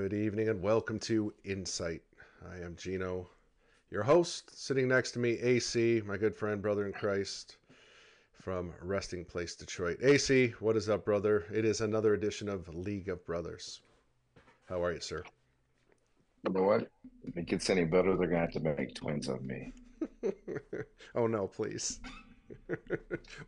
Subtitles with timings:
[0.00, 2.02] Good evening and welcome to Insight.
[2.48, 3.28] I am Gino,
[3.90, 4.56] your host.
[4.56, 7.56] Sitting next to me, AC, my good friend, brother in Christ
[8.40, 9.98] from Resting Place Detroit.
[10.00, 11.46] AC, what is up, brother?
[11.52, 13.80] It is another edition of League of Brothers.
[14.68, 15.24] How are you, sir?
[16.46, 16.88] You know what?
[17.24, 19.72] If it gets any better, they're gonna have to make twins of me.
[21.16, 21.98] oh no, please.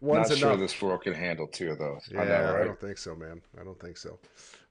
[0.01, 2.09] One's Not sure this world can handle two of those.
[2.11, 2.63] Yeah, I, know, right?
[2.63, 3.41] I don't think so, man.
[3.61, 4.19] I don't think so.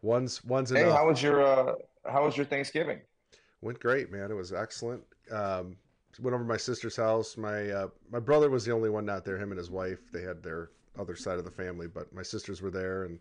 [0.02, 0.84] One's one's enough.
[0.84, 1.74] Hey, how was your uh,
[2.06, 3.00] how was your Thanksgiving?
[3.62, 4.32] Went great, man.
[4.32, 5.04] It was excellent.
[5.32, 5.76] Um,
[6.22, 7.38] went over to my sister's house.
[7.38, 9.38] My uh, my brother was the only one not there.
[9.38, 10.00] Him and his wife.
[10.12, 13.20] They had their other side of the family, but my sisters were there and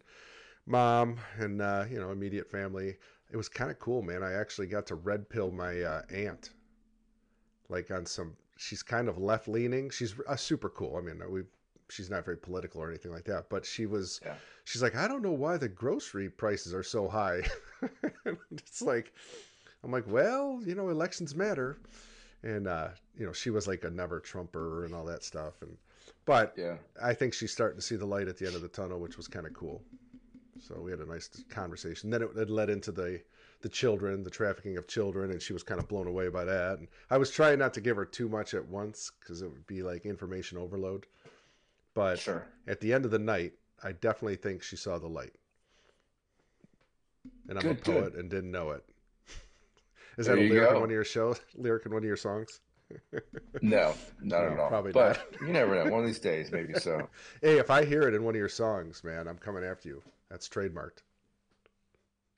[0.67, 2.97] mom and uh, you know immediate family.
[3.31, 4.23] It was kind of cool, man.
[4.23, 6.51] I actually got to red pill my uh, aunt,
[7.69, 8.37] like on some.
[8.59, 9.89] She's kind of left leaning.
[9.89, 10.97] She's uh, super cool.
[10.97, 11.43] I mean, we
[11.89, 14.21] she's not very political or anything like that, but she was.
[14.25, 14.35] Yeah.
[14.65, 17.43] She's like, I don't know why the grocery prices are so high.
[18.51, 19.15] it's like,
[19.83, 21.79] I'm like, well, you know, elections matter,
[22.43, 25.77] and uh, you know, she was like a never Trumper and all that stuff, and
[26.25, 28.69] but yeah, I think she's starting to see the light at the end of the
[28.69, 29.83] tunnel, which was kind of cool.
[30.61, 32.11] So we had a nice conversation.
[32.11, 33.21] Then it, it led into the
[33.61, 36.79] the children, the trafficking of children, and she was kind of blown away by that.
[36.79, 39.67] And I was trying not to give her too much at once because it would
[39.67, 41.07] be like information overload.
[41.95, 42.47] But sure.
[42.69, 45.33] at the end of the night, I definitely think she saw the light.
[47.49, 48.21] And I'm good, a poet good.
[48.21, 48.85] and didn't know it.
[50.19, 50.75] Is there that a lyric go.
[50.77, 51.41] in one of your shows?
[51.57, 52.61] Lyric in one of your songs?
[53.61, 54.69] no, not no, at all.
[54.69, 55.41] Probably but not.
[55.41, 55.91] you never know.
[55.91, 57.09] One of these days, maybe so.
[57.43, 60.03] hey, if I hear it in one of your songs, man, I'm coming after you.
[60.31, 61.03] That's trademarked.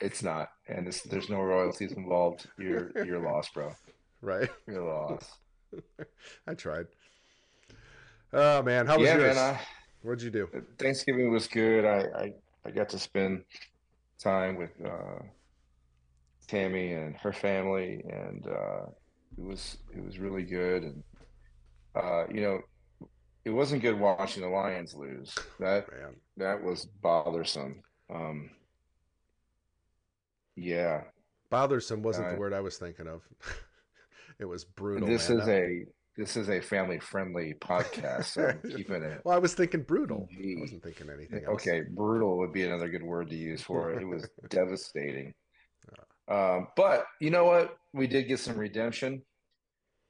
[0.00, 2.46] It's not, and there's no royalties involved.
[2.58, 3.72] You're you're lost, bro.
[4.22, 4.50] Right.
[4.68, 5.30] You're lost.
[6.46, 6.84] I tried.
[8.34, 9.34] Oh man, how was yeah, yours?
[9.34, 9.60] Man, I,
[10.02, 10.48] What'd you do?
[10.78, 11.86] Thanksgiving was good.
[11.86, 12.32] I I,
[12.66, 13.44] I got to spend
[14.18, 15.22] time with uh,
[16.46, 18.86] Tammy and her family, and uh,
[19.38, 20.82] it was it was really good.
[20.82, 21.02] And
[21.94, 22.60] uh, you know,
[23.44, 25.34] it wasn't good watching the Lions lose.
[25.58, 26.16] That Man.
[26.36, 27.82] that was bothersome.
[28.12, 28.50] Um,
[30.60, 31.02] yeah,
[31.50, 33.22] bothersome wasn't uh, the word I was thinking of.
[34.38, 35.08] it was brutal.
[35.08, 35.40] This man.
[35.40, 35.84] is a
[36.16, 39.22] this is a family friendly podcast, so keeping it.
[39.24, 40.28] well, I was thinking brutal.
[40.32, 41.54] I wasn't thinking anything else.
[41.54, 44.02] Okay, brutal would be another good word to use for it.
[44.02, 45.34] It was devastating.
[46.28, 47.76] Um, but you know what?
[47.92, 49.22] We did get some redemption.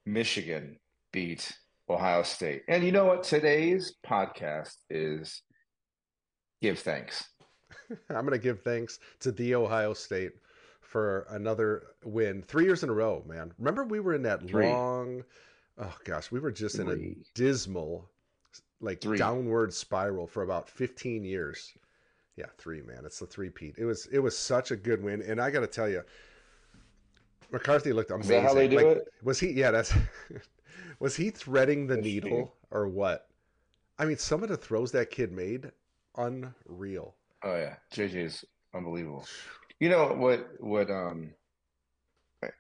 [0.05, 0.79] Michigan
[1.13, 1.53] beat
[1.89, 2.63] Ohio State.
[2.69, 3.23] And you know what?
[3.23, 5.43] Today's podcast is
[6.61, 7.25] give thanks.
[8.09, 10.33] I'm going to give thanks to the Ohio State
[10.81, 12.43] for another win.
[12.43, 13.53] Three years in a row, man.
[13.59, 14.69] Remember, we were in that Three.
[14.69, 15.25] long,
[15.79, 16.85] oh gosh, we were just Three.
[16.85, 18.09] in a dismal,
[18.81, 19.19] like Three.
[19.19, 21.73] downward spiral for about 15 years.
[22.37, 23.03] Yeah, three, man.
[23.05, 23.75] It's the three Pete.
[23.77, 26.03] It was it was such a good win, and I got to tell you,
[27.53, 28.37] McCarthy looked amazing.
[28.37, 29.09] Is that how they do like, it?
[29.23, 29.51] Was he?
[29.51, 29.93] Yeah, that's
[31.01, 33.29] Was he threading the needle or what?
[33.99, 35.71] I mean, some of the throws that kid made,
[36.17, 37.15] unreal.
[37.43, 39.27] Oh yeah, JJ is unbelievable.
[39.79, 40.47] You know what?
[40.61, 40.91] What?
[40.91, 41.33] Um,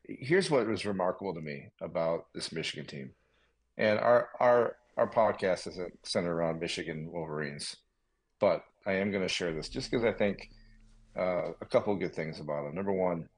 [0.08, 3.12] here's what was remarkable to me about this Michigan team,
[3.76, 7.76] and our our our podcast isn't centered around Michigan Wolverines,
[8.38, 10.50] but I am going to share this just because I think
[11.16, 12.74] uh, a couple of good things about them.
[12.74, 13.28] Number one,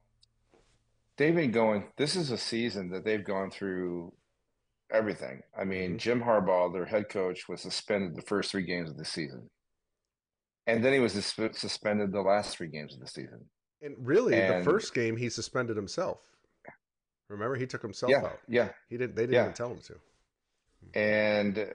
[1.17, 1.85] they've been going.
[1.97, 4.13] This is a season that they've gone through
[4.93, 5.43] everything.
[5.59, 5.99] I mean, mm-hmm.
[5.99, 9.49] Jim Harbaugh, their head coach, was suspended the first three games of the season,
[10.67, 13.41] and then he was suspended the last three games of the season.
[13.83, 16.19] And really, and, the first game he suspended himself.
[17.29, 18.39] Remember, he took himself yeah, out.
[18.47, 19.17] Yeah, he didn't.
[19.17, 19.43] They didn't yeah.
[19.43, 20.99] even tell him to.
[20.99, 21.73] And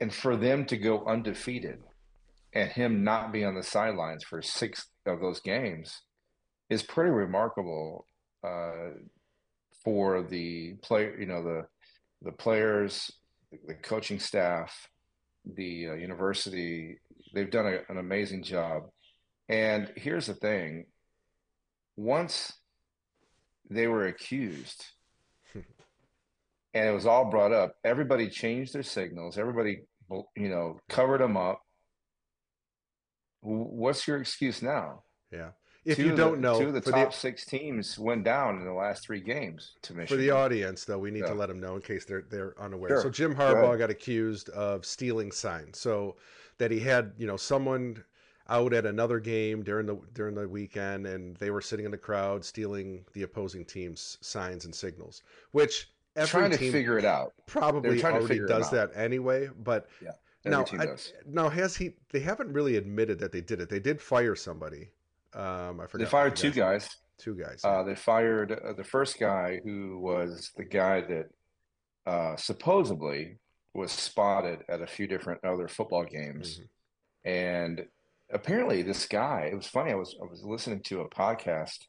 [0.00, 1.82] and for them to go undefeated,
[2.54, 6.02] and him not be on the sidelines for six of those games,
[6.68, 8.06] is pretty remarkable.
[8.42, 8.92] Uh,
[9.84, 11.66] for the player, you know, the
[12.22, 13.10] the players,
[13.66, 14.88] the coaching staff,
[15.44, 16.98] the uh, university.
[17.32, 18.84] They've done a, an amazing job.
[19.48, 20.86] And here's the thing:
[21.96, 22.52] once
[23.68, 24.84] they were accused,
[25.54, 25.64] and
[26.88, 29.38] it was all brought up, everybody changed their signals.
[29.38, 29.82] Everybody,
[30.36, 31.60] you know, covered them up.
[33.42, 35.02] What's your excuse now?
[35.32, 35.50] Yeah
[35.84, 38.58] if two you don't the, know, two of the top the, six teams went down
[38.58, 40.16] in the last three games to Michigan.
[40.16, 42.90] For the audience, though, we need to let them know in case they're they're unaware.
[42.90, 43.02] Sure.
[43.02, 45.78] So Jim Harbaugh Go got accused of stealing signs.
[45.78, 46.16] So
[46.60, 48.04] that he had you know someone
[48.48, 51.98] out at another game during the during the weekend, and they were sitting in the
[51.98, 55.22] crowd stealing the opposing team's signs and signals,
[55.52, 57.32] which every trying to figure it out.
[57.46, 59.88] Probably already does that anyway, but.
[60.02, 60.12] Yeah.
[60.44, 60.86] now, I,
[61.26, 61.92] now has he?
[62.12, 63.68] They haven't really admitted that they did it.
[63.68, 64.88] They did fire somebody,
[65.34, 65.98] Um, I forgot.
[65.98, 66.88] They fired two guy's-.
[67.18, 67.60] Two guys.
[67.62, 71.28] Uh, they fired uh, the first guy who was the guy that
[72.06, 73.36] uh, supposedly
[73.74, 76.58] was spotted at a few different other football games.
[76.58, 76.68] Mhm.
[77.24, 77.88] And
[78.30, 81.86] apparently this guy, it was funny, I was I was listening to a podcast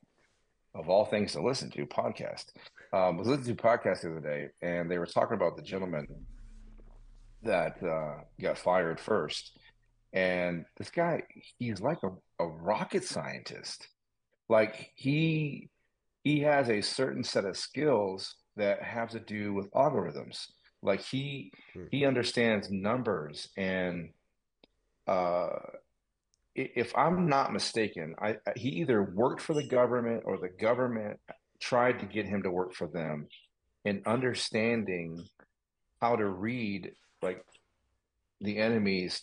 [0.74, 2.54] of all things to listen to, podcast.
[2.94, 5.58] Um, I was listening to a podcast the other day, and they were talking about
[5.58, 6.08] the gentleman
[7.44, 9.58] that uh, got fired first.
[10.14, 11.24] And this guy,
[11.58, 12.12] he's like a,
[12.44, 13.88] a rocket scientist.
[14.50, 15.70] Like he
[16.24, 20.48] he has a certain set of skills that have to do with algorithms.
[20.82, 21.86] Like he Hmm.
[21.92, 24.12] he understands numbers and
[25.08, 25.50] uh
[26.54, 31.20] if I'm not mistaken, I he either worked for the government or the government
[31.62, 33.28] tried to get him to work for them
[33.86, 35.24] in understanding
[36.02, 36.92] how to read
[37.22, 37.46] like
[38.42, 39.22] the enemies,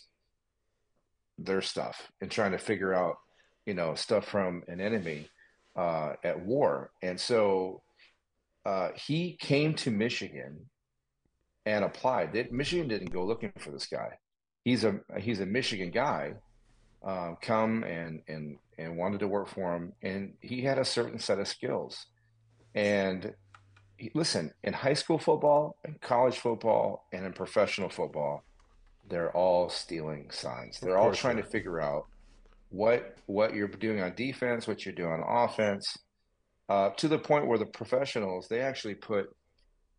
[1.37, 3.17] their stuff and trying to figure out,
[3.65, 5.29] you know, stuff from an enemy
[5.75, 6.91] uh, at war.
[7.03, 7.83] And so
[8.65, 10.69] uh, he came to Michigan
[11.69, 12.33] and applied.
[12.33, 14.17] That Michigan didn't go looking for this guy.
[14.63, 16.33] He's a he's a Michigan guy,
[17.03, 21.19] um, come and and and wanted to work for him, and he had a certain
[21.19, 22.07] set of skills.
[22.73, 23.33] And
[23.97, 28.43] he- listen, in high school football, in college football, and in professional football,
[29.07, 30.79] they're all stealing signs.
[30.79, 32.05] They're all trying they to figure out
[32.69, 35.97] what what you're doing on defense, what you're doing on offense,
[36.67, 39.29] uh, to the point where the professionals they actually put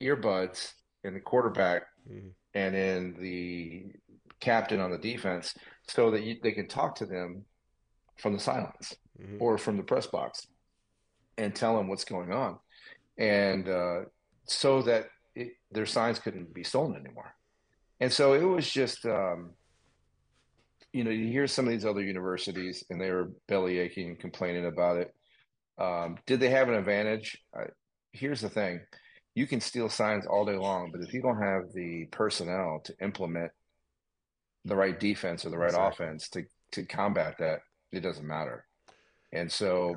[0.00, 0.72] earbuds
[1.04, 2.34] in the quarterback Mhm.
[2.54, 3.92] and in the
[4.40, 5.54] captain on the defense
[5.88, 7.44] so that you, they can talk to them
[8.16, 9.40] from the silence Mhm.
[9.40, 10.46] or from the press box
[11.36, 12.58] and tell them what's going on.
[13.18, 14.04] And uh,
[14.44, 17.34] so that it, their signs couldn't be stolen anymore.
[18.00, 19.54] And so it was just um,
[20.92, 24.18] you know you hear some of these other universities and they were belly aching and
[24.18, 25.14] complaining about it.
[25.78, 27.40] Um, did they have an advantage?
[27.54, 27.66] I,
[28.12, 28.80] here's the thing
[29.34, 32.94] you can steal signs all day long but if you don't have the personnel to
[33.00, 33.50] implement
[34.64, 36.06] the right defense or the right Exactly.
[36.06, 37.60] offense to to combat that
[37.92, 38.64] it doesn't matter.
[39.32, 39.96] And so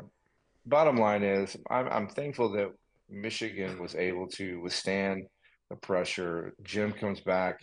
[0.66, 2.72] bottom line is I'm, I'm thankful that
[3.10, 5.24] michigan was able to withstand
[5.70, 6.54] the pressure.
[6.64, 7.60] Jim comes back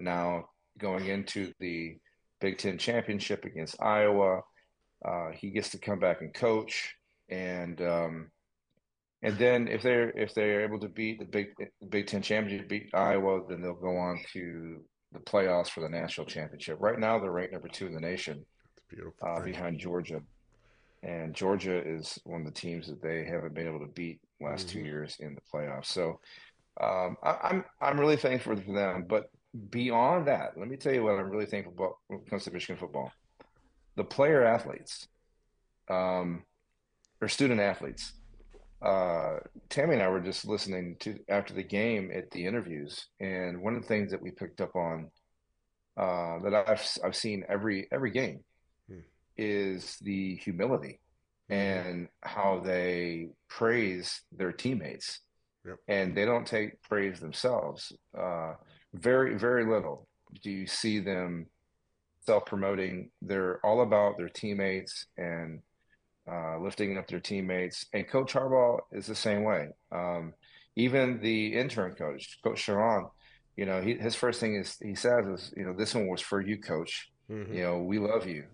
[0.00, 0.46] now
[0.78, 1.96] going into the
[2.40, 4.40] big ten championship against iowa.
[5.04, 6.94] Uh, he gets to come back and coach
[7.28, 8.30] and um,
[9.22, 11.48] and then if they're if they're able to beat the big
[11.88, 14.82] big ten championship beat iowa then they'll go on to
[15.12, 18.44] the playoffs for the national championship right now they're ranked number two in the nation
[19.22, 20.20] uh, behind Georgia.
[21.02, 24.68] And Georgia is one of the teams that they haven't been able to beat last
[24.68, 24.84] two Mhm.
[24.86, 25.86] years in the playoffs.
[25.86, 26.20] So
[26.80, 29.04] um, I, I'm I'm really thankful for them.
[29.08, 29.30] But
[29.70, 32.50] beyond that, let me tell you what I'm really thankful about when it comes to
[32.50, 33.12] Michigan football:
[33.96, 35.06] the player athletes,
[35.88, 36.44] um,
[37.20, 38.12] or student athletes.
[38.80, 39.38] Uh,
[39.70, 43.74] Tammy and I were just listening to after the game at the interviews, and one
[43.74, 45.10] of the things that we picked up on
[45.96, 48.44] uh, that I've I've seen every every game
[48.88, 49.00] Hmm.
[49.36, 51.00] is the humility
[51.50, 55.20] and how they praise their teammates,
[55.66, 55.76] Yep.
[55.88, 57.92] and they don't take praise themselves.
[58.16, 58.54] Uh,
[58.94, 60.06] very very little
[60.42, 61.46] do you see them
[62.20, 63.10] self-promoting.
[63.22, 65.62] They're all about their teammates and
[66.30, 67.86] uh, lifting up their teammates.
[67.92, 69.68] And Coach Harbaugh is the same way.
[69.92, 70.34] Um,
[70.76, 73.10] even the intern coach, Coach Sherrone,
[73.56, 76.20] you know, he, his first thing is he says is, you know, this one was
[76.20, 77.10] for you, Coach.
[77.30, 77.54] Mhm.
[77.54, 78.44] You know, we love you.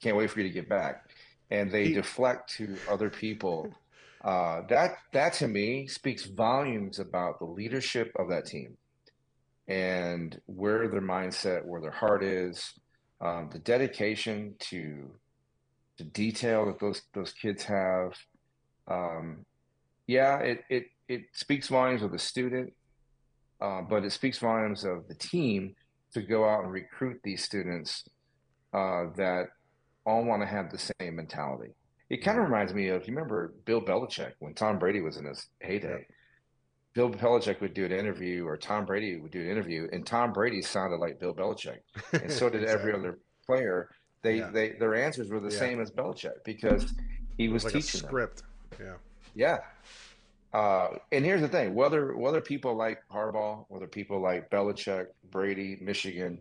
[0.00, 1.10] Can't wait for you to get back.
[1.50, 3.72] And they He- deflect to other people.
[4.24, 8.76] Uh, that that to me speaks volumes about the leadership of that team
[9.66, 12.72] and where their mindset, where their heart is,
[13.20, 15.10] um, the dedication to
[16.02, 18.12] the detail that those those kids have.
[18.88, 19.44] Um,
[20.06, 22.72] yeah, it it it speaks volumes of the student,
[23.60, 25.74] uh, but it speaks volumes of the team
[26.14, 28.04] to go out and recruit these students
[28.74, 29.46] uh, that
[30.04, 31.72] all want to have the same mentality.
[32.10, 35.24] It kind of reminds me of you remember Bill Belichick when Tom Brady was in
[35.24, 36.06] his heyday.
[36.94, 40.32] Bill Belichick would do an interview, or Tom Brady would do an interview, and Tom
[40.32, 41.78] Brady sounded like Bill Belichick
[42.12, 43.88] and so did every other player.
[44.22, 44.50] They Yeah.
[44.50, 45.58] they their answers were the Yeah.
[45.58, 46.94] same as Belichick because
[47.36, 48.08] he was, was like teaching them.
[48.08, 48.42] script.
[48.80, 48.94] Yeah.
[49.34, 49.58] Yeah.
[50.52, 55.78] Uh, and here's the thing: whether whether people like Harbaugh, whether people like Belichick, Brady,
[55.80, 56.40] Michigan,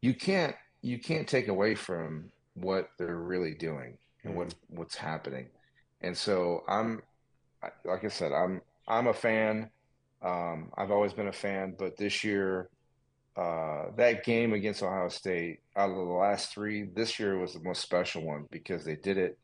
[0.00, 5.46] you can't you can't take away from what they're really doing and what what's happening.
[6.00, 7.02] And so I'm,
[7.84, 9.70] like I said, I'm I'm a fan.
[10.22, 12.70] Um, I've always been a fan, but this year,
[13.40, 17.60] uh, that game against Ohio State, out of the last three, this year was the
[17.60, 19.38] most special one because they did it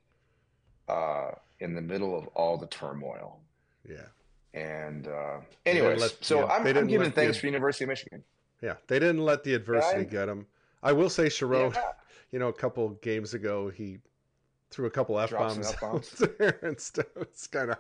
[0.89, 3.41] uh, in the middle of all the turmoil.
[3.89, 4.05] Yeah.
[4.53, 8.23] And uh, anyways, let- so yeah, I'm, I'm giving thanks the- for University of Michigan.
[8.63, 8.75] Yeah.
[8.87, 10.47] They didn't let the adversity I- get them.
[10.83, 11.83] I will say Sherrone, Yeah,
[12.33, 13.99] you know, a couple games ago, he
[14.71, 15.69] threw a couple F-bombs.
[15.73, 16.11] F-bombs.
[16.39, 17.07] there and stuff.
[17.17, 17.79] It's kind of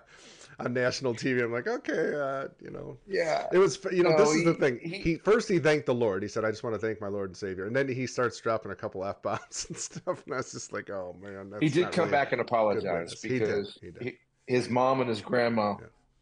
[0.58, 1.42] on national TV.
[1.42, 3.46] I'm like, okay, uh, you know, yeah.
[3.52, 4.78] it was, you know, No, this is the thing.
[4.82, 6.22] he- He, first he thanked the Lord.
[6.22, 7.66] He said, I just want to thank my Lord and Savior.
[7.66, 10.22] And then he starts dropping a couple F bombs and stuff.
[10.24, 13.20] And I was just like, oh man, that's He did come really back and apologize.
[13.22, 14.02] He did, because he did.
[14.02, 14.18] he-
[14.54, 15.74] his mom and his grandma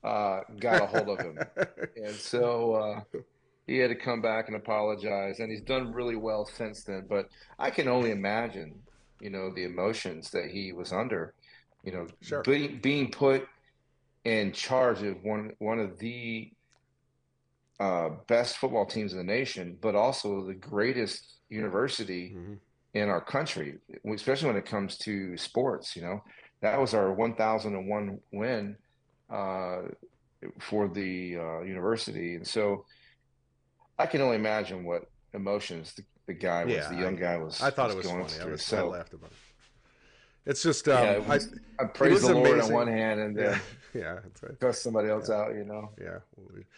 [0.03, 1.38] uh, got a hold of him.
[1.97, 3.19] And so uh,
[3.67, 7.07] he had to come back and apologize, and he's done really well since then.
[7.09, 8.75] But I can only imagine,
[9.21, 11.35] you know, the emotions that he was under,
[11.85, 12.43] you know, Sure.
[12.43, 13.47] being being put
[14.25, 16.50] in charge of one one of the
[17.81, 22.61] uh, best football teams in the nation, but also the greatest university Mhm.
[22.95, 23.78] in our country,
[24.12, 25.97] especially when it comes to sports.
[25.97, 26.25] You know,
[26.62, 28.76] that was our 1001 win
[29.28, 29.83] uh,
[30.61, 32.87] for the uh, university, and so
[33.99, 35.02] I can only imagine what
[35.33, 37.61] emotions the, the guy was, Yeah, the young guy was.
[37.61, 38.40] I thought it was going funny.
[38.40, 39.37] I, was, I so laughed about it.
[40.47, 43.37] It's just, um, yeah, it was, I, praise is the Lord on one hand and
[43.37, 43.61] then
[43.95, 44.61] yeah, yeah, right.
[44.61, 45.55] cuss somebody else out.
[45.55, 46.19] You know, Yeah.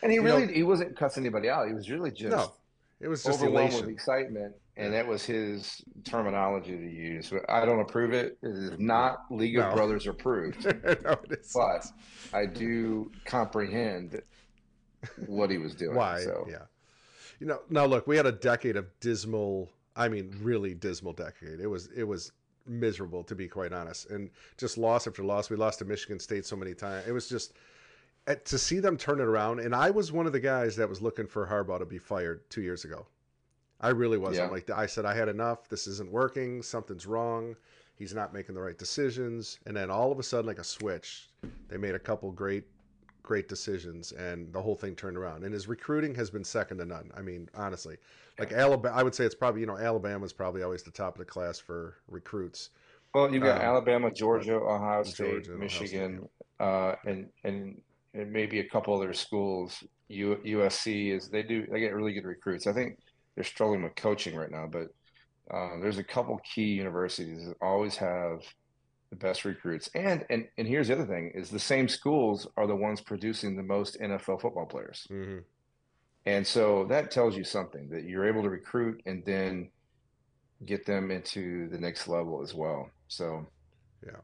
[0.03, 1.67] and he You really know- he wasn't cussing anybody out.
[1.67, 2.53] He was really just No,
[3.01, 5.03] it was just overwhelmed with excitement, and Yeah.
[5.03, 7.31] that was his terminology to use.
[7.31, 8.39] But I don't approve it.
[8.43, 9.69] It is not League No.
[9.69, 11.53] of Brothers approved, no, it is.
[11.53, 11.87] but
[12.33, 14.23] I do comprehend
[15.27, 15.97] what he was doing.
[15.97, 16.21] Why?
[16.21, 16.63] So Yeah.
[17.41, 19.71] You know, now look, we had a decade of dismal.
[19.95, 21.61] I mean, really dismal decade.
[21.61, 22.33] It was it was
[22.67, 25.51] miserable to be quite honest, and just loss after loss.
[25.51, 27.07] We lost to Michigan State so many times.
[27.07, 27.55] It was just
[28.45, 29.61] to see them turn it around.
[29.61, 32.49] And I was one of the guys that was looking for Harbaugh to be fired
[32.51, 33.07] two years ago.
[33.81, 34.39] I really was.
[34.39, 34.51] I'm Yeah.
[34.51, 35.69] like I said, I had enough.
[35.69, 36.63] This isn't working.
[36.63, 37.55] Something's wrong.
[37.95, 39.59] He's not making the right decisions.
[39.67, 41.31] And then all of a sudden, like a switch,
[41.69, 42.65] they made a couple great
[43.27, 45.45] great decisions and the whole thing turned around.
[45.45, 47.11] And his recruiting has been second to none.
[47.17, 47.99] I mean honestly.
[48.39, 51.19] Like alabama i would say it's probably you know alabama's probably always the top of
[51.21, 52.71] the class for recruits.
[53.15, 56.29] Well, you've got Um, Alabama, Georgia, Ohio State, Georgia and Ohio State, Michigan,
[56.61, 57.81] uh, and and
[58.15, 59.83] and maybe a couple other schools.
[60.09, 62.67] U, USC is they do they get really good recruits.
[62.67, 62.99] I think
[63.35, 64.89] they're struggling with coaching right now, but
[65.51, 68.43] uh, there's a couple key universities that always have
[69.19, 69.89] the best recruits.
[69.95, 73.57] And and and here's the other thing: is the same schools are the ones producing
[73.57, 75.07] the most NFL football players.
[75.11, 75.39] mm-hmm.
[76.27, 79.71] And so that tells you something that you're able to recruit and then
[80.65, 82.91] get them into the next level as well.
[83.07, 83.47] So,
[84.05, 84.19] Yeah.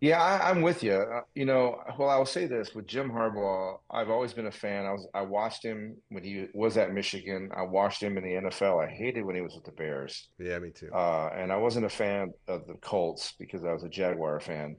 [0.00, 0.92] Yeah, I, I'm with you.
[0.92, 4.52] Uh, you know, well, I will say this with Jim Harbaugh, I've always been a
[4.52, 4.86] fan.
[4.86, 7.50] I was I watched him when he was at Michigan.
[7.56, 8.84] I watched him in the NFL.
[8.86, 11.86] I hated when he was with the Bears, yeah me too uh, and I wasn't
[11.86, 14.76] a fan of the Colts because I was a Jaguar fan.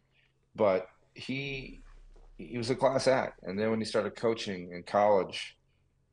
[0.56, 1.82] But he
[2.38, 5.58] he was a class act, and then when he started coaching in college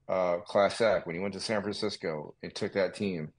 [0.08, 3.32] uh, class act when he went to San Francisco and took that team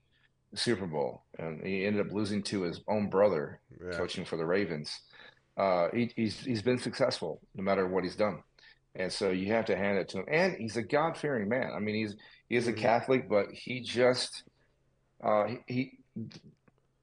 [0.51, 4.37] the Super Bowl, and he ended up losing to his own brother yeah coaching for
[4.37, 5.01] the Ravens.
[5.57, 8.43] Uh, he, he's he's been successful no matter what he's done,
[8.95, 10.25] and so you have to hand it to him.
[10.29, 11.71] And he's a God fearing man.
[11.75, 12.15] I mean, he's
[12.49, 12.77] he is a Mhm.
[12.77, 14.43] Catholic, but he just
[15.23, 15.91] uh, he, he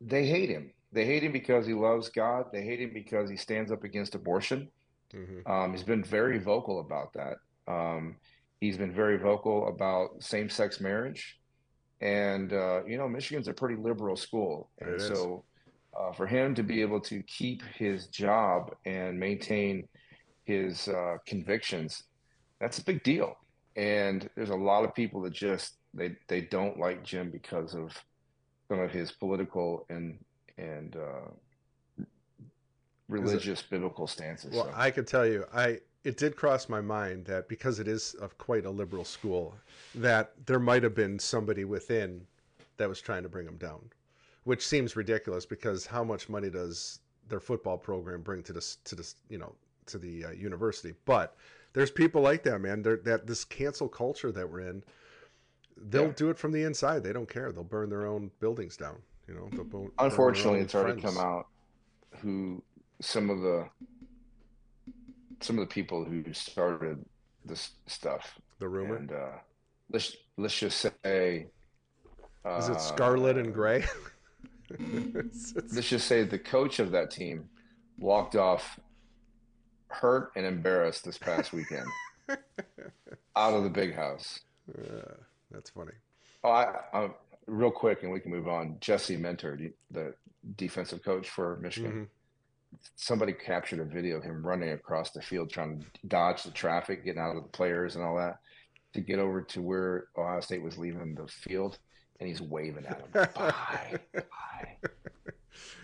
[0.00, 0.72] they hate him.
[0.92, 2.46] They hate him because he loves God.
[2.52, 4.70] They hate him because he stands up against abortion.
[5.12, 7.36] hmm Um, he's been very vocal about that.
[7.66, 8.16] Um,
[8.60, 11.38] he's been very vocal about same-sex marriage,
[12.00, 15.44] and uh, you know, Michigan's a pretty liberal school, and so
[15.98, 19.86] uh, for him to be able to keep his job and maintain
[20.44, 22.04] his uh, convictions,
[22.60, 23.36] that's a big deal.
[23.76, 27.92] And there's a lot of people that just they they don't like Jim because of
[28.68, 30.18] some of his political and
[30.58, 32.04] and uh,
[33.08, 34.52] religious biblical stances.
[34.54, 37.88] well So- i could tell you i it did cross my mind that because it
[37.88, 39.54] is of quite a liberal school
[39.94, 42.26] that there might have been somebody within
[42.76, 43.80] that was trying to bring him down
[44.44, 48.94] which seems ridiculous because how much money does their football program bring to this to
[48.94, 49.54] this you know
[49.86, 50.94] to the uh, university?
[51.04, 51.36] But
[51.72, 52.82] there's people like that man.
[52.82, 54.82] They're, that this cancel culture that we're in
[55.76, 56.12] they'll Yeah.
[56.12, 57.02] do it from the inside.
[57.02, 57.50] They don't care.
[57.50, 58.96] They'll burn their own buildings down
[59.26, 61.16] you know burn Unfortunately, it's already friends.
[61.16, 61.46] come out
[62.20, 62.62] who
[63.00, 63.66] some of the
[65.40, 67.04] some of the people who started
[67.44, 68.96] this stuff, the rumor?
[68.96, 69.30] and uh,
[69.90, 71.46] let's let's just say,
[72.58, 73.84] is it uh, scarlet and gray
[74.78, 77.48] Let's just say the coach of that team
[77.98, 78.78] walked off
[79.88, 81.86] hurt and embarrassed this past weekend
[83.36, 84.40] out of the big house.
[84.76, 85.12] uh,
[85.50, 85.92] that's funny
[86.42, 87.08] Oh, I, I,
[87.46, 88.76] real quick, and we can move on.
[88.80, 89.58] Jesse Minter,
[89.90, 90.14] the
[90.56, 91.92] defensive coach for Michigan.
[91.92, 92.04] Mm-hmm.
[92.96, 97.04] Somebody captured a video of him running across the field trying to dodge the traffic,
[97.04, 98.40] getting out of the players and all that
[98.92, 101.78] to get over to where Ohio State was leaving the field,
[102.24, 103.06] and he's waving at him.
[103.12, 104.22] bye, bye.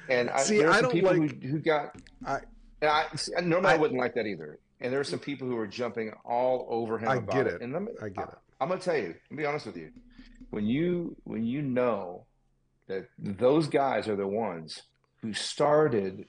[0.09, 1.95] And I, see, I don't people like, who, who got.
[2.27, 2.41] I,
[2.83, 3.07] I
[3.43, 4.59] normally I, I, wouldn't like that either.
[4.81, 7.09] And there are some people who are jumping all over him.
[7.09, 7.55] I get it.
[7.55, 7.61] it.
[7.61, 8.35] And let me, I get it.
[8.59, 9.15] I'm gonna tell you.
[9.31, 9.91] I'll be honest with you.
[10.49, 12.25] When you when you know
[12.89, 14.83] that those guys are the ones
[15.21, 16.25] who started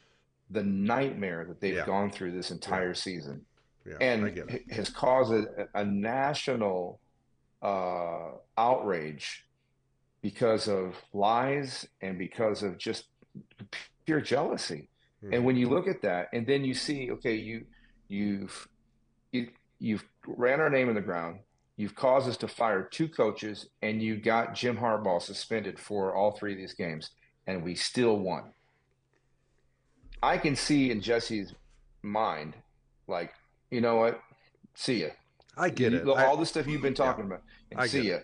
[0.49, 1.85] the nightmare that they've yeah.
[1.85, 2.93] gone through this entire yeah.
[2.93, 3.45] season,
[3.87, 6.99] yeah, and has caused a, a national
[7.61, 9.45] uh, outrage
[10.21, 13.05] because of lies and because of just
[14.05, 14.89] pure jealousy.
[15.23, 15.33] Mm-hmm.
[15.33, 17.65] And when you look at that, and then you see, okay, you
[18.07, 18.67] you've
[19.31, 19.49] you,
[19.79, 21.39] you've ran our name in the ground.
[21.77, 26.31] You've caused us to fire two coaches, and you got Jim Harbaugh suspended for all
[26.31, 27.11] three of these games,
[27.47, 28.51] and we still won.
[30.21, 31.55] I can see in Jesse's
[32.03, 32.53] mind,
[33.07, 33.33] like,
[33.71, 34.21] you know what?
[34.75, 35.07] See ya.
[35.57, 36.07] I get you, it.
[36.07, 37.43] All I, the stuff you've been talking yeah, about.
[37.71, 38.17] And I see ya.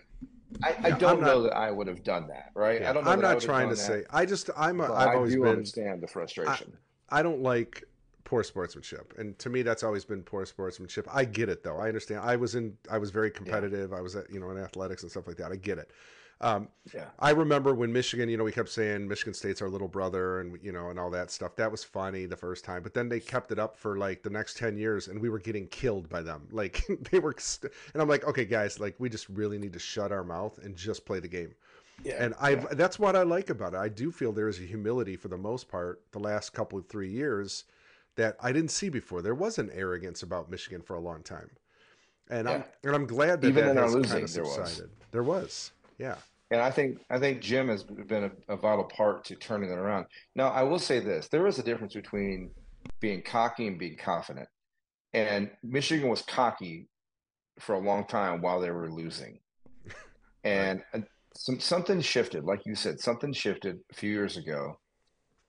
[0.62, 2.80] I, I don't know that I would have done that, right?
[2.80, 3.04] Yeah, I don't.
[3.04, 4.04] Know I'm not trying to that, say.
[4.10, 4.50] I just.
[4.56, 4.80] I'm.
[4.80, 5.46] A, I've always been.
[5.46, 6.76] understand the frustration.
[7.10, 7.84] I, I don't like
[8.24, 11.06] poor sportsmanship, and to me, that's always been poor sportsmanship.
[11.12, 11.76] I get it, though.
[11.76, 12.20] I understand.
[12.20, 12.76] I was in.
[12.90, 13.90] I was very competitive.
[13.90, 13.98] Yeah.
[13.98, 15.52] I was, at, you know, in athletics and stuff like that.
[15.52, 15.90] I get it.
[16.40, 17.06] Um, yeah.
[17.18, 20.56] I remember when Michigan, you know, we kept saying Michigan State's our little brother and,
[20.62, 21.56] you know, and all that stuff.
[21.56, 24.30] That was funny the first time, but then they kept it up for like the
[24.30, 26.46] next 10 years and we were getting killed by them.
[26.58, 29.78] Like they were, st- and I'm like, okay, guys, like we just really need to
[29.78, 31.54] shut our mouth and just play the game.
[32.04, 32.64] Yeah, and I yeah.
[32.72, 33.78] that's what I like about it.
[33.78, 36.86] I do feel there is a humility for the most part the last couple of
[36.86, 37.64] three years
[38.16, 39.22] that I didn't see before.
[39.22, 41.50] There was an arrogance about Michigan for a long time.
[42.30, 42.54] And yeah.
[42.54, 44.90] I'm and I'm glad that Even that has losing, kind of subsided.
[45.10, 45.30] There was.
[45.32, 45.72] there was.
[45.98, 46.16] Yeah.
[46.50, 49.78] And I think I think Jim has been a, a, vital part to turning it
[49.78, 50.06] around.
[50.34, 52.50] Now, I will say this: there is a difference between
[53.00, 54.48] being cocky and being confident.
[55.12, 56.88] And Michigan was cocky
[57.58, 59.40] for a long time while they were losing,
[60.44, 61.04] and right.
[61.34, 62.44] some, something shifted.
[62.44, 64.78] Like you said, something shifted a few years ago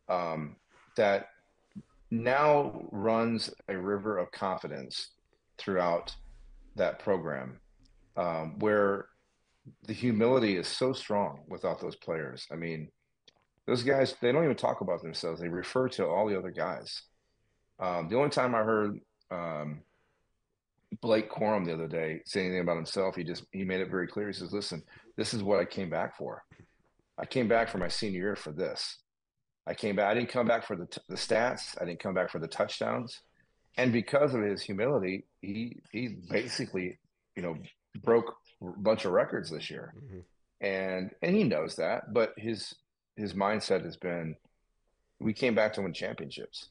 [0.10, 0.58] um,
[0.98, 1.28] that
[2.12, 5.12] now runs a river of confidence
[5.58, 6.14] throughout
[6.76, 7.60] that program,
[8.18, 9.08] um, where
[9.88, 12.45] the humility is so strong without those players.
[12.51, 12.89] I mean,
[13.65, 15.39] those guys, they don't even talk about themselves.
[15.39, 17.03] They refer to all the other guys.
[17.79, 18.99] Um, the only time I heard
[19.32, 19.82] um,
[21.01, 24.08] Blake Corum the other day say anything about himself, he just he made it very
[24.08, 24.27] clear.
[24.27, 24.84] He says, "Listen,
[25.15, 26.43] this is what I came back for.
[27.17, 28.97] I came back for my senior year for this.
[29.67, 30.08] I came back.
[30.08, 31.79] I didn't come back for the t- the stats.
[31.79, 33.21] I didn't come back for the touchdowns.
[33.77, 36.97] And because of his humility, he he basically,
[37.36, 37.55] you know,
[38.03, 40.19] broke bunch of records this year, mm-hmm.
[40.65, 42.13] and and he knows that.
[42.13, 42.76] But his
[43.15, 44.36] his mindset has been,
[45.19, 46.69] we came back to win championships,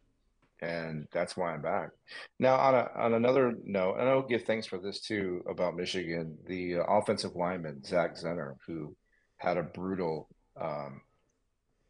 [0.60, 1.90] and that's why I'm back.
[2.38, 6.36] Now on a on another note, and I'll give thanks for this too about Michigan.
[6.46, 8.94] The offensive lineman Zak Zinter, who
[9.36, 10.28] had a brutal
[10.60, 11.00] um,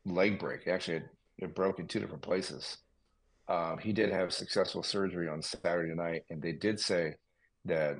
[0.04, 1.08] leg break, actually it,
[1.38, 2.78] it broke in two different places.
[3.48, 7.14] Um, he did have successful surgery on Saturday night, and they did say
[7.64, 7.96] that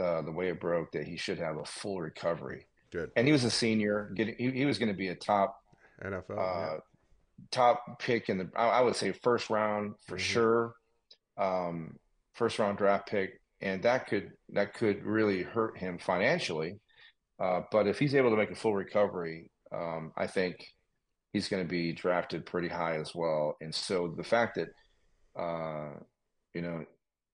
[0.00, 2.66] uh, the way it broke that he should have a full recovery.
[2.92, 3.10] Good.
[3.16, 4.12] And he was a senior.
[4.14, 5.56] Getting he, he was going to be a top
[6.02, 6.76] NFL uh, yeah.
[7.50, 10.22] top pick in the I, I, would say first round for mm-hmm.
[10.22, 10.74] sure.
[11.36, 11.96] Um,
[12.34, 16.80] first round draft pick, and that could that could really hurt him financially.
[17.38, 20.66] Uh, but if he's able to make a full recovery, um, I think
[21.32, 23.56] he's going to be drafted pretty high as well.
[23.60, 24.68] And so the fact that
[25.40, 25.98] uh,
[26.54, 26.84] you know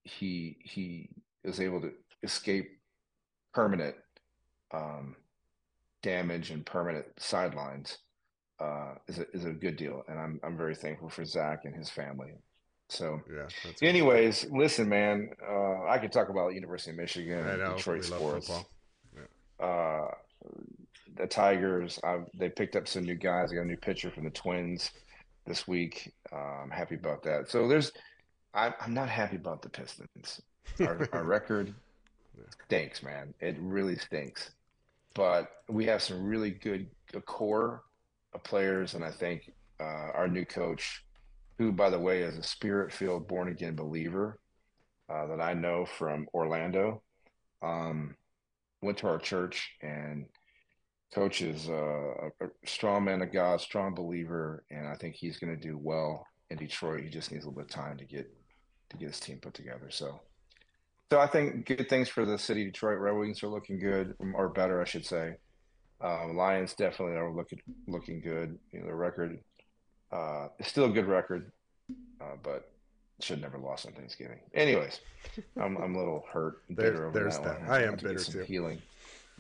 [0.05, 1.09] he he
[1.45, 2.79] is able to escape
[3.53, 3.97] permanent
[4.73, 5.17] um,
[6.03, 7.99] damage and permanent sidelines
[8.61, 11.75] uh, is a, is a good deal, and I'm I'm very thankful for Zak and
[11.75, 12.33] his family.
[12.89, 13.49] So, yeah.
[13.83, 18.51] Anyways, listen, man, uh, I could talk about University of Michigan, know, Detroit sports.
[19.13, 19.67] Yeah.
[19.67, 20.11] Uh,
[21.17, 23.51] the Tigers, I've, they picked up some new guys.
[23.51, 24.93] I got a new pitcher from the Twins
[25.47, 26.13] this week.
[26.33, 27.51] Uh, I'm happy about that.
[27.51, 27.91] So there's,
[28.55, 30.41] I, I'm not happy about the Pistons.
[30.81, 31.75] Our, our record
[32.65, 33.35] stinks, man.
[33.41, 34.51] It really stinks.
[35.15, 36.89] But we have some really good
[37.25, 37.83] core
[38.35, 41.05] of players, and I think uh, our new coach,
[41.59, 44.39] who, by the way, is a spirit-filled, born-again believer
[45.09, 47.03] uh, that I know from Orlando,
[47.63, 48.15] um,
[48.83, 50.27] went to our church, and
[51.15, 55.59] coach is uh, a strong man of God, strong believer, and I think he's going
[55.59, 57.03] to do well in Detroit.
[57.03, 58.31] He just needs a little bit of time to get
[58.91, 59.89] to get his team put together.
[59.91, 60.21] So
[61.11, 64.15] so I think good things for the city of Detroit Red Wings are looking good,
[64.35, 65.35] or better, I should say.
[66.01, 68.59] Um, Lions definitely are looking looking good.
[68.73, 69.39] You know, the record
[70.13, 71.51] uh, is still a good record,
[72.21, 72.71] uh, but
[73.21, 74.39] should never lost on Thanksgiving.
[74.53, 75.01] Anyways,
[75.61, 77.61] I'm I'm a little hurt, bitter there, over there's that.
[77.61, 77.71] that.
[77.71, 78.41] I am have to get bitter some too.
[78.41, 78.83] Healing.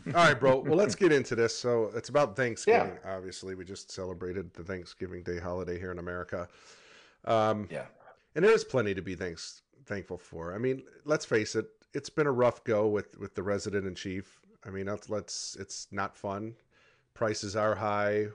[0.09, 0.59] All right, bro.
[0.59, 1.57] Well, let's get into this.
[1.57, 2.96] So it's about Thanksgiving.
[3.05, 3.16] Yeah.
[3.16, 6.48] Obviously, we just celebrated the Thanksgiving Day holiday here in America.
[7.24, 7.87] Um, Yeah.
[8.35, 10.55] and there is plenty to be thanks thankful for.
[10.55, 13.94] I mean, let's face it, it's been a rough go with with the resident in
[13.94, 14.40] chief.
[14.64, 16.55] I mean, let's, let's it's not fun.
[17.14, 18.27] Prices are high,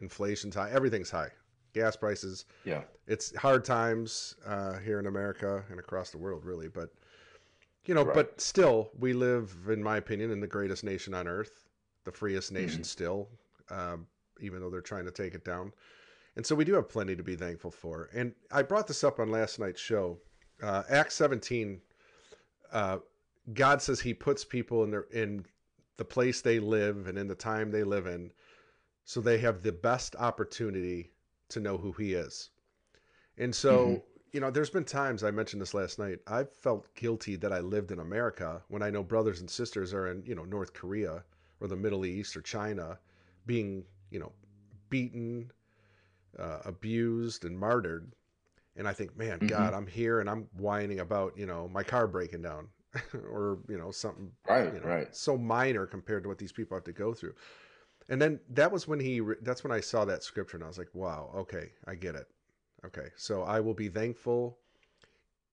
[0.00, 1.30] inflation's high, everything's high.
[1.74, 2.44] Gas prices.
[2.64, 2.82] Yeah.
[3.06, 6.68] It's hard times uh, here in America and across the world, really.
[6.68, 6.90] But
[7.84, 8.14] you know, Right.
[8.14, 11.64] but still, we live, in my opinion, in the greatest nation on earth,
[12.04, 13.28] the freest nation still,
[13.70, 14.06] um,
[14.40, 15.72] even though they're trying to take it down.
[16.36, 18.10] And so we do have plenty to be thankful for.
[18.14, 20.18] And I brought this up on last night's show.
[20.62, 21.80] Uh, Acts 17,
[22.72, 22.98] uh,
[23.54, 25.46] God says He puts people in their in
[25.96, 28.32] the place they live and in the time they live in,
[29.04, 31.12] so they have the best opportunity
[31.48, 32.50] to know who He is.
[33.36, 34.02] And so, Mhm.
[34.32, 36.20] you know, there's been times I mentioned this last night.
[36.26, 40.08] I've felt guilty that I lived in America when I know brothers and sisters are
[40.08, 41.24] in, you know, North Korea
[41.60, 42.98] or the Middle East or China
[43.46, 44.32] being, you know,
[44.90, 45.50] beaten,
[46.38, 48.12] uh, abused, and martyred.
[48.78, 49.48] And I think, man, Mhm.
[49.48, 52.68] God, I'm here and I'm whining about, you know, my car breaking down
[53.14, 54.72] or, you know, something Right.
[54.72, 55.14] you know, Right.
[55.14, 57.34] so minor compared to what these people have to go through.
[58.08, 60.78] And then that was when he, that's when I saw that scripture and I was
[60.78, 62.26] like, wow, okay, I get it.
[62.86, 63.08] Okay.
[63.16, 64.58] So I will be thankful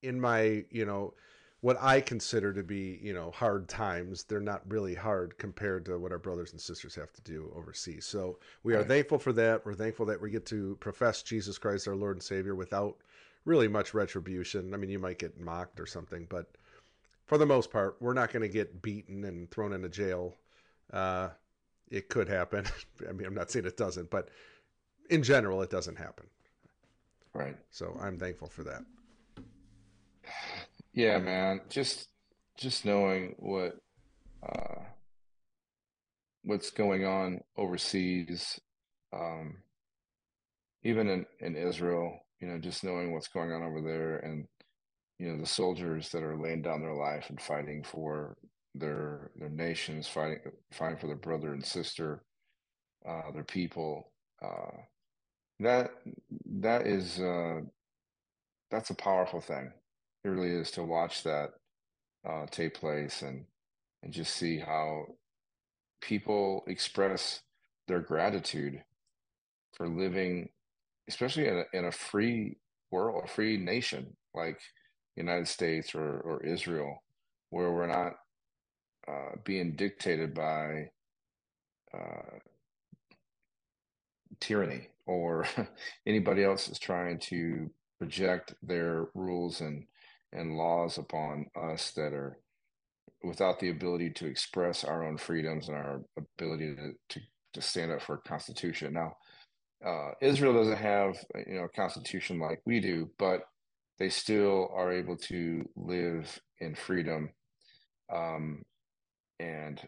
[0.03, 1.13] in my, you know,
[1.61, 4.23] what I consider to be, you know, hard times.
[4.23, 8.05] They're not really hard compared to what our brothers and sisters have to do overseas.
[8.05, 8.88] So we are Right.
[8.88, 9.65] thankful for that.
[9.65, 12.97] We're thankful that we get to profess Jesus Christ, our Lord and Savior, without
[13.45, 14.73] really much retribution.
[14.73, 16.47] I mean, you might get mocked or something, but
[17.25, 20.36] for the most part, we're not going to get beaten and thrown into jail.
[20.91, 21.29] Uh,
[21.89, 22.65] it could happen.
[23.10, 24.29] I mean, I'm not saying it doesn't, but
[25.10, 26.25] in general, it doesn't happen.
[27.34, 27.58] Right.
[27.69, 28.84] So I'm thankful for that.
[30.93, 31.62] Yeah, man.
[31.69, 32.08] Just
[32.58, 33.75] just knowing what
[34.41, 34.81] uh
[36.43, 38.60] what's going on overseas,
[39.12, 39.58] um,
[40.84, 44.45] even in, in Israel, you know, just knowing what's going on over there and
[45.19, 48.38] you know the soldiers that are laying down their life and fighting for
[48.74, 50.39] their their nations, fighting
[50.71, 52.24] fighting for their brother and sister,
[53.08, 54.12] uh, their people.
[54.43, 54.82] Uh,
[55.60, 55.91] that
[56.45, 57.62] that is uh,
[58.71, 59.71] that's a powerful thing.
[60.24, 61.52] It really is to watch that
[62.28, 63.45] uh, take place and
[64.04, 65.06] and just see how
[66.02, 67.41] people express
[67.88, 68.84] their gratitude
[69.74, 70.50] for living,
[71.10, 72.58] especially in a, in a free
[72.91, 74.60] world, a free nation like
[75.15, 77.04] United States or, or Israel,
[77.50, 78.13] where we're not
[79.08, 80.89] uh, being dictated by
[81.94, 82.39] uh,
[84.39, 85.46] tyranny or
[86.08, 89.86] anybody else is trying to project their rules and
[90.34, 92.38] and laws upon us that are
[93.24, 97.20] without the ability to express our own freedoms and our ability to to,
[97.54, 98.94] to stand up for a constitution.
[98.94, 99.15] Now,
[99.85, 101.15] uh, Israel doesn't have
[101.47, 103.41] you know a constitution like we do, but
[103.99, 107.29] they still are able to live in freedom.
[108.13, 108.63] Um,
[109.39, 109.81] and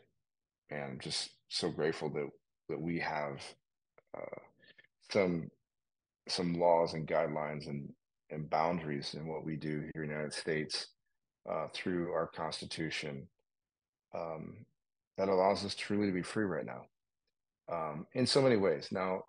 [0.69, 2.29] and I'm just so grateful that
[2.69, 3.41] that we have
[4.17, 4.39] uh,
[5.11, 5.49] some
[6.27, 7.89] some laws and guidelines and
[8.29, 10.87] and boundaries in what we do here in the United States
[11.49, 13.27] uh, through our Constitution
[14.13, 14.65] um,
[15.17, 16.83] that allows us truly to be free right now
[17.71, 18.89] um, in so many ways.
[18.91, 19.23] Now,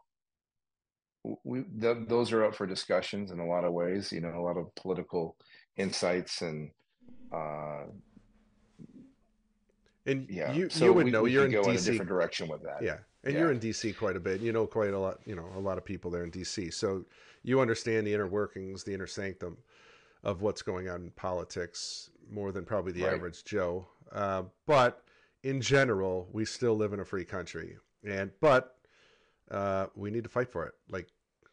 [1.45, 4.13] we th- those are up for discussions in a lot of ways.
[4.13, 5.37] You know, a lot of political
[5.77, 6.71] insights and
[7.33, 7.85] uh,
[10.07, 10.53] And yeah.
[10.53, 12.63] you so you would we, know we you're in go in a different direction with
[12.63, 12.83] that.
[12.83, 13.41] Yeah, and Yeah.
[13.41, 14.41] you're in DC quite a bit.
[14.41, 15.21] You know quite a lot.
[15.27, 17.05] You know a lot of people there in DC, so
[17.43, 19.59] you understand the inner workings, the inner sanctum
[20.25, 23.15] of what's going on in politics more than probably the Right.
[23.15, 23.87] average Joe.
[24.11, 25.05] Uh, but
[25.43, 28.78] in general, we still live in a free country, and but
[29.51, 30.75] uh, we need to fight for it.
[30.91, 31.09] Like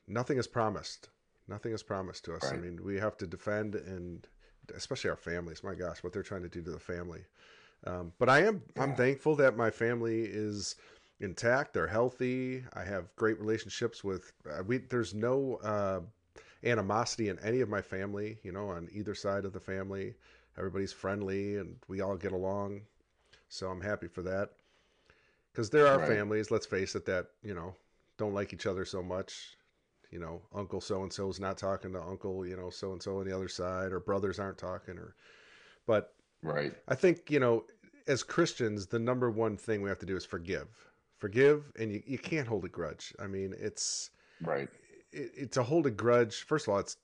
[0.08, 1.10] nothing is promised.
[1.48, 2.52] Nothing is promised to us.
[2.52, 4.28] I mean, we have to defend and
[4.76, 5.64] especially our families.
[5.64, 7.22] My gosh, what they're trying to do to the family.
[7.86, 10.76] Um, but I am I'm thankful that my family is
[11.20, 11.74] intact.
[11.74, 12.64] They're healthy.
[12.74, 14.34] I have great relationships with.
[14.50, 16.00] Uh, we there's no uh,
[16.64, 18.40] animosity in any of my family.
[18.44, 20.16] You know, on either side of the family,
[20.58, 22.82] everybody's friendly and we all get along.
[23.50, 24.50] So I'm happy for that.
[25.52, 26.08] Because there are Right.
[26.08, 27.76] families, let's face it, that you know
[28.18, 29.58] don't like each other so much.
[30.12, 33.02] You know, Uncle so and so is not talking to Uncle, you know, so and
[33.02, 35.16] so on the other side, or brothers aren't talking, or.
[35.88, 36.74] But Right.
[36.88, 37.66] I think, you know,
[38.08, 40.68] as Christians, the number one thing we have to do is forgive.
[41.18, 43.14] Forgive, and you, you can't hold a grudge.
[43.20, 44.70] I mean, it's right.
[45.12, 46.98] It, it, to hold a grudge, first of all, it's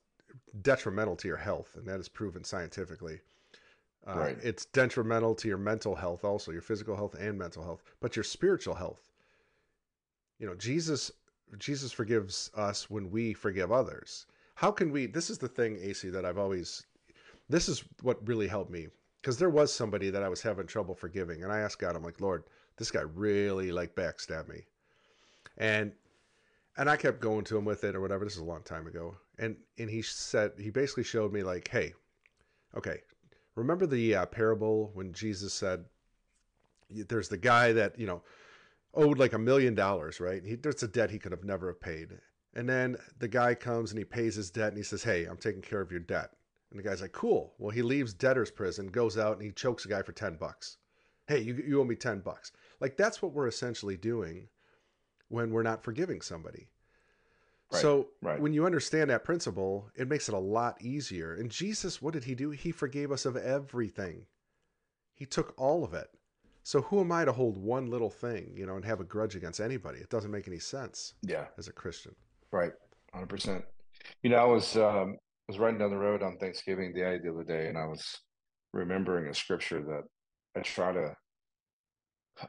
[0.60, 3.20] detrimental to your health, and that is proven scientifically.
[4.06, 4.38] Uh, right.
[4.42, 8.24] It's detrimental to your mental health, also your physical health and mental health, but your
[8.24, 9.10] spiritual health.
[10.42, 11.12] You know, Jesus,
[11.56, 14.26] Jesus forgives us when we forgive others.
[14.56, 15.06] How can we?
[15.06, 16.84] This is the thing, AC, that I've always.
[17.48, 18.88] This is what really helped me
[19.20, 22.02] because there was somebody that I was having trouble forgiving, and I asked God, I'm
[22.02, 22.42] like, Lord,
[22.76, 24.62] this guy really like backstabbed me,
[25.58, 25.92] and
[26.76, 28.24] and I kept going to him with it or whatever.
[28.24, 31.68] This is a long time ago, and and he said he basically showed me like,
[31.68, 31.94] hey,
[32.76, 32.98] okay,
[33.54, 35.84] remember the uh, parable when Jesus said,
[36.90, 38.22] there's the guy that you know
[38.94, 40.42] owed like a million dollars, right?
[40.44, 42.18] He, there's a debt he could have never have paid,
[42.54, 45.38] and then the guy comes and he pays his debt and he says, hey, I'm
[45.38, 46.30] taking care of your debt.
[46.70, 47.54] And the guy's like, cool.
[47.58, 50.78] Well, he leaves debtor's prison, goes out, and he chokes a guy for 10 bucks.
[51.26, 52.52] Hey, you, you owe me 10 bucks.
[52.80, 54.48] Like, that's what we're essentially doing
[55.28, 56.68] when we're not forgiving somebody.
[57.70, 58.40] Right, so right.
[58.40, 61.34] when you understand that principle, it makes it a lot easier.
[61.34, 62.50] And Jesus, what did he do?
[62.50, 64.26] He forgave us of everything.
[65.14, 66.08] He took all of it.
[66.64, 69.34] So who am I to hold one little thing, you know, and have a grudge
[69.34, 69.98] against anybody?
[69.98, 71.14] It doesn't make any sense.
[71.22, 71.46] Yeah.
[71.58, 72.14] As a Christian.
[72.52, 72.72] Right.
[73.14, 73.62] 100%.
[74.22, 75.16] You know, I was um,
[75.48, 78.20] was riding down the road on Thanksgiving Day the other day, and I was
[78.72, 80.02] remembering a scripture that
[80.58, 81.14] I try to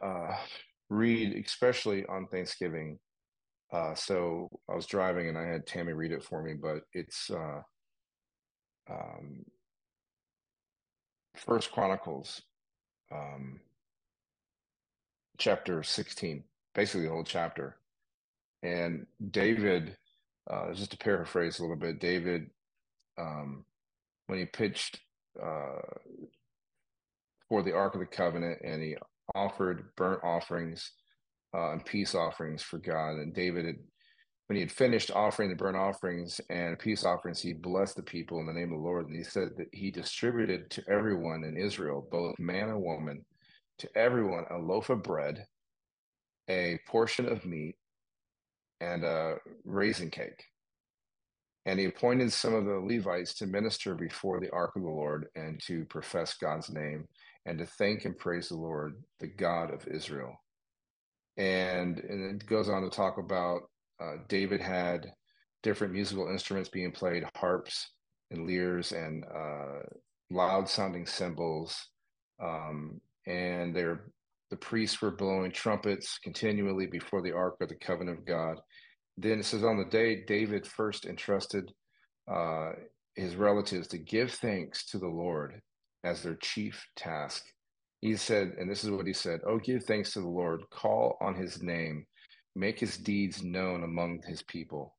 [0.02, 0.36] uh,
[0.90, 3.00] read, especially on Thanksgiving.
[3.72, 7.30] Uh, so I was driving, and I had Tammy read it for me, but it's
[7.30, 7.62] uh,
[8.90, 9.44] um,
[11.36, 12.42] First Chronicles,
[13.12, 13.60] um,
[15.38, 16.44] chapter sixteen,
[16.76, 17.78] basically the whole chapter.
[18.62, 19.98] And David,
[20.50, 22.50] uh, just to paraphrase a little bit, David
[23.18, 23.66] um,
[24.28, 25.00] when he pitched
[25.42, 25.82] uh,
[27.50, 28.96] for the Ark of the Covenant and he
[29.36, 30.92] offered burnt offerings
[31.54, 33.16] uh, and peace offerings for God.
[33.16, 33.76] And David had,
[34.48, 38.40] when he had finished offering the burnt offerings and peace offerings, he blessed the people
[38.40, 39.08] in the name of the Lord.
[39.08, 43.26] And he said that he distributed to everyone in Israel, both man and woman,
[43.84, 45.46] to everyone a loaf of bread,
[46.50, 47.76] a portion of meat,
[48.80, 50.46] and a raisin cake.
[51.66, 55.28] And he appointed some of the Levites to minister before the ark of the Lord
[55.36, 57.08] and to profess God's name
[57.46, 60.34] and to thank and praise the Lord, the God of Israel.
[61.36, 63.64] And, and it goes on to talk about
[64.02, 65.12] uh, David had
[65.62, 67.90] different musical instruments being played, harps
[68.32, 69.80] and lyres and uh,
[70.30, 71.90] loud sounding cymbals.
[72.42, 74.06] Um, and there,
[74.50, 78.58] the priests were blowing trumpets continually before the ark of the covenant of God
[79.18, 81.72] then it says, on the day David first entrusted
[82.32, 82.72] uh,
[83.16, 85.62] his relatives to give thanks to the Lord
[86.04, 87.44] as their chief task.
[88.02, 91.18] He said, and this is what he said Oh, give thanks to the Lord, call
[91.22, 92.06] on his name,
[92.56, 94.96] make his deeds known among his people.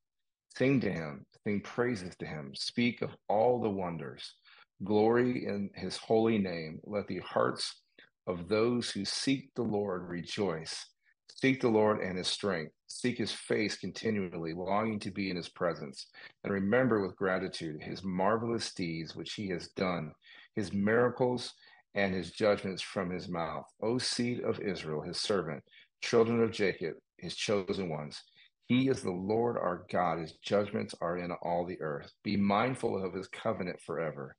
[0.57, 4.37] Sing to him, sing praises to him, speak of all the wonders,
[4.85, 6.79] glory in his holy name.
[6.85, 7.83] Let the hearts
[8.27, 10.87] of those who seek the Lord rejoice.
[11.29, 12.73] Seek the Lord and his strength.
[12.87, 16.07] Seek his face continually, longing to be in his presence.
[16.43, 20.13] And remember with gratitude his marvelous deeds which he has done,
[20.55, 21.53] his miracles
[21.95, 23.67] and his judgments from his mouth.
[23.83, 25.63] O seed of Israel, his servant,
[26.03, 28.23] children of Jacob, his chosen ones.
[28.67, 30.19] He is the Lord our God.
[30.21, 32.11] His judgments are in all the earth.
[32.23, 34.37] Be mindful of his covenant forever,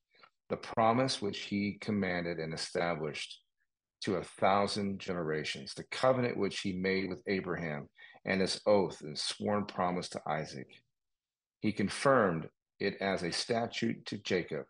[0.49, 3.41] the promise which he commanded and established
[4.05, 7.89] to a thousand generations, the covenant which he made with Abraham
[8.23, 10.67] and his oath and sworn promise to Isaac.
[11.59, 12.47] He confirmed
[12.79, 14.65] it as a statute to Jacob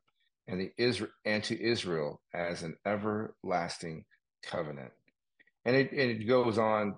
[0.48, 4.06] and the and to Israel as an everlasting
[4.42, 4.92] covenant.
[5.66, 6.96] And it, and it goes on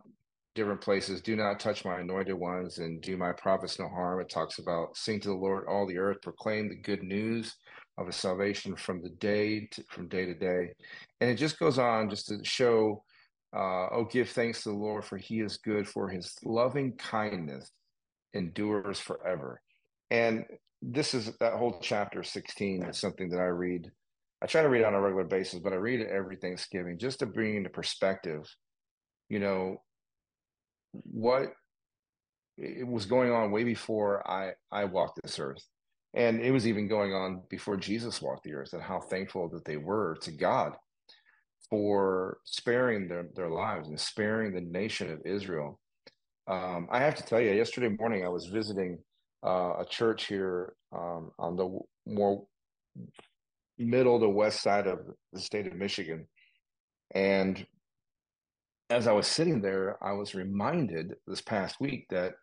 [0.54, 1.22] different places.
[1.22, 4.20] Do not touch my anointed ones and do my prophets no harm.
[4.20, 7.56] It talks about sing to the Lord all the earth, proclaim the good news
[7.98, 10.74] of a salvation from the day to, from day to day.
[11.20, 13.04] And it just goes on just to show,
[13.56, 17.72] uh, oh, give thanks to the Lord for he is good, for his loving kindness
[18.34, 19.62] endures forever.
[20.12, 20.46] And
[20.82, 23.92] this is that whole chapter 16 is something that I read.
[24.44, 27.20] I try to read on a regular basis, but I read it every Thanksgiving just
[27.20, 28.44] to bring into perspective,
[29.30, 29.78] you know,
[30.92, 31.48] what
[32.58, 35.64] it was going on way before I I walked this earth
[36.14, 39.66] and it was even going on before Jesus walked the earth and how thankful that
[39.66, 40.74] they were to God
[41.70, 45.80] for sparing their, their lives and sparing the nation of Israel.
[46.48, 49.00] Um, I have to tell you, yesterday morning I was visiting
[49.46, 52.46] uh, a church here um, on the more
[53.78, 55.00] middle to west side of
[55.34, 56.26] the state of Michigan.
[57.14, 57.66] And
[58.90, 62.34] as I was sitting there, I was reminded this past week that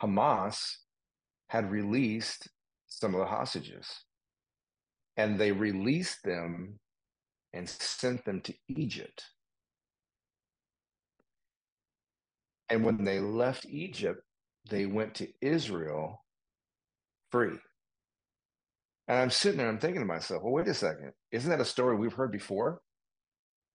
[0.00, 0.76] Hamas
[1.48, 2.48] had released
[3.00, 4.04] some of the hostages
[5.16, 6.78] and they released them
[7.52, 9.24] and sent them to Egypt.
[12.68, 14.22] And when they left Egypt,
[14.70, 16.24] they went to Israel
[17.30, 17.58] free.
[19.08, 21.12] And I'm sitting there, I'm thinking to myself, well, wait a second.
[21.32, 22.80] Isn't that a story we've heard before?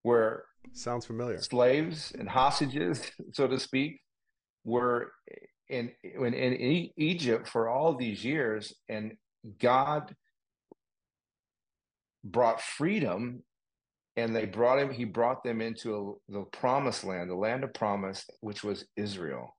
[0.01, 1.39] Where sounds familiar.
[1.39, 4.01] Slaves and hostages, so to speak,
[4.63, 5.11] were
[5.69, 9.13] in, in, in Egypt for all these years, and
[9.59, 10.13] God
[12.23, 13.43] brought freedom
[14.15, 17.73] and they brought him he brought them into a, the promised land the land of
[17.73, 19.55] promise which was israel.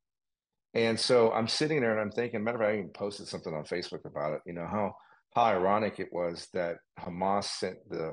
[0.75, 3.55] And so i'm sitting there and i'm thinking matter of fact i even posted something
[3.55, 4.95] on facebook about it you know how
[5.35, 8.13] how ironic it was that hamas sent the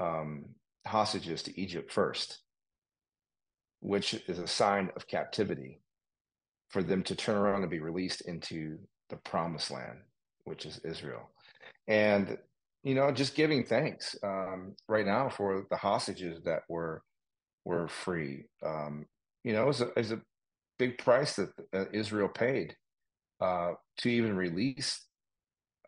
[0.00, 0.46] um,
[0.86, 2.40] hostages to egypt first
[3.80, 5.80] which is a sign of captivity
[6.70, 8.78] for them to turn around and be released into
[9.10, 9.98] the promised land
[10.44, 11.30] which is israel
[11.86, 12.36] and
[12.82, 17.02] you know, just giving thanks um, right now for the hostages that were
[17.64, 18.44] were free.
[18.64, 19.06] Um,
[19.44, 20.22] you know, it's a, it's a
[20.78, 22.74] big price that uh, Israel paid
[23.40, 25.04] uh, to even release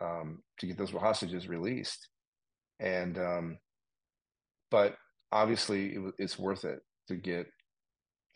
[0.00, 2.08] um, to get those hostages released,
[2.80, 3.58] and um,
[4.70, 4.96] but
[5.32, 7.46] obviously it, it's worth it to get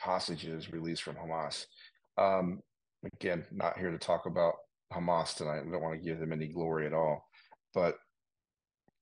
[0.00, 1.66] hostages released from Hamas.
[2.16, 2.60] Um,
[3.14, 4.54] again, not here to talk about
[4.92, 5.60] Hamas tonight.
[5.66, 7.24] I don't want to give them any glory at all,
[7.74, 7.96] but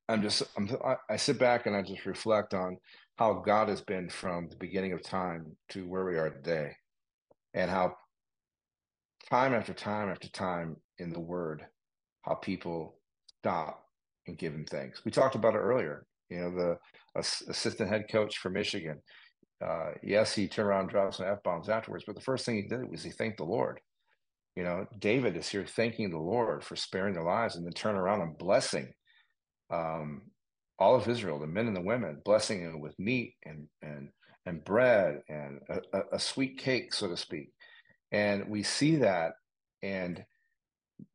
[0.09, 0.69] I'm just I'm
[1.09, 2.77] I sit back and I just reflect on
[3.17, 6.73] how God has been from the beginning of time to where we are today,
[7.55, 7.95] and how
[9.31, 11.65] time after time after time in the Word,
[12.23, 12.99] how people
[13.41, 13.85] stop
[14.27, 15.05] and give Him thanks.
[15.05, 16.07] We talked about it earlier.
[16.31, 17.21] You know, the
[17.51, 19.01] assistant head coach for Michigan.
[19.63, 22.57] Uh, yes, he turned around and dropped some f bombs afterwards, but the first thing
[22.57, 23.81] he did was he thanked the Lord.
[24.57, 27.97] You know, David is here thanking the Lord for sparing their lives and then turn
[27.97, 28.93] around and blessing
[29.73, 30.23] um,
[30.79, 34.11] all of Israel, the men and the women, blessing them with meat and and
[34.45, 35.61] and bread and
[35.93, 37.51] a, a, sweet cake, so to speak.
[38.11, 39.35] And we see that.
[39.83, 40.25] And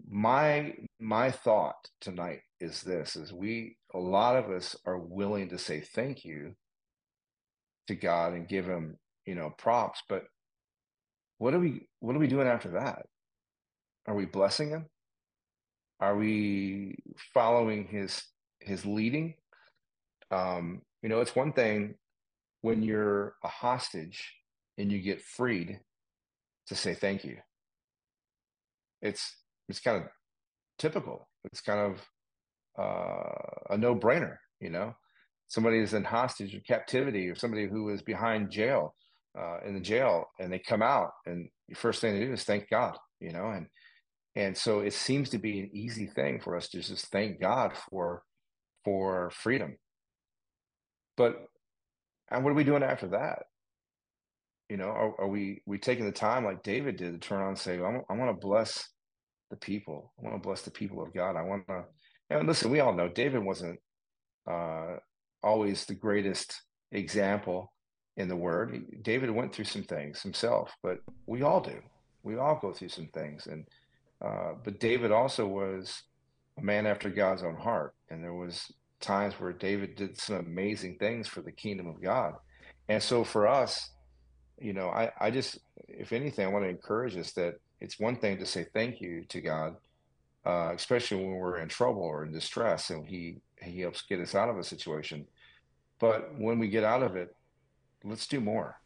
[0.09, 5.57] my my thought tonight is this: is we a lot of us are willing to
[5.57, 6.55] say thank you
[7.87, 10.23] to God and give Him you know props, but
[11.37, 13.05] what are we what are we doing after that?
[14.07, 14.85] Are we blessing Him?
[15.99, 16.95] Are we
[17.33, 18.23] following His
[18.67, 19.35] his leading.
[20.29, 21.95] Um, you know, it's one thing
[22.61, 24.33] when you're a hostage
[24.77, 25.79] and you get freed
[26.67, 27.37] to say thank you.
[29.01, 29.35] It's
[29.69, 30.09] it's kind of
[30.77, 31.27] typical.
[31.45, 32.01] It's kind of
[32.79, 34.95] uh, a no-brainer, you know.
[35.47, 38.93] Somebody is in hostage or captivity, or somebody who is behind jail
[39.37, 42.43] uh, in the jail, and they come out, and the first thing they do is
[42.43, 43.49] thank God, you know.
[43.49, 43.67] And
[44.35, 47.73] and so it seems to be an easy thing for us to just thank God
[47.89, 48.23] for
[48.83, 49.77] for freedom.
[51.15, 51.37] But
[52.29, 53.43] and what are we doing after that?
[54.69, 57.49] You know, are, are we we taking the time like David did to turn on
[57.49, 58.89] and say, I, want to bless
[59.49, 60.13] the people.
[60.19, 61.35] I want to bless the people of God.
[61.35, 61.85] I want to.
[62.29, 63.79] And listen, we all know David wasn't
[64.49, 64.97] uh,
[65.43, 67.73] always the greatest example
[68.15, 69.03] in the Word.
[69.03, 71.79] David went through some things himself, but we all do.
[72.23, 73.65] We all go through some things, and
[74.23, 76.03] uh, but David also was
[76.57, 77.93] a man after God's own heart.
[78.09, 82.33] And there was times where David did some amazing things for the kingdom of God.
[82.89, 83.91] And so for us,
[84.59, 88.15] you know, I, I just, if anything, I want to encourage us that it's one
[88.15, 89.75] thing to say thank you to God,
[90.45, 94.33] uh, especially when we're in trouble or in distress and he, he helps get us
[94.33, 95.27] out of a situation.
[95.99, 97.35] But when we get out of it,
[98.03, 98.79] let's do more.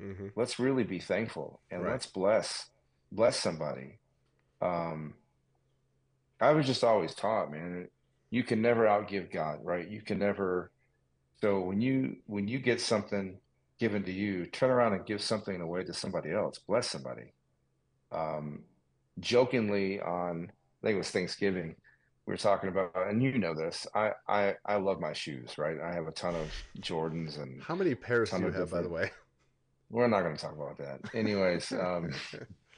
[0.00, 0.28] Mm-hmm.
[0.36, 1.92] Let's really be thankful and right.
[1.92, 2.70] let's bless,
[3.10, 3.98] bless somebody.
[4.60, 5.14] Um,
[6.40, 7.88] I was just always taught, man,
[8.30, 9.88] you can never outgive God, right?
[9.88, 10.70] You can never.
[11.40, 13.38] So when you when you get something
[13.78, 16.58] given to you, turn around and give something away to somebody else.
[16.58, 17.32] Bless somebody.
[18.10, 18.60] Um,
[19.20, 21.76] jokingly on, I think it was Thanksgiving,
[22.26, 23.86] we were talking about, and you know this.
[23.94, 25.80] I I I love my shoes, right?
[25.80, 27.62] I have a ton of Jordans and.
[27.62, 29.10] How many pairs do you have, by the way?
[29.90, 31.14] We're not going to talk about that.
[31.14, 32.12] Anyways, um,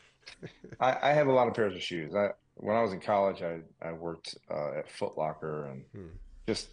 [0.80, 2.14] I, I have a lot of pairs of shoes.
[2.14, 6.16] I when I was in college, I I worked uh, at Foot Locker and hmm.
[6.46, 6.68] just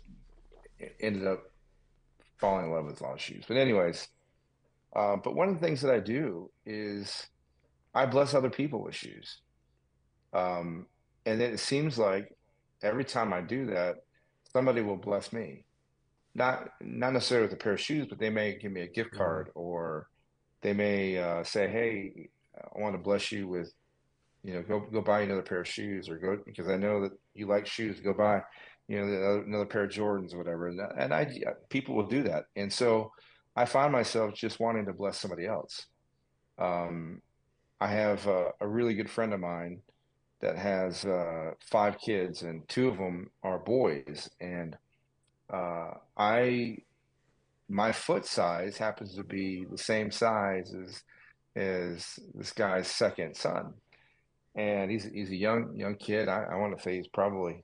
[1.00, 1.44] ended up
[2.38, 3.44] falling in love with a lot of shoes.
[3.48, 4.08] But anyways,
[4.96, 7.28] uh, but one of the things that I do is
[7.94, 9.38] I bless other people with shoes.
[10.34, 10.88] Um,
[11.26, 12.36] and then it seems like
[12.84, 13.98] every time I do that,
[14.52, 15.66] somebody will bless me.
[16.34, 19.12] Not not necessarily with a pair of shoes, but they may give me a gift
[19.12, 19.18] hmm.
[19.18, 20.08] card or
[20.62, 23.74] they may uh, say, "Hey, I want to bless you with,
[24.44, 27.12] you know, go go buy another pair of shoes, or go because I know that
[27.34, 28.00] you like shoes.
[28.00, 28.42] Go buy,
[28.88, 31.28] you know, another pair of Jordans, or whatever." And, and I
[31.70, 33.12] people will do that, and so
[33.56, 35.88] I find myself just wanting to bless somebody else.
[36.58, 37.22] Um,
[37.80, 39.82] I have a, a, really good friend of mine
[40.42, 44.76] that has uh, five kids, and two of them are boys, and
[45.52, 46.78] uh, I
[47.70, 51.04] my foot size happens to be the same size as
[51.56, 53.74] as this guy's second son,
[54.56, 56.28] and he's he's a young young kid.
[56.28, 57.64] I, I want to say he's probably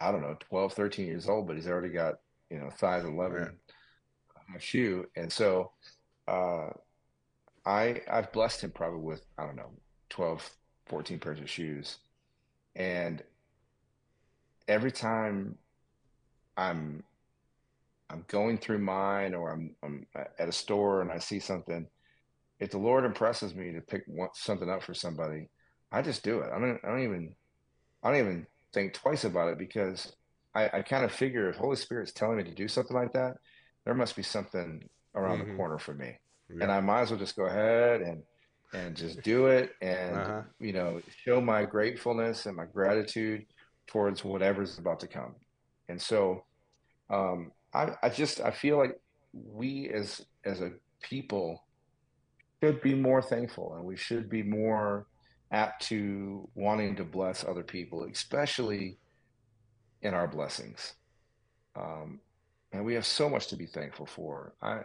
[0.00, 2.14] I don't know 12, 13 years old, but he's already got
[2.50, 3.56] you know size eleven
[4.52, 4.58] yeah.
[4.58, 5.72] shoe, and so
[6.26, 6.68] uh,
[7.66, 9.72] I I've blessed him probably with I don't know
[10.10, 10.50] 12,
[10.88, 11.98] 14 pairs of shoes,
[12.76, 13.22] and
[14.66, 15.56] every time
[16.56, 17.02] I'm
[18.10, 21.86] I'm going through mine or I'm, I'm at a store and I see something,
[22.58, 25.48] if the Lord impresses me to pick one, something up for somebody,
[25.92, 26.50] I just do it.
[26.50, 27.34] I don't, I don't even,
[28.02, 30.12] I don't even think twice about it because
[30.54, 33.36] I, I kind of figure if Holy Spirit's telling me to do something like that,
[33.84, 35.52] there must be something around mm-hmm.
[35.52, 36.18] the corner for me,
[36.48, 36.62] yeah.
[36.62, 38.22] and I might as well just go ahead and
[38.72, 40.42] and just do it and uh-huh.
[40.60, 43.46] you know show my gratefulness and my gratitude
[43.86, 45.34] towards whatever's about to come.
[45.88, 46.44] And so
[47.10, 49.00] um, I, I just I feel like
[49.32, 51.64] we as as a people
[52.62, 55.06] should be more thankful and we should be more
[55.50, 58.98] apt to wanting to bless other people, especially
[60.02, 60.94] in our blessings.
[61.74, 62.20] Um,
[62.72, 64.52] and we have so much to be thankful for.
[64.60, 64.80] I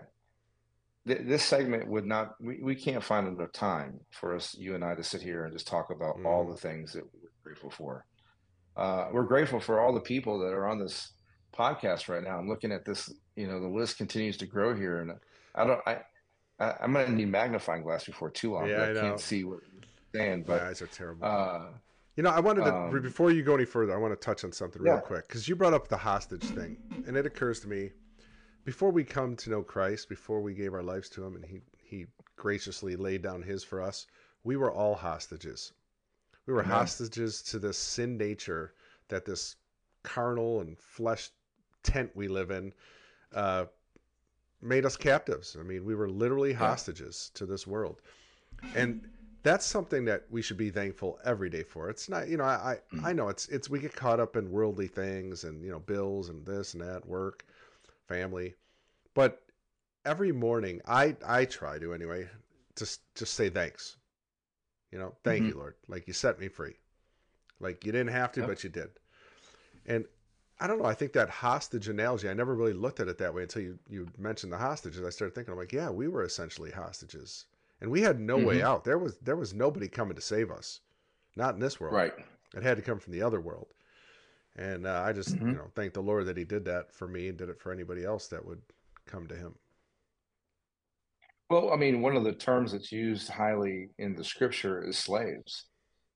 [1.08, 4.84] th- this segment would not we, we can't find enough time for us you and
[4.84, 6.26] I to sit here and just talk about mm.
[6.26, 8.06] all the things that we're grateful for.
[8.76, 11.12] Uh, we're grateful for all the people that are on this
[11.56, 12.38] podcast right now.
[12.38, 15.12] I'm looking at this, you know, the list continues to grow here, and
[15.54, 16.00] I don't, I,
[16.60, 18.68] I am gonna need magnifying glass before too long.
[18.68, 19.84] Yeah, I, I can't see what you're
[20.16, 20.46] saying.
[20.48, 21.26] But My eyes are terrible.
[21.26, 21.66] Uh,
[22.16, 24.44] you know, I wanted to um, before you go any further, I want to touch
[24.44, 25.02] on something real yeah.
[25.02, 26.78] quick because you brought up the hostage thing,
[27.08, 27.92] and it occurs to me
[28.66, 31.62] before we come to know Christ, before we gave our lives to Him, and He
[31.78, 32.06] He
[32.36, 34.08] graciously laid down His for us,
[34.44, 35.74] we were all hostages.
[36.46, 36.78] We were Amen.
[36.78, 38.74] hostages to this sin nature
[39.08, 39.56] that this
[40.04, 41.30] carnal and flesh
[41.84, 42.74] tent we live in
[43.34, 43.66] uh,
[44.62, 45.56] made us captives.
[45.60, 47.40] I mean, we were literally hostages yeah.
[47.40, 48.02] to this world.
[48.76, 49.08] And
[49.44, 51.90] that's something that we should be thankful every day for.
[51.90, 53.04] It's not, you know, I, mm.
[53.04, 56.30] I know it's, it's, we get caught up in worldly things and, you know, bills
[56.30, 57.46] and this and that, work,
[58.08, 58.56] family.
[59.14, 59.42] But
[60.06, 62.28] every morning, I, I try to anyway,
[62.76, 63.98] just, just say thanks.
[64.92, 65.50] You know, thank mm-hmm.
[65.50, 65.76] you, Lord.
[65.88, 66.76] Like you set me free.
[67.60, 68.50] Like you didn't have to, yep.
[68.50, 68.90] but you did.
[69.86, 70.06] And
[70.60, 70.86] I don't know.
[70.86, 73.80] I think that hostage analogy, I never really looked at it that way until you,
[73.90, 75.04] you mentioned the hostages.
[75.04, 77.46] I started thinking, I'm like, yeah, we were essentially hostages.
[77.82, 78.46] And we had no mm-hmm.
[78.46, 78.84] way out.
[78.84, 80.80] There was there was nobody coming to save us.
[81.36, 81.96] Not in this world.
[81.96, 82.14] Right.
[82.56, 83.74] It had to come from the other world.
[84.56, 85.48] And uh, I just, mm-hmm.
[85.48, 87.72] you know, thank the Lord that he did that for me and did it for
[87.72, 88.62] anybody else that would
[89.08, 89.56] come to him.
[91.50, 95.66] Well, I mean, one of the terms that's used highly in the scripture is slaves.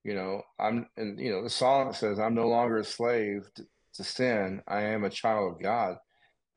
[0.03, 3.49] You know, I'm, and you know, the song says, "I'm no longer a slave
[3.97, 5.97] to sin, I am a child of God.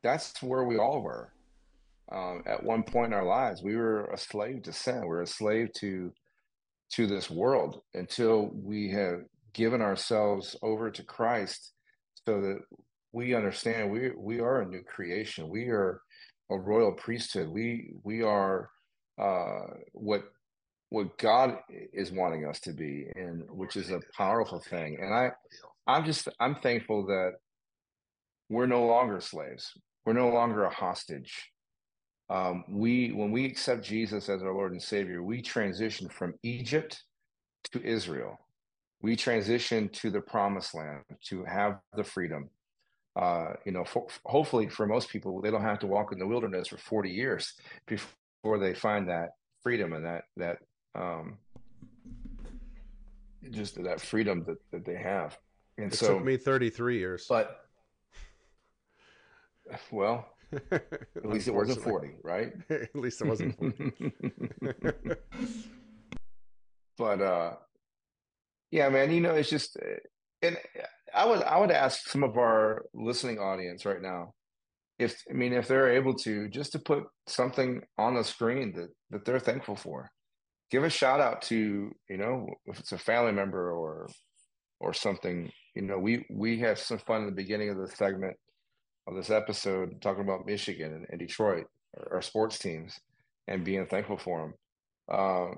[0.03, 1.33] That's where we all were.
[2.13, 5.03] Um, at one point in our lives, we were a slave to sin.
[5.03, 6.13] We we're a slave to
[6.93, 9.21] to this world until we have
[9.53, 11.73] given ourselves over to Christ,
[12.27, 12.59] so that
[13.13, 15.49] we understand we we are a new creation.
[15.49, 16.01] We are
[16.51, 17.49] a royal priesthood.
[17.49, 18.71] We we are
[19.21, 20.25] uh, what
[20.91, 21.59] what God
[21.93, 24.99] is wanting us to be, and which is a powerful thing.
[25.01, 25.31] And I
[25.87, 27.33] I'm just I'm thankful that
[28.49, 29.73] we're no longer slaves.
[30.05, 31.51] We're no longer a hostage.
[32.29, 37.03] Um, we when we accept Jesus as our Lord and Savior, we transition from Egypt
[37.73, 38.39] to Israel.
[39.03, 42.51] We transition to the Promised Land to have the freedom.
[43.17, 46.27] Uh, you know, for, hopefully for most people, they don't have to walk in the
[46.27, 47.55] wilderness for 40 years
[47.87, 49.31] before they find that
[49.63, 50.59] freedom and that that
[50.95, 51.39] um,
[53.51, 55.39] just that freedom that, that they have.
[55.79, 57.27] And it so, took me 33 years.
[57.29, 57.65] But,
[59.91, 60.29] well,
[60.71, 62.53] at least it wasn't 40, right?
[62.71, 64.13] at least it wasn't 40.
[66.99, 67.53] but, uh,
[68.71, 70.01] yeah, man, you know, it's just, uh,
[70.43, 70.57] and
[71.15, 74.33] I would, I would ask some of our listening audience right now,
[74.99, 78.89] if, I mean, if they're able to, just to put something on the screen that,
[79.11, 80.11] that they're thankful for,
[80.71, 84.09] give a shout out to, you know, if it's a family member or,
[84.79, 88.37] or something you know, we we had some fun in the beginning of the segment
[89.07, 91.67] of this episode talking about Michigan and, and Detroit,
[92.11, 92.99] our, sports teams,
[93.49, 94.55] and being thankful for them.
[95.11, 95.55] Uh,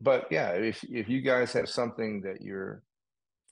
[0.00, 2.82] but yeah, if if you guys have something that you're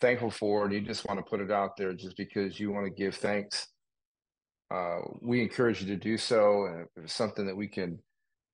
[0.01, 2.85] thankful for and you just want to put it out there just because you want
[2.87, 3.69] to give thanks,
[4.71, 6.67] uh, we encourage you to do so.
[6.67, 7.99] And if it's something that we can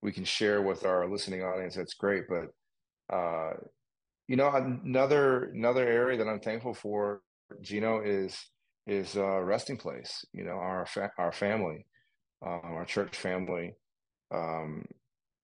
[0.02, 2.24] we can share with our listening audience, that's great.
[2.28, 3.54] But uh,
[4.28, 7.22] you know, another another area that I'm thankful for,
[7.62, 8.36] Gino, is
[8.86, 10.24] is a resting place.
[10.32, 11.86] You know, our fa- our family,
[12.44, 13.74] um, our church family.
[14.30, 14.84] Um,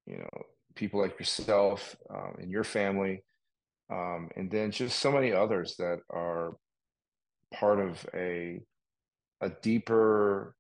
[0.07, 0.43] you know,
[0.75, 3.23] people like yourself um, and your family,
[3.91, 6.57] um, and then just so many others that are
[7.53, 8.61] part of a
[9.41, 10.55] a deeper,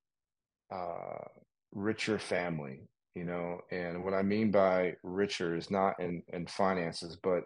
[0.72, 1.24] uh,
[1.72, 2.82] richer family.
[3.14, 7.44] You know, and what I mean by richer is not in in finances, but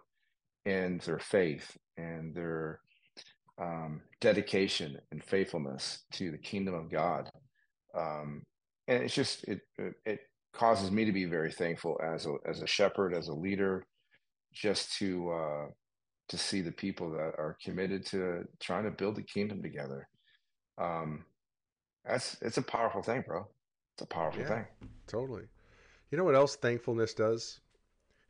[0.65, 2.81] in their faith and their
[3.61, 7.31] um, dedication and faithfulness to the kingdom of God.
[7.97, 8.43] Um,
[8.87, 9.61] and it's just it,
[10.07, 10.21] it
[10.53, 13.85] causes me to be very thankful as a as a shepherd, as a leader,
[14.53, 15.67] just to uh,
[16.29, 20.09] to see the people that are committed to trying to build the kingdom together.
[20.77, 21.25] Um,
[22.05, 23.47] that's it's a powerful thing, bro.
[23.95, 24.67] It's a powerful yeah, thing.
[25.07, 25.45] Totally.
[26.11, 27.61] You know what else thankfulness does?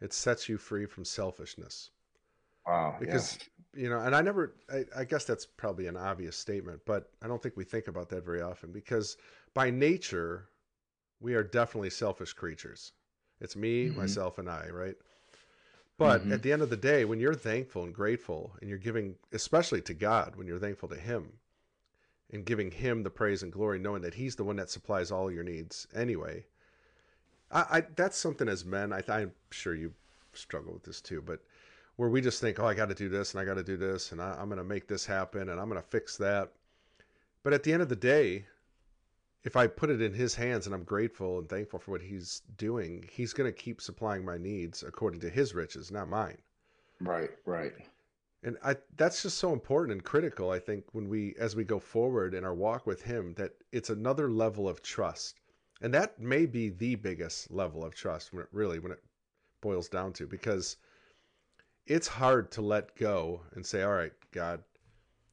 [0.01, 1.91] It sets you free from selfishness.
[2.67, 2.97] Wow.
[3.01, 3.39] Because
[3.75, 3.83] yeah.
[3.83, 7.29] you know, and I never I, I, guess that's probably an obvious statement, but I
[7.29, 9.17] don't think we think about that very often because
[9.55, 10.49] by nature
[11.21, 12.93] we are definitely selfish creatures.
[13.41, 13.99] It's me, mm-hmm.
[13.99, 14.97] myself, and I, right?
[15.97, 16.33] But mm-hmm.
[16.33, 19.81] at the end of the day, when you're thankful and grateful and you're giving, especially
[19.83, 21.33] to God, when you're thankful to Him
[22.33, 25.31] and giving Him the praise and glory, knowing that He's the one that supplies all
[25.31, 26.45] your needs anyway,
[27.51, 29.93] I, I that's something as men, I, I'm sure you
[30.35, 31.41] struggle with this too, but
[31.97, 33.77] where we just think, oh, I got to do this and I got to do
[33.77, 36.53] this and I, I'm going to make this happen and I'm going to fix that.
[37.43, 38.47] But at the end of the day,
[39.45, 42.43] if I put it in his hands and I'm grateful and thankful for what he's
[42.57, 46.39] doing, he's going to keep supplying my needs according to his riches, not mine.
[47.01, 47.73] Right, right.
[48.43, 51.79] And I that's just so important and critical I think when we as we go
[51.79, 55.41] forward in our walk with him that it's another level of trust.
[55.81, 59.03] And that may be the biggest level of trust when it really when it
[59.61, 60.77] boils down to because
[61.87, 64.63] it's hard to let go and say, "All right, God,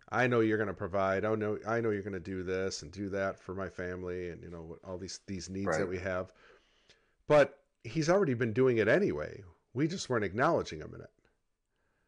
[0.09, 1.25] I know you're going to provide.
[1.25, 4.29] I know I know you're going to do this and do that for my family
[4.29, 5.79] and you know all these these needs right.
[5.79, 6.31] that we have."
[7.27, 9.43] But he's already been doing it anyway.
[9.73, 11.09] We just weren't acknowledging him in it.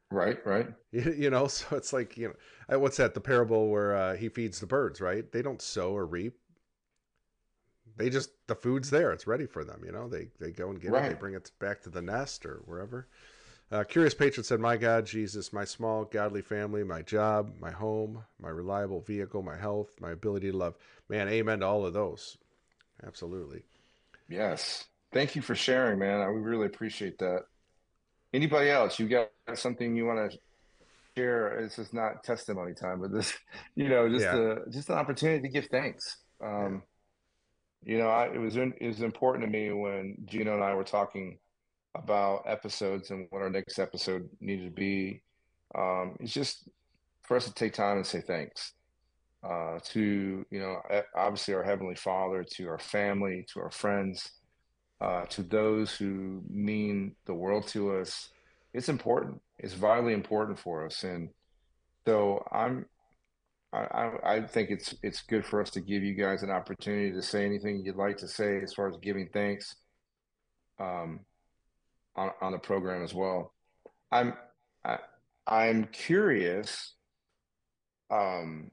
[0.10, 0.68] Right, right.
[0.92, 3.14] You, you know, so it's like, you know, uh, what's that?
[3.14, 5.30] The parable where uh, he feeds the birds, right?
[5.32, 6.38] They don't sow or reap.
[7.98, 9.12] They just the food's there.
[9.12, 9.82] It's ready for them.
[9.84, 11.06] You know, they they go and get right.
[11.06, 11.10] it.
[11.10, 13.08] They bring it back to the nest or wherever.
[13.70, 18.24] Uh, Curious Patron said, My God, Jesus, my small, godly family, my job, my home,
[18.42, 20.76] my reliable vehicle, my health, my ability to love.
[21.10, 22.38] Man, amen to all of those.
[23.06, 23.64] Absolutely.
[24.30, 24.86] Yes.
[25.12, 26.22] Thank you for sharing, man.
[26.22, 27.44] I, we really appreciate that.
[28.34, 29.00] Anybody else?
[29.00, 30.38] You got something you want to
[31.16, 31.60] share?
[31.62, 33.34] This is not testimony time, but this,
[33.76, 34.36] you know, just yeah.
[34.36, 36.18] a, just an opportunity to give thanks.
[36.42, 36.84] Um,
[37.86, 37.94] yeah.
[37.94, 40.74] You know, I, it was in, it was important to me when Gino and I
[40.74, 41.38] were talking
[41.98, 45.22] about episodes and what our next episode needed to be.
[45.76, 46.70] Um, it's just
[47.24, 48.74] for us to take time and say thanks
[49.44, 50.82] uh, to, you know,
[51.16, 54.32] obviously our Heavenly Father, to our family, to our friends,
[55.00, 58.30] uh, to those who mean the world to us.
[58.74, 59.42] It's important.
[59.60, 61.04] It's vitally important for us.
[61.04, 61.30] And
[62.06, 62.86] so I'm,
[63.74, 67.22] I, I think it's it's good for us to give you guys an opportunity to
[67.22, 69.76] say anything you'd like to say as far as giving thanks.
[70.80, 71.22] Um,
[72.18, 73.54] on, on the program as well.
[74.12, 74.34] I'm
[74.84, 74.98] I,
[75.46, 76.94] I'm curious
[78.10, 78.72] um,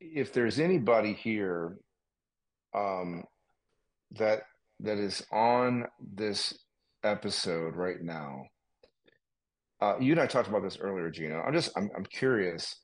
[0.00, 1.76] if there's anybody here
[2.74, 3.24] um,
[4.18, 4.42] that
[4.80, 6.52] that is on this
[7.04, 8.44] episode right now.
[9.80, 11.40] Uh, you and I talked about this earlier, Gino.
[11.40, 12.76] I'm just I'm I'm curious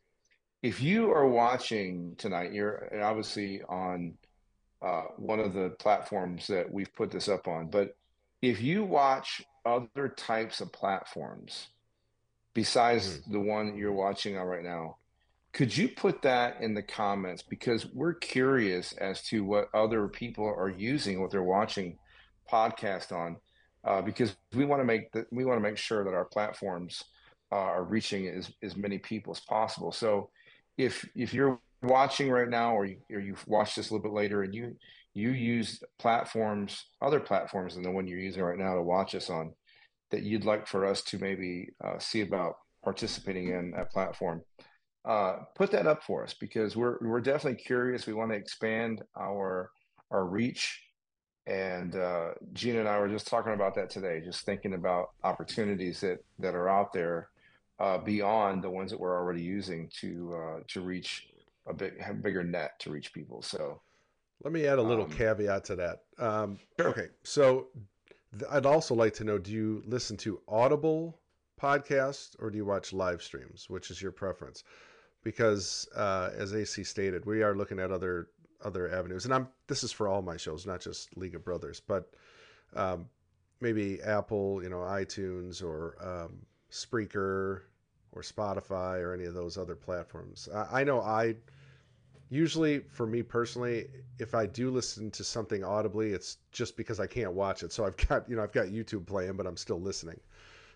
[0.63, 2.53] if you are watching tonight.
[2.53, 4.15] You're obviously on
[4.83, 7.97] uh, one of the platforms that we've put this up on, but
[8.43, 11.69] if you watch other types of platforms
[12.53, 13.33] besides mm-hmm.
[13.33, 14.97] the one you're watching on right now,
[15.53, 17.43] could you put that in the comments?
[17.43, 21.99] Because we're curious as to what other people are using, what they're watching
[22.51, 23.37] podcast on,
[23.85, 27.05] uh, because we want to make the, we want to make sure that our platforms
[27.51, 29.93] uh, are reaching as, as many people as possible.
[29.93, 30.31] So
[30.79, 34.17] if if you're watching right now, or you, or you've watched this a little bit
[34.17, 34.77] later, and you
[35.15, 39.31] you use platforms, other platforms than the one you're using right now to watch us
[39.31, 39.55] on,
[40.11, 42.55] that you'd like for us to maybe uh, see about
[42.85, 44.43] participating in that platform,
[45.05, 48.07] uh, put that up for us because we're we're definitely curious.
[48.07, 49.71] We want to expand our
[50.11, 50.81] our reach
[51.47, 56.01] And uh, Gino and I were just talking about that today, just thinking about opportunities
[56.01, 57.31] that that are out there
[57.81, 61.27] uh, beyond the ones that we're already using to uh, to reach
[61.67, 63.43] a big, a bigger net to reach people.
[63.43, 63.81] So
[64.45, 66.03] let me add a little um, caveat to that.
[66.19, 66.89] Um, sure.
[66.89, 67.69] okay, so
[68.39, 71.19] th- I'd also like to know: Do you listen to Audible
[71.61, 73.71] podcasts or do you watch live streams?
[73.71, 74.65] Which is your preference?
[75.23, 78.29] Because uh, as AC stated, we are looking at other
[78.65, 81.81] other avenues, and I'm this is for all my shows, not just League of Brothers,
[81.81, 82.11] but
[82.75, 83.07] um,
[83.61, 86.39] maybe Apple, you know, iTunes or um,
[86.71, 87.63] Spreaker
[88.13, 90.49] or Spotify or any of those other platforms.
[90.53, 91.37] I, I know I
[92.33, 93.87] usually for me personally
[94.19, 97.71] if i do listen to something audibly it's just because i can't watch it.
[97.73, 100.19] So i've got you know i've got youtube playing but i'm still listening.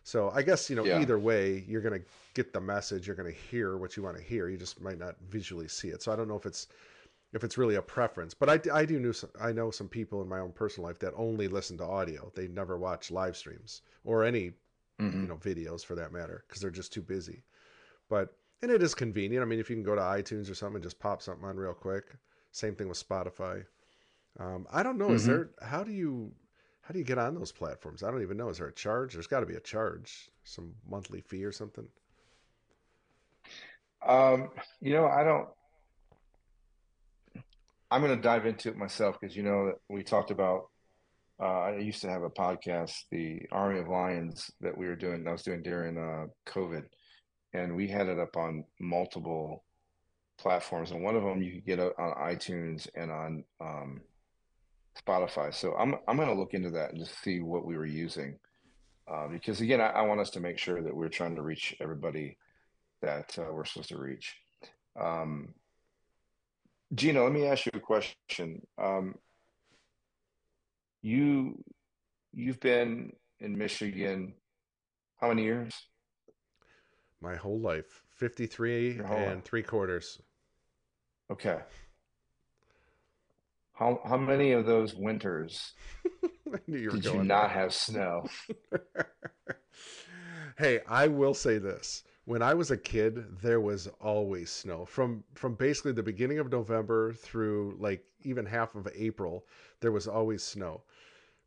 [0.05, 1.01] So i guess you know Yeah.
[1.01, 4.19] either way you're going to get the message you're going to hear what you want
[4.19, 4.49] to hear.
[4.51, 6.03] You just might not visually see it.
[6.03, 6.69] So i don't know if it's
[7.33, 10.21] if it's really a preference but i, I do know some, i know some people
[10.23, 12.31] in my own personal life that only listen to audio.
[12.35, 14.53] They never watch live streams or any
[15.01, 15.23] Mhm.
[15.23, 17.43] you know videos for that matter because they're just too busy.
[18.09, 20.77] But and it is convenient i mean if you can go to itunes or something
[20.77, 22.17] and just pop something on real quick
[22.53, 23.65] same thing with spotify
[24.39, 25.27] um, i don't know is Mhm.
[25.27, 26.33] there how do you
[26.83, 29.13] how do you get on those platforms i don't even know is there a charge
[29.15, 31.89] there's got to be a charge some monthly fee or something
[34.07, 34.51] Um,
[34.81, 35.49] you know, I don't.
[37.91, 40.71] I'm going to dive into it myself because you know that we talked about.
[41.41, 45.27] Uh, I used to have a podcast, the Army of Lions, that we were doing.
[45.27, 46.85] I was doing during uh, COVID,
[47.57, 49.65] and we had it up on multiple
[50.39, 54.01] platforms, and one of them you could get on iTunes and on um,
[54.97, 55.55] Spotify.
[55.55, 58.39] So I'm I'm going to look into that and just see what we were using,
[59.11, 61.75] uh, because again, I, I want us to make sure that we're trying to reach
[61.81, 62.37] everybody
[63.03, 64.37] that uh, we're supposed to reach.
[64.99, 65.55] Um,
[66.95, 68.67] Gino, let me ask you a question.
[68.79, 69.15] Um,
[71.03, 71.63] you
[72.33, 74.35] you've been in Michigan
[75.21, 75.75] how many years?
[77.21, 79.45] My whole life 53 whole and life.
[79.45, 80.21] three quarters
[81.31, 81.59] Okay.
[83.73, 85.73] How how many of those winters
[86.67, 88.27] you did you not there have snow?
[90.59, 92.05] hey, I will say this.
[92.25, 94.85] When I was a kid, there was always snow.
[94.85, 99.47] From from basically the beginning of November through like even half of April,
[99.81, 100.83] there was always snow.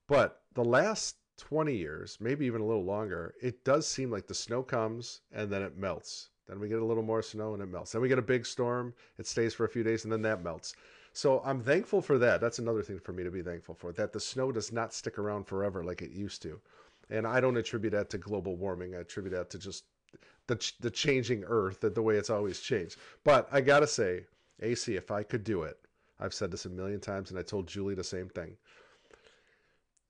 [0.07, 4.34] But the last 20 years, maybe even a little longer, it does seem like the
[4.34, 6.30] snow comes and then it melts.
[6.48, 7.94] Then we get a little more snow and it melts.
[7.94, 10.44] Then we get a big storm, it stays for a few days and then that
[10.44, 10.76] melts.
[11.14, 12.42] So I'm thankful for that.
[12.42, 15.18] That's another thing for me to be thankful for that the snow does not stick
[15.18, 16.60] around forever like it used to.
[17.10, 18.94] And I don't attribute that to global warming.
[18.94, 19.86] I attribute that to just
[20.48, 22.98] the the changing earth, that the way it's always changed.
[23.24, 24.26] But I got to say,
[24.62, 25.78] AC, if I could do it,
[26.20, 28.58] I've said this a million times and I told Julie the same thing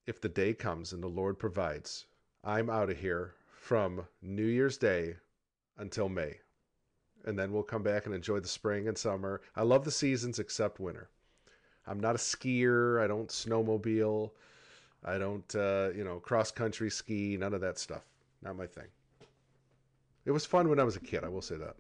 [0.08, 2.06] if the day comes and the Lord provides,
[2.44, 5.16] I'm out of here from New Year's Day
[5.78, 6.38] until May.
[7.26, 9.42] And then we'll come back and enjoy the spring and summer.
[9.56, 11.10] I love the seasons except winter.
[11.86, 13.02] I'm not a skier.
[13.04, 14.32] I don't snowmobile.
[15.04, 17.38] I don't, uh, you know, cross country ski.
[17.38, 18.04] None of that stuff.
[18.42, 18.88] Not my thing.
[20.26, 21.24] It was fun when I was a kid.
[21.24, 21.76] I will say that.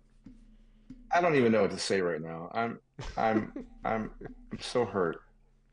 [1.13, 2.49] I don't even know what to say right now.
[2.53, 2.79] I'm
[3.17, 4.11] I'm I'm
[4.51, 5.21] I'm so hurt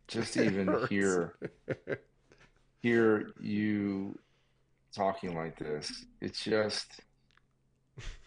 [0.09, 1.36] just to even hear
[2.83, 4.18] hear you
[4.95, 6.07] talking like this.
[6.20, 7.01] It's just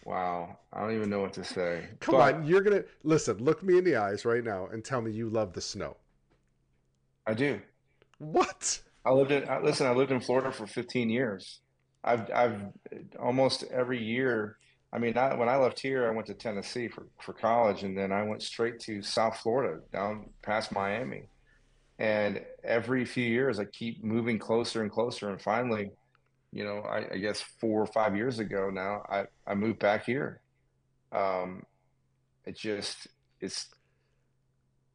[0.06, 0.58] wow.
[0.74, 1.89] I don't even know what to say.
[2.00, 3.38] Come But on, you're gonna listen.
[3.38, 5.97] Look me in the eyes right now and tell me you love the snow.
[7.26, 7.62] I do.
[8.20, 8.82] What?
[9.06, 11.62] I lived in I- listen, I lived in Florida for 15 years.
[12.04, 12.62] I've I've
[13.20, 14.58] almost every year.
[14.91, 17.95] I mean, I, when I left here, I went to Tennessee for, for college, and
[17.95, 21.30] then I went straight to South Florida, down past Miami.
[22.00, 25.30] And every few years, I keep moving closer and closer.
[25.30, 25.91] And finally,
[26.52, 30.06] you know, I, I guess four or five years ago now, I, I moved back
[30.06, 30.41] here.
[31.12, 31.64] Um,
[32.45, 33.08] it just
[33.41, 33.68] it's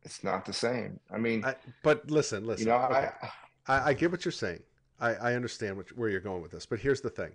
[0.03, 0.99] it's not the same.
[1.11, 3.29] I mean, I, but listen, listen, you know, Okay, I
[3.67, 4.63] I, I get what you're saying.
[5.01, 6.67] I, I understand what, where you're going with this.
[6.67, 7.33] But here's the thing.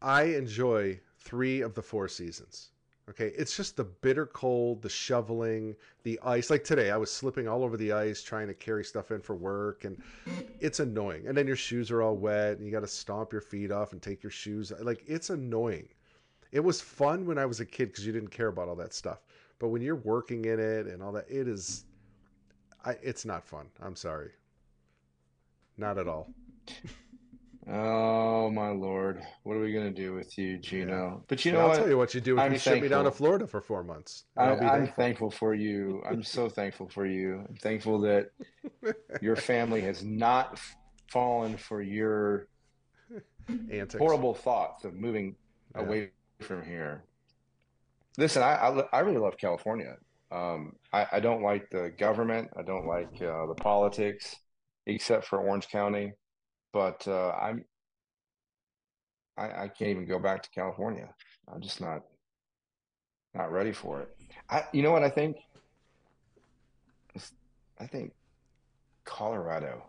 [0.00, 2.70] I enjoy three of the four seasons.
[3.10, 6.48] Okay, it's just the bitter cold, the shoveling, the ice.
[6.48, 9.34] Like today, I was slipping all over the ice trying to carry stuff in for
[9.34, 10.02] work, and
[10.58, 11.26] it's annoying.
[11.26, 13.92] And then your shoes are all wet, and you got to stomp your feet off
[13.92, 14.72] and take your shoes.
[14.80, 15.88] Like it's annoying.
[16.50, 18.94] It was fun when I was a kid because you didn't care about all that
[18.94, 19.18] stuff.
[19.58, 21.84] But when you're working in it and all that, it is,
[22.86, 23.66] I, it's not fun.
[23.82, 24.30] I'm sorry,
[25.76, 26.32] not at all.
[27.66, 30.98] Oh my Lord, what are we gonna do with you, Yeah.
[30.98, 31.26] Gino?
[31.28, 32.88] But you Well, know I'll tell you what you do if I'm you ship me
[32.88, 33.10] down to.
[33.10, 34.94] Florida for four months, I, I'll be I'm thankful.
[34.96, 36.02] thankful for you.
[36.06, 37.44] I'm so thankful for you.
[37.48, 38.30] I'm thankful that
[39.20, 40.60] your family has not
[41.10, 42.48] fallen for your
[43.68, 43.98] Antics.
[43.98, 45.36] horrible thoughts of moving
[45.76, 45.82] Yeah.
[45.82, 46.10] away
[46.42, 47.04] from here.
[48.16, 49.96] Listen, I, I I really love California.
[50.30, 52.50] Um, I, I don't like the government.
[52.56, 54.36] I don't like uh, the politics,
[54.86, 56.12] except for Orange County.
[56.74, 57.64] But uh, I'm
[59.38, 61.08] I, I can't even go back to California.
[61.50, 62.02] I'm just not
[63.32, 64.14] not ready for it.
[64.50, 65.36] I you know what I think?
[67.80, 68.12] I think
[69.04, 69.84] Colorado.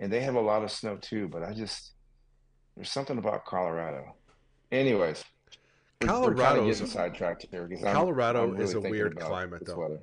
[0.00, 1.92] And they have a lot of snow too, but I just
[2.76, 4.14] there's something about Colorado.
[4.70, 5.24] Anyways,
[6.02, 9.64] we're, we're kind of sidetracked here because I'm, Colorado I'm really is a weird climate,
[9.64, 9.78] though.
[9.78, 10.00] weather.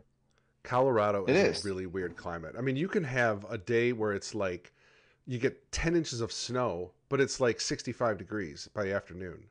[0.63, 1.63] Colorado is, is.
[1.63, 2.55] a really weird climate.
[2.57, 4.73] I mean, you can have a day where it's like
[5.27, 9.45] you get 10 inches of snow, but it's like 65 degrees by afternoon.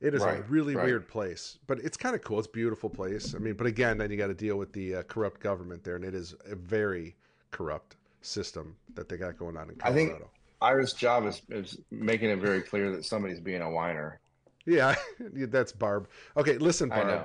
[0.00, 0.86] It is a really right.
[0.86, 2.38] weird place, but it's kind of cool.
[2.38, 3.34] It's a beautiful place.
[3.34, 5.96] I mean, but again, then you got to deal with the uh, corrupt government there,
[5.96, 7.14] and it is a very
[7.50, 10.14] corrupt system that they got going on in Colorado.
[10.14, 10.22] I think-.
[10.62, 14.20] Ira's job is, is making it very clear that somebody's being a whiner.
[14.66, 14.94] Yeah,
[15.32, 16.06] that's Barb.
[16.36, 17.08] Okay, listen, I Barb.
[17.08, 17.24] know.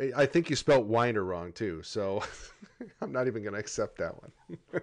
[0.00, 2.22] I- I think you spelt whiner wrong too, so
[3.02, 4.82] I'm not even going to accept that one.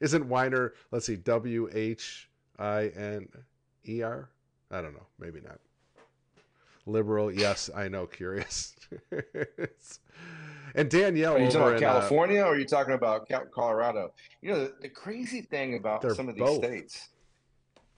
[0.00, 0.74] Isn't whiner?
[0.90, 2.28] Let's see, W H
[2.58, 3.28] I N
[3.88, 4.30] E R.
[4.70, 5.58] I don't know, maybe not.
[6.86, 8.06] Liberal, yes, I know.
[8.06, 8.74] Curious.
[10.74, 14.12] And Danielle Are you talking about in, uh, California or are you talking about Colorado?
[14.42, 16.64] You know, the, the crazy thing about some of these both.
[16.64, 17.08] states,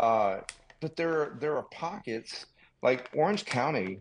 [0.00, 0.38] uh,
[0.80, 2.46] but there there are pockets
[2.82, 4.00] like Orange County.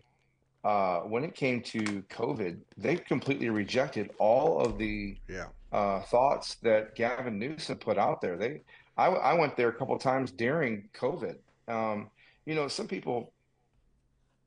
[0.63, 6.55] Uh, when it came to COVID, they completely rejected all of the yeah, uh, thoughts
[6.61, 8.37] that Gavin Newsom put out there.
[8.37, 8.61] They,
[8.95, 11.37] I, I went there a couple of times during COVID.
[11.67, 12.11] Um,
[12.45, 13.33] you know, some people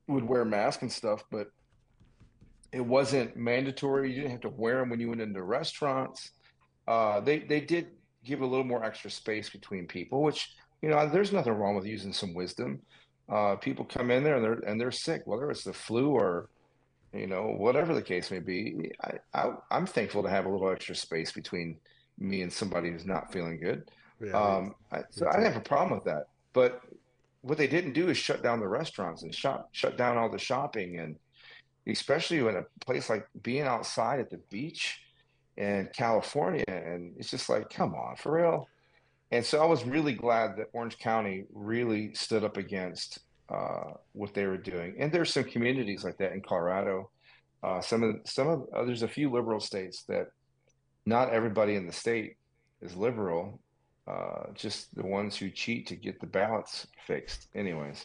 [0.06, 1.50] would wear masks and stuff, but
[2.70, 4.10] it wasn't mandatory.
[4.10, 6.30] You didn't have to wear them when you went into restaurants.
[6.86, 7.88] Uh, they they did
[8.24, 10.54] give a little more extra space between people, which
[10.84, 12.78] you know, there's nothing wrong with using some wisdom.
[13.28, 16.48] Uh, people come in there and they're and they're sick, whether it's the flu or
[17.12, 18.90] you know whatever the case may be.
[19.02, 21.76] I, I I'm thankful to have a little extra space between
[22.18, 23.90] me and somebody who's not feeling good.
[24.22, 24.32] yeah.
[24.32, 26.28] Um, I, so I didn't have a problem with that.
[26.52, 26.82] But
[27.40, 30.38] what they didn't do is shut down the restaurants and shut shut down all the
[30.38, 31.16] shopping, and
[31.86, 35.00] especially in a place like being outside at the beach
[35.56, 38.68] in California, and it's just like, come on, for real.
[39.30, 43.18] And so I was really glad that Orange County really stood up against
[43.48, 44.96] uh, what they were doing.
[44.98, 47.10] And there's some communities like that in Colorado.
[47.62, 50.28] Uh, some of some of uh, there's a few liberal states that
[51.06, 52.36] not everybody in the state
[52.82, 53.58] is liberal
[54.06, 57.48] uh, just the ones who cheat to get the ballots fixed.
[57.54, 58.04] Anyways,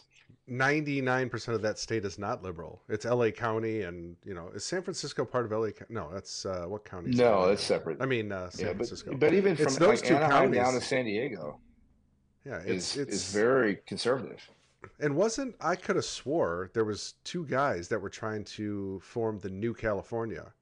[0.50, 2.82] 99% of that state is not liberal.
[2.88, 5.68] It's LA County, and you know, is San Francisco part of LA?
[5.88, 7.10] No, that's uh, what county?
[7.10, 7.98] is no, it's separate.
[8.00, 9.14] I mean, uh, San yeah, but, Francisco.
[9.16, 10.80] but even from It's those like two Anaheim down to.
[10.80, 11.60] San Diego
[12.44, 14.48] yeah, it's is it's is very conservative.
[14.98, 19.38] And wasn't I could have swore there was two guys that were trying to form
[19.38, 20.52] the new California,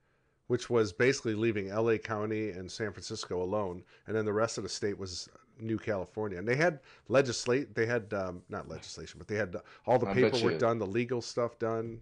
[0.49, 4.65] which was basically leaving LA County and San Francisco alone, and then the rest of
[4.65, 5.29] the state was
[5.61, 6.39] New California.
[6.39, 9.57] And they had legislate, they had um, not legislation, but they had
[9.87, 12.01] all the I paperwork done, the legal stuff done.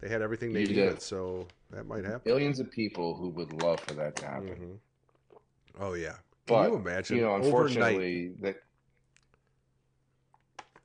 [0.00, 1.02] They had everything they needed, did.
[1.02, 2.20] so that might happen.
[2.26, 4.48] Millions of people who would love for that to happen.
[4.48, 5.40] Mhm.
[5.80, 7.16] Oh yeah, But can you imagine?
[7.16, 7.46] you know, overnight?
[7.46, 8.56] unfortunately, that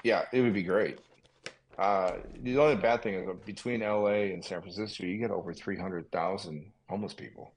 [0.03, 0.99] yeah, it would be great.
[1.77, 5.77] Uh, the only bad thing is between LA and San Francisco, you get over three
[5.77, 7.53] hundred thousand homeless people.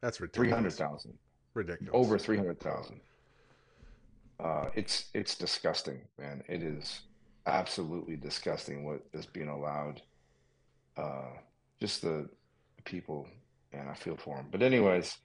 [0.00, 0.54] That's Three ridiculous.
[0.54, 1.18] hundred thousand.
[1.54, 1.94] Ridiculous.
[1.94, 3.00] over 300,000.
[4.40, 6.42] Uh, it's it's disgusting, man.
[6.48, 7.02] It is
[7.46, 10.02] absolutely disgusting what is being allowed.
[10.96, 11.28] Uh,
[11.80, 12.28] just the
[12.84, 13.26] people,
[13.72, 14.48] and I feel for them.
[14.50, 15.16] But anyways,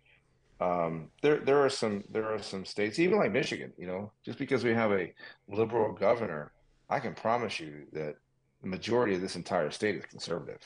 [0.59, 3.73] um, there there are some there are some states, even like Michigan.
[3.77, 5.13] You know, just because we have a
[5.47, 6.51] liberal governor,
[6.89, 8.15] I can promise you that
[8.61, 10.61] the majority of this entire state is conservative.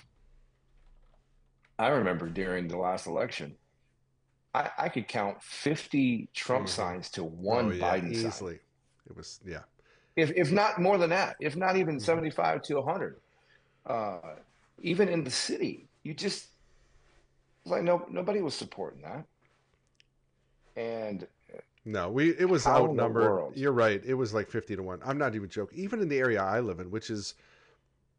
[1.80, 3.56] I remember during the last election,
[4.54, 6.70] I, I could count 50 Trump Mhm.
[6.70, 8.14] signs to one oh, yeah, Biden sign.
[8.14, 8.60] easily.
[9.10, 9.64] It was yeah.
[10.16, 12.02] If, if not more than that, if not even Mhm.
[12.02, 13.22] 75 to 100.
[13.86, 14.36] Uh,
[14.80, 16.50] even in the city, you just,
[17.66, 19.26] like, no, nobody was supporting that.
[20.76, 21.28] And
[21.84, 23.58] No, we it was How in the outnumbered.
[23.58, 24.04] You're right.
[24.06, 25.02] It was like 50 to 1.
[25.04, 25.80] I'm not even joking.
[25.80, 27.36] Even in the area I live in, which is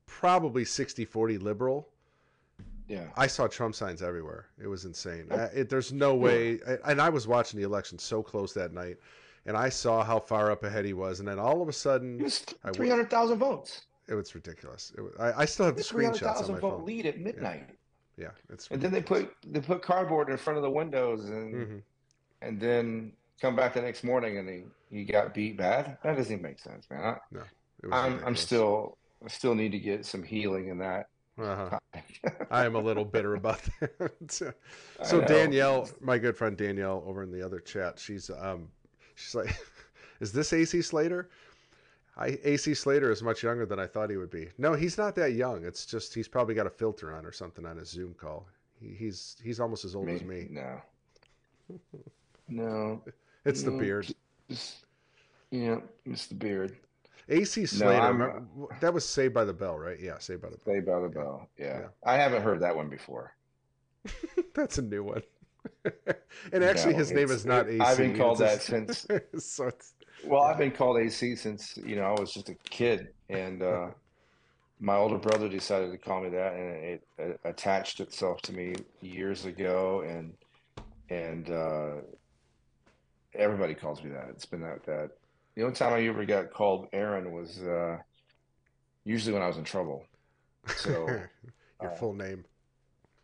[0.07, 1.89] probably 60-40 liberal,
[2.93, 4.47] yeah, I saw Trump signs everywhere.
[4.63, 5.29] It was insane.
[5.33, 8.99] I, it, there's no way and I was watching the election so close that night
[9.47, 11.75] and I saw how far up ahead he was and then all of a it
[11.75, 13.83] sudden was 300,000 votes.
[14.09, 14.93] it was ridiculous.
[14.97, 16.87] It was, I, I still have the screenshots on 300,000 my vote phone.
[16.87, 17.71] lead at midnight.
[18.17, 21.69] Yeah, it's And then they put they put cardboard in front of the windows and
[21.69, 21.79] hmm
[22.43, 25.99] and then come back the next morning and he he got beat bad.
[26.03, 27.17] That doesn't even make sense, man.
[27.31, 27.43] No,
[27.83, 31.07] it was I, I'm I'm still I still need to get some healing in that
[31.39, 31.79] Uh-huh.
[32.51, 34.53] I am a little bitter about that.
[35.03, 35.21] So.
[35.23, 38.69] Danielle, my good friend Danielle, over in the other chat, she's um,
[39.15, 39.57] she's like,
[40.21, 41.31] "Is this AC Slater?"
[42.17, 44.49] I AC Slater is much younger than I thought he would be.
[44.59, 45.65] No, he's not that young.
[45.65, 48.47] It's just he's probably got a filter on or something on his Zoom call.
[48.79, 50.49] He, he's he's almost as old as Me, me.
[50.51, 50.83] no,
[52.49, 53.03] no,
[53.47, 54.15] It's the beard.
[54.51, 54.85] Just,
[55.51, 56.77] yeah, it's the beard.
[57.33, 58.47] AC Slater, I'm remember,
[58.81, 59.99] that was Saved by the Bell, right?
[59.99, 60.75] Yeah, Saved by the Bell.
[60.75, 61.49] Saved by the Yeah, Bell.
[61.59, 61.87] Yeah, yeah.
[62.05, 63.35] I haven't heard that one before.
[64.55, 65.23] That's a new one.
[66.53, 67.81] and actually, No, his name is not AC.
[67.81, 69.07] I've been called It's that since.
[69.39, 69.95] so it's
[70.27, 73.89] Well, I've been called AC since you know I was just a kid, and uh,
[74.81, 78.75] my older brother decided to call me that, and it, it attached itself to me
[79.01, 80.35] years ago, and
[81.09, 82.03] and uh,
[83.35, 84.29] everybody calls me that.
[84.31, 85.11] It's been that that.
[85.55, 87.99] The only time I ever got called Aaron was uh,
[89.05, 90.05] usually when I was in trouble.
[90.75, 91.29] So
[91.81, 92.45] Your uh, full name.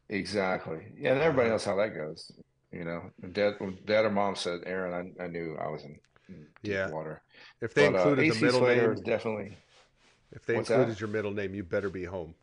[0.08, 2.30] exactly, yeah, and everybody knows how that goes.
[2.72, 3.54] You know, dad,
[3.86, 5.98] dad or mom said Aaron, I, I knew I was in,
[6.28, 6.86] in deep Yeah.
[6.86, 7.22] water.
[7.60, 9.56] If they But uh, the middle Slater name, definitely.
[10.32, 11.00] if they included that?
[11.00, 12.34] your middle name, you better be home.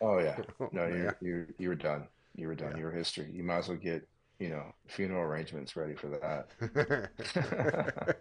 [0.00, 0.38] Oh yeah.
[0.60, 2.08] Oh, No, you you you were done.
[2.34, 2.72] You were done.
[2.72, 2.76] Yeah.
[2.76, 3.30] You were history.
[3.32, 4.08] You might as well get,
[4.38, 6.48] you know, funeral arrangements ready for that.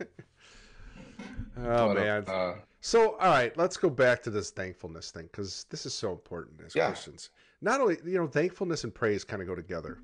[1.58, 2.24] oh But man.
[2.26, 6.12] uh So, all right, let's go back to this thankfulness thing because this is so
[6.12, 7.30] important as yeah, Christians.
[7.62, 9.98] Not only, you know, thankfulness and praise kind of go together,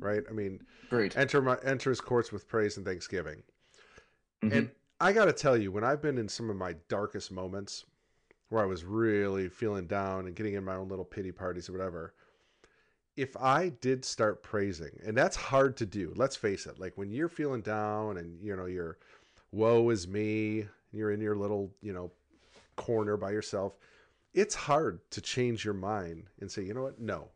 [0.00, 0.22] right?
[0.28, 1.16] I mean, great.
[1.16, 3.42] enter my enter his courts with praise and thanksgiving.
[4.42, 4.70] hmm And
[5.00, 7.84] I got to tell you, when I've been in some of my darkest moments
[8.50, 11.72] where I was really feeling down and getting in my own little pity parties or
[11.72, 12.14] whatever,
[13.16, 17.10] if I did start praising, and that's hard to do, let's face it, like when
[17.10, 18.98] you're feeling down and, you know, you're,
[19.52, 22.10] woe is me, you're in your little, you know,
[22.76, 23.74] corner by yourself,
[24.34, 27.00] it's hard to change your mind and say, you know what?
[27.00, 27.28] No,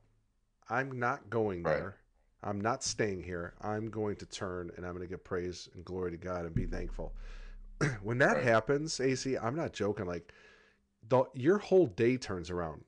[0.70, 1.78] I'm not going Right.
[1.78, 1.96] there.
[2.42, 3.54] I'm not staying here.
[3.62, 6.54] I'm going to turn and I'm going to give praise and glory to God and
[6.54, 7.14] be thankful.
[8.02, 8.44] when that Right.
[8.44, 10.06] happens, AC, I'm not joking.
[10.06, 10.32] Like,
[11.08, 12.84] the, your whole day turns around.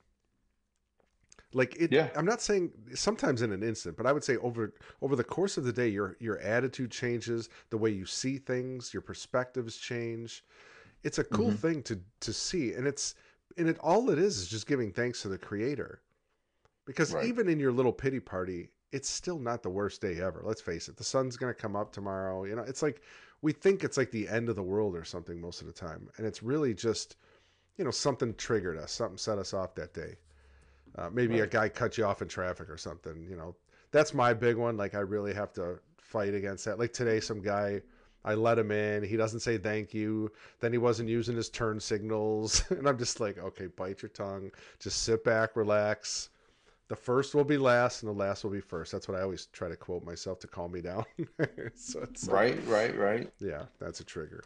[1.56, 2.10] Like it, Yeah.
[2.14, 5.56] I'm not saying sometimes in an instant, but I would say over over the course
[5.56, 10.44] of the day, your your attitude changes, the way you see things, your perspectives change.
[11.04, 13.14] It's a cool hmm thing to to see, and it's
[13.56, 16.02] and it all it is is just giving thanks to the Creator.
[16.86, 17.22] Because Right.
[17.22, 20.42] even in your little pity party, it's still not the worst day ever.
[20.44, 20.96] Let's face it.
[20.96, 22.44] The sun's going to come up tomorrow.
[22.44, 23.02] You know, it's like
[23.42, 26.08] we think it's like the end of the world or something most of the time.
[26.16, 27.16] And it's really just,
[27.76, 30.16] you know, something triggered us, something set us off that day.
[30.96, 33.26] Uh, maybe a guy cut you off in traffic or something.
[33.28, 33.54] You know,
[33.90, 34.76] that's my big one.
[34.76, 36.78] Like, I really have to fight against that.
[36.78, 37.82] Like today, some guy,
[38.24, 39.02] I let him in.
[39.02, 40.32] He doesn't say thank you.
[40.60, 42.64] Then he wasn't using his turn signals.
[42.70, 44.50] and I'm just like, okay, bite your tongue.
[44.80, 46.30] Just sit back, relax
[46.88, 48.92] the first will be last and the last will be first.
[48.92, 51.04] That's what I always try to quote myself to calm me down.
[51.74, 53.32] so it's like, Right, right, right.
[53.40, 54.44] yeah, that's a trigger.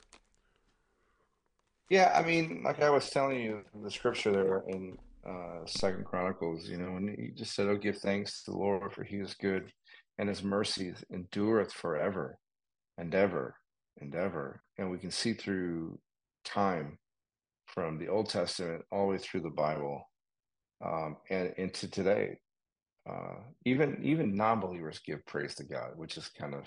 [1.91, 4.97] Yeah, I mean, like I was telling you the scripture there in
[5.29, 8.93] uh Second Chronicles, you know, and he just said, Oh, give thanks to the Lord,
[8.93, 9.73] for he is good,
[10.19, 12.39] and his mercies endureth forever
[12.99, 13.57] and ever
[14.01, 14.63] and ever.
[14.79, 15.99] And we can see through
[16.45, 16.99] time
[17.67, 20.03] from the Old Testament all the way through the Bible
[20.85, 22.39] um, and into today.
[23.09, 26.65] Uh, even even non-believers give praise to God, which is kind of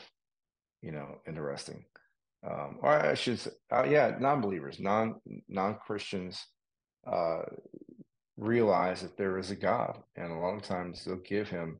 [0.82, 1.86] you know interesting.
[2.45, 5.16] Um, or I should say, uh, yeah, non-believers, non
[5.47, 6.43] non-Christians
[7.06, 7.43] uh,
[8.38, 11.80] realize that there is a God, and a lot of times they'll give Him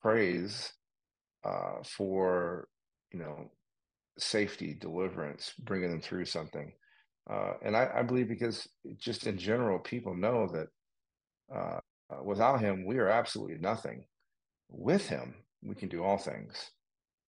[0.00, 0.72] praise
[1.44, 2.68] uh, for
[3.12, 3.50] you know
[4.18, 6.72] safety, deliverance, bringing them through something.
[7.30, 8.68] Uh, and I, I believe because
[8.98, 10.68] just in general, people know that
[11.54, 11.80] uh,
[12.22, 14.04] without him, we are absolutely nothing.
[14.68, 16.70] With him, we can do all things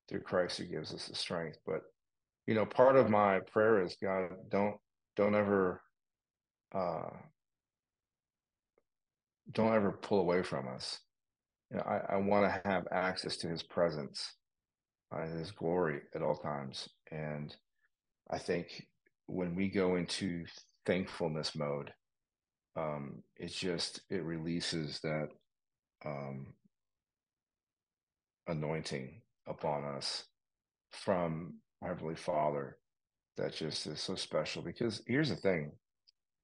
[0.09, 1.59] through Christ who gives us the strength.
[1.67, 1.83] But
[2.47, 4.77] you know, part of my prayer is God, don't
[5.17, 5.83] don't ever
[6.75, 7.09] uh,
[9.53, 11.01] don't ever pull away from us.
[11.71, 14.33] You know, I, I want to have access to His presence,
[15.13, 16.89] uh, His glory at all times.
[17.11, 17.55] And
[18.31, 18.87] I think
[19.27, 20.45] when we go into
[20.85, 21.93] thankfulness mode,
[22.77, 25.29] um, it just it releases that
[26.05, 26.49] um,
[28.47, 30.25] anointing upon us
[30.91, 32.79] from Heavenly Father
[33.37, 34.63] that just is so special.
[34.63, 35.73] Because here's the thing,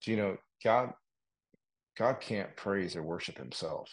[0.06, 0.92] you know, God
[1.98, 3.88] God can't praise or worship Himself.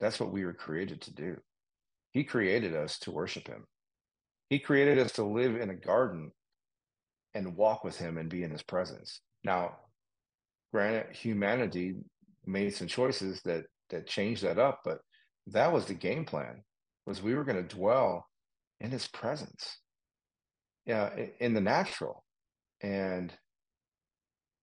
[0.00, 1.36] That's what we were created to do.
[2.12, 3.66] He created us to worship him.
[4.48, 6.32] He created us to live in a garden
[7.34, 9.20] and walk with him and be in his presence.
[9.44, 9.76] Now,
[10.72, 11.96] granted, humanity
[12.46, 14.98] made some choices that that changed that up, but
[15.48, 16.62] that was the game plan
[17.06, 18.26] was we were going to dwell
[18.80, 19.78] in his presence.
[20.86, 22.24] Yeah, in the natural.
[22.80, 23.32] And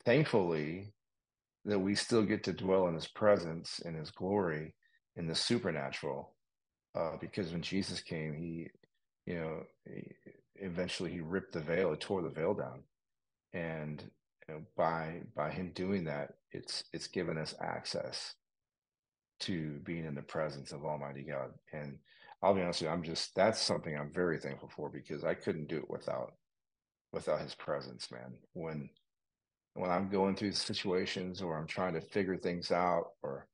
[0.06, 0.94] thankfully
[1.68, 4.76] that we still get to dwell in his presence in his glory
[5.18, 6.34] in the supernatural
[6.96, 8.68] uh, because when jesus came he
[9.28, 10.04] you know he,
[10.62, 12.84] eventually he ripped the veil he tore the veil down.
[13.54, 14.04] And
[14.48, 18.36] you know, by by him doing that it's it's given us access
[19.42, 21.52] to being in the presence of almighty god.
[21.74, 22.00] And
[22.44, 25.34] i'll be honest with you i'm just that's something i'm very thankful for because i
[25.34, 26.34] couldn't do it without
[27.14, 28.34] without his presence man.
[28.54, 28.90] When
[29.78, 33.48] when i'm going through situations or i'm trying to figure things out or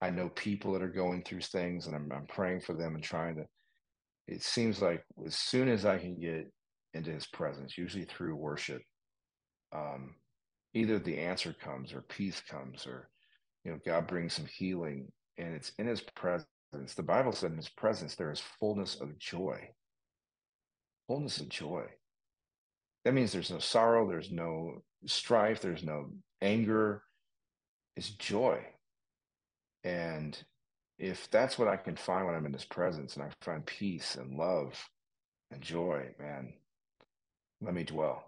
[0.00, 3.04] i know people that are going through things and i'm, I'm praying for them and
[3.04, 3.46] trying to
[4.28, 6.50] it seems like as soon as i can get
[6.94, 8.82] into his presence usually through worship
[9.74, 10.14] um,
[10.74, 13.08] either the answer comes or peace comes or
[13.64, 16.46] you know god brings some healing and it's in his presence.
[16.96, 19.68] The bible said in his presence there is fullness of joy.
[21.08, 21.86] Fullness of joy
[23.06, 26.10] that means there's no sorrow there's no strife there's no
[26.42, 27.02] anger
[27.96, 28.58] it's joy
[29.84, 30.42] and
[30.98, 34.16] if that's what i can find when i'm in his presence and i find peace
[34.16, 34.74] and love
[35.50, 36.52] and joy man
[37.62, 38.24] let me dwell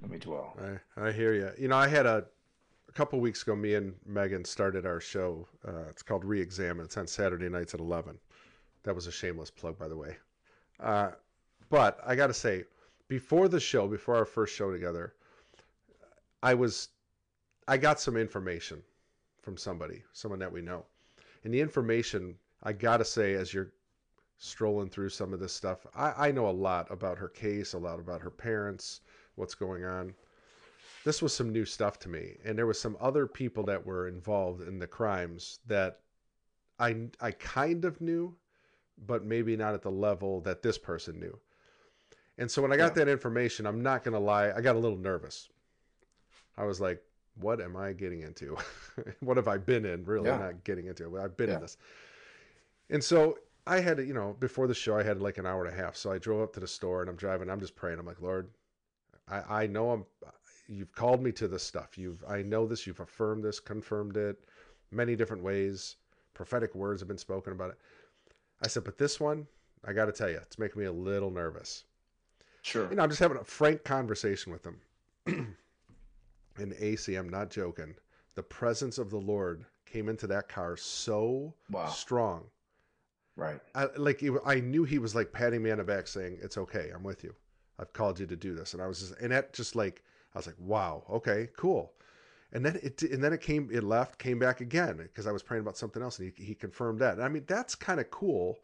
[0.00, 0.56] let me dwell.
[0.96, 1.50] I, I hear you.
[1.58, 2.24] You know, I had a
[2.88, 3.54] a couple weeks ago.
[3.54, 5.46] Me and Megan started our show.
[5.66, 6.84] Uh, it's called Reexamine.
[6.84, 8.18] It's on Saturday nights at eleven.
[8.84, 10.16] That was a shameless plug, by the way.
[10.78, 11.10] Uh,
[11.68, 12.64] but I got to say,
[13.10, 15.14] before the show, before our first show together,
[16.44, 16.90] I was,
[17.66, 18.82] I got some information
[19.42, 20.86] from somebody, someone that we know,
[21.42, 23.72] and the information I got to say, as you're
[24.38, 27.78] strolling through some of this stuff, I, I know a lot about her case, a
[27.78, 29.00] lot about her parents,
[29.34, 30.14] what's going on.
[31.04, 34.06] This was some new stuff to me, and there was some other people that were
[34.06, 35.98] involved in the crimes that
[36.78, 38.36] I I kind of knew,
[39.04, 41.36] but maybe not at the level that this person knew.
[42.40, 43.04] And so when I got yeah.
[43.04, 45.48] that information, I'm not gonna lie, I got a little nervous.
[46.56, 47.02] I was like,
[47.36, 48.56] "What am I getting into?
[49.20, 50.04] what have I been in?
[50.04, 50.38] Really, yeah.
[50.38, 51.16] not getting into.
[51.16, 51.20] It.
[51.20, 51.56] I've been yeah.
[51.56, 51.76] in this."
[52.88, 55.72] And so I had, you know, before the show, I had like an hour and
[55.72, 55.96] a half.
[55.96, 57.48] So I drove up to the store and I'm driving.
[57.50, 57.98] I'm just praying.
[57.98, 58.50] I'm like, Lord,
[59.28, 60.04] I, I know I'm
[60.66, 61.98] you've called me to this stuff.
[61.98, 64.44] You've I know this, you've affirmed this, confirmed it
[64.90, 65.96] many different ways.
[66.32, 67.78] Prophetic words have been spoken about it.
[68.62, 69.46] I said, but this one,
[69.84, 71.84] I got to tell you, it's making me a little nervous.
[72.62, 72.88] Sure.
[72.90, 74.80] You know, I'm just having a frank conversation with them.
[75.26, 77.94] and AC, I'm not joking.
[78.34, 81.88] The presence of the Lord came into that car so wow.
[81.88, 82.44] strong.
[83.36, 83.60] Right.
[83.74, 86.90] I, like I knew he was like patting me on the back, saying, "It's okay.
[86.94, 87.34] I'm with you."
[87.80, 88.74] I've called you to do this.
[88.74, 90.04] And I was just, and that just like,
[90.34, 91.92] I was like, wow, okay, cool.
[92.52, 95.42] And then it, and then it came, it left, came back again because I was
[95.42, 97.14] praying about something else and he, he confirmed that.
[97.14, 98.58] And I mean, that's kind of cool.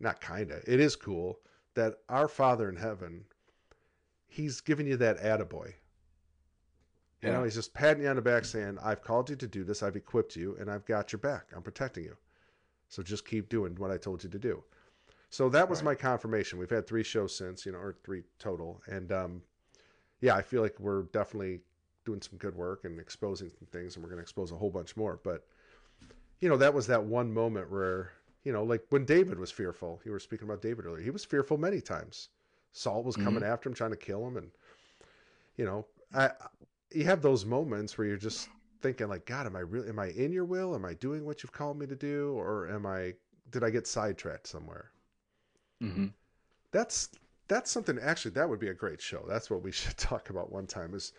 [0.00, 1.40] Not kind of, it is cool
[1.74, 3.24] that our Father in heaven,
[4.32, 5.74] he's giving you that attaboy.
[7.20, 7.32] You yeah.
[7.32, 9.82] know, he's just patting you on the back saying, I've called you to do this.
[9.82, 11.46] I've equipped you and I've got your back.
[11.54, 12.16] I'm protecting you.
[12.88, 14.64] So just keep doing what I told you to do.
[15.30, 15.86] So that was right.
[15.86, 16.58] my confirmation.
[16.58, 19.42] We've had three shows since, you know, or three total, and um,
[20.20, 21.60] yeah, I feel like we're definitely
[22.04, 24.68] doing some good work and exposing some things, and we're going to expose a whole
[24.68, 25.20] bunch more.
[25.24, 25.46] But
[26.40, 28.12] you know, that was that one moment where
[28.44, 30.00] you know, like when David was fearful.
[30.04, 31.02] You were speaking about David earlier.
[31.02, 32.28] He was fearful many times.
[32.72, 33.52] Saul was coming mm-hmm.
[33.52, 34.50] after him, trying to kill him, and
[35.56, 36.30] you know, I
[36.90, 38.48] you have those moments where you're just
[38.80, 39.88] thinking like, God, am I really?
[39.88, 40.74] Am I in your will?
[40.74, 43.14] Am I doing what you've called me to do, or am I?
[43.50, 44.90] Did I get sidetracked somewhere?
[45.82, 46.06] Mm-hmm.
[46.70, 47.10] That's
[47.48, 47.98] that's something.
[48.00, 49.24] Actually, that would be a great show.
[49.28, 50.94] That's what we should talk about one time.
[50.94, 51.12] Is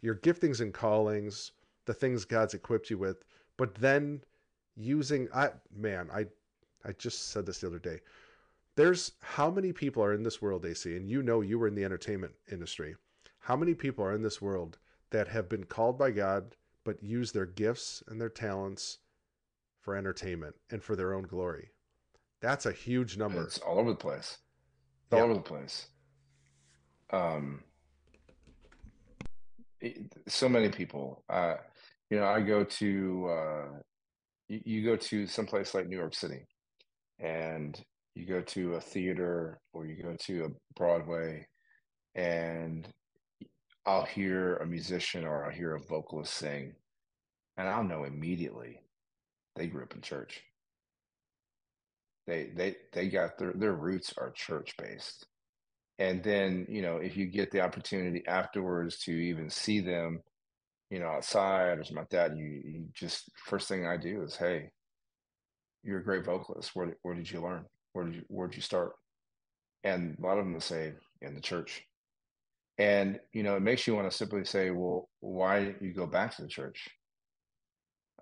[0.00, 1.52] your giftings and callings,
[1.86, 3.24] the things God's equipped you with,
[3.56, 4.22] but then
[4.76, 5.28] using.
[5.34, 6.26] I man, I
[6.84, 8.00] I just said this the other day.
[8.80, 11.74] There's how many people are in this world, AC, and you know you were in
[11.74, 12.96] the entertainment industry.
[13.40, 14.78] How many people are in this world
[15.10, 18.96] that have been called by God but use their gifts and their talents
[19.82, 21.72] for entertainment and for their own glory?
[22.40, 23.42] That's a huge number.
[23.42, 24.38] It's all over the place.
[25.04, 25.88] It's all over the place.
[27.10, 27.62] Um,
[29.82, 31.22] it, so many people.
[31.28, 31.56] Uh,
[32.08, 33.66] you know, I go to uh,
[34.48, 36.46] you, you go to someplace like New York City,
[37.18, 37.78] and
[38.14, 41.46] you go to a theater or you go to a Broadway,
[42.14, 42.88] and
[43.86, 46.76] I'll hear a musician or I'll hear a vocalist sing,
[47.56, 48.82] and I'll know immediately
[49.56, 50.42] they grew up in church
[52.26, 55.26] They they they got their their roots are church based.
[55.98, 60.22] And then, you know, if you get the opportunity afterwards to even see them,
[60.90, 64.36] you know, outside or something like that, you, you just first thing I do is,
[64.36, 64.70] hey,
[65.82, 66.70] you're a great vocalist.
[66.74, 67.66] Where where did you learn?
[67.92, 68.92] Where did you where did you start?
[69.84, 71.82] And a lot of them will say in the church.
[72.78, 76.34] And you know, it makes you want to simply say, well, why you go back
[76.36, 76.88] to the church?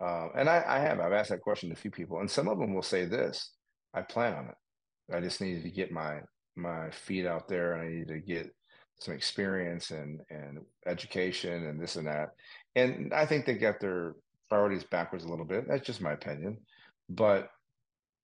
[0.01, 2.49] Uh, and I, I have I've asked that question to a few people, and some
[2.49, 3.53] of them will say this:
[3.95, 5.14] I plan on it.
[5.14, 6.21] I just needed to get my
[6.57, 8.55] my feet out there, and I needed to get
[9.01, 12.31] some experience and and education and this and that.
[12.77, 14.14] And I think they got their
[14.49, 15.66] priorities backwards a little bit.
[15.69, 16.59] That's just my opinion,
[17.09, 17.51] but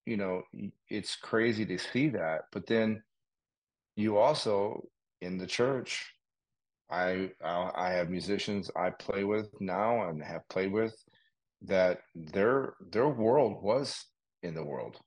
[0.06, 0.42] you know,
[0.88, 2.42] it's crazy to see that.
[2.52, 3.02] But then
[3.96, 4.84] you also
[5.20, 6.12] in the church,
[6.90, 10.94] I I have musicians I play with now and have played with
[11.62, 14.04] that their their world was
[14.42, 14.98] in the world.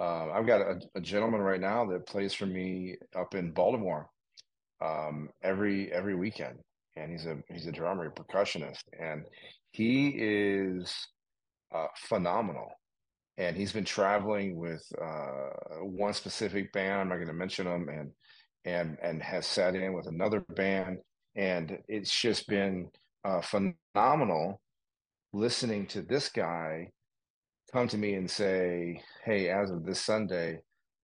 [0.00, 4.08] Uh, I've got a, a, gentleman right now that plays for me up in Baltimore
[4.80, 6.58] um, every every weekend,
[6.96, 9.24] and he's a he's a drummer, a percussionist, and
[9.70, 10.92] he is
[11.74, 12.70] uh, phenomenal.
[13.36, 15.48] And he's been traveling with uh,
[15.82, 17.00] one specific band.
[17.00, 18.10] I'm not going to mention them, and
[18.64, 20.98] and and has sat in with another band,
[21.34, 22.88] and it's just been
[23.24, 24.60] uh, phenomenal
[25.32, 26.88] listening to this guy
[27.72, 30.60] come to me and say, "Hey, as of this Sunday,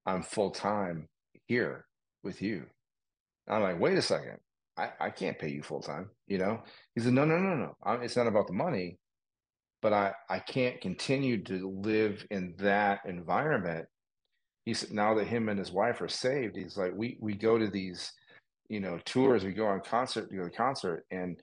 [0.07, 1.09] I'm full time
[1.47, 1.87] here
[2.23, 2.67] with you."
[3.49, 4.39] I'm like, "Wait a second,
[4.77, 6.63] I, I can't pay you full time." You know?
[6.95, 7.75] He said, "No, no, no, no.
[7.83, 8.99] I'm, it's not about the money,
[9.83, 13.87] but I I can't continue to live in that environment."
[14.65, 17.59] He said, "Now that him and his wife are saved, he's like, we we go
[17.59, 18.13] to these."
[18.69, 19.43] You know, tours.
[19.43, 21.41] We go on concert, we go to concert, and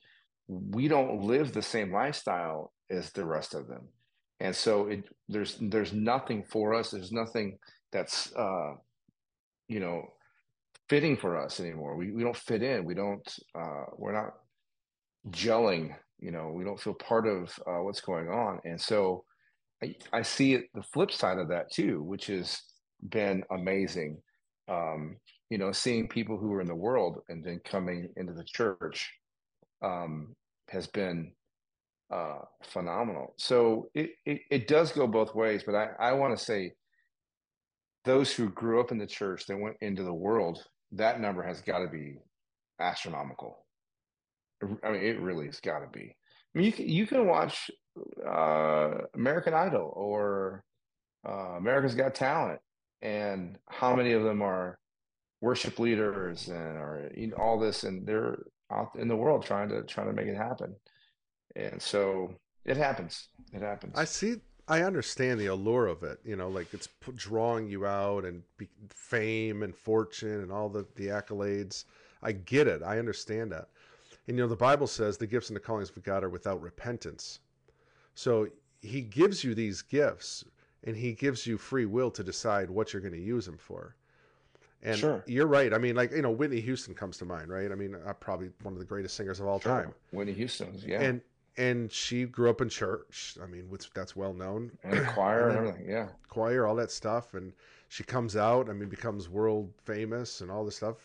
[0.47, 3.89] we don't live the same lifestyle as the rest of them
[4.39, 7.57] and so it there's there's nothing for us there's nothing
[7.91, 8.73] that's uh
[9.67, 10.03] you know
[10.89, 14.33] fitting for us anymore we, we don't fit in we don't uh we're not
[15.29, 19.23] gelling you know we don't feel part of uh, what's going on and so
[19.83, 22.59] I, I see it the flip side of that too which has
[23.09, 24.17] been amazing
[24.67, 25.17] um
[25.49, 29.11] you know seeing people who are in the world and then coming into the church
[29.81, 30.35] um
[30.69, 31.31] has been
[32.11, 33.33] uh, phenomenal.
[33.37, 36.73] So it, it, it does go both ways, but I, I want to say
[38.05, 40.63] those who grew up in the church that went into the world,
[40.93, 42.15] that number has got to be
[42.79, 43.65] astronomical.
[44.83, 46.15] I mean, it really has got to be.
[46.55, 47.69] I mean, you can, you can watch
[48.25, 50.63] uh, American Idol or
[51.27, 52.59] uh, America's Got Talent,
[53.01, 54.79] and how many of them are
[55.41, 58.37] worship leaders and are you know, all this, and they're
[58.71, 60.75] out in the world trying to trying to make it happen
[61.57, 62.33] and so
[62.65, 63.29] it happens.
[63.53, 63.93] It happens.
[63.97, 64.35] I see.
[64.69, 66.19] I understand the allure of it.
[66.23, 68.43] You know, like it's drawing you out and
[68.89, 71.85] fame and fortune and all the the accolades.
[72.21, 72.83] I get it.
[72.83, 73.69] I understand that.
[74.27, 76.61] And you know, the Bible says the gifts and the callings of God are without
[76.61, 77.39] repentance.
[78.13, 78.47] So
[78.81, 80.43] He gives you these gifts,
[80.83, 83.95] and He gives you free will to decide what you're going to use them for.
[84.83, 85.23] And sure.
[85.25, 85.73] you're right.
[85.73, 87.71] I mean, like you know, Whitney Houston comes to mind, right?
[87.71, 89.71] I mean, uh, probably one of the greatest singers of all sure.
[89.71, 89.93] time.
[90.11, 91.01] Whitney Houston, yeah.
[91.01, 91.21] And
[91.57, 93.37] and she grew up in church.
[93.41, 94.71] I mean, that's well known.
[94.83, 96.09] And choir and, and everything, yeah.
[96.29, 97.53] Choir, all that stuff, and
[97.87, 98.69] she comes out.
[98.69, 100.97] I mean, becomes world famous and all this stuff,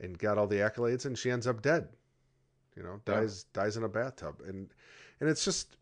[0.00, 1.88] and got all the accolades, and she ends up dead.
[2.78, 3.62] You know, dies yeah.
[3.62, 4.68] dies in a bathtub, and
[5.20, 5.76] and it's just.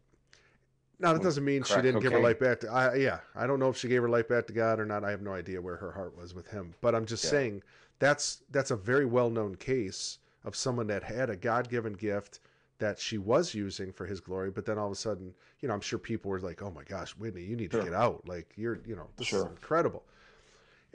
[0.99, 2.73] Now that doesn't mean she didn't give her life back to.
[2.73, 5.05] I yeah, I don't know if she gave her life back to God or not.
[5.05, 6.73] I have no idea where her heart was with Him.
[6.81, 7.31] But I'm just yeah.
[7.31, 7.63] saying
[7.99, 12.41] that's that's a very well known case of someone that had a God given gift
[12.79, 15.75] that she was using for his glory, but then all of a sudden, you know,
[15.75, 17.81] I'm sure people were like, "Oh my gosh, Whitney, you need sure.
[17.81, 18.27] to get out!
[18.27, 19.41] Like you're, you know, this sure.
[19.41, 20.05] is incredible."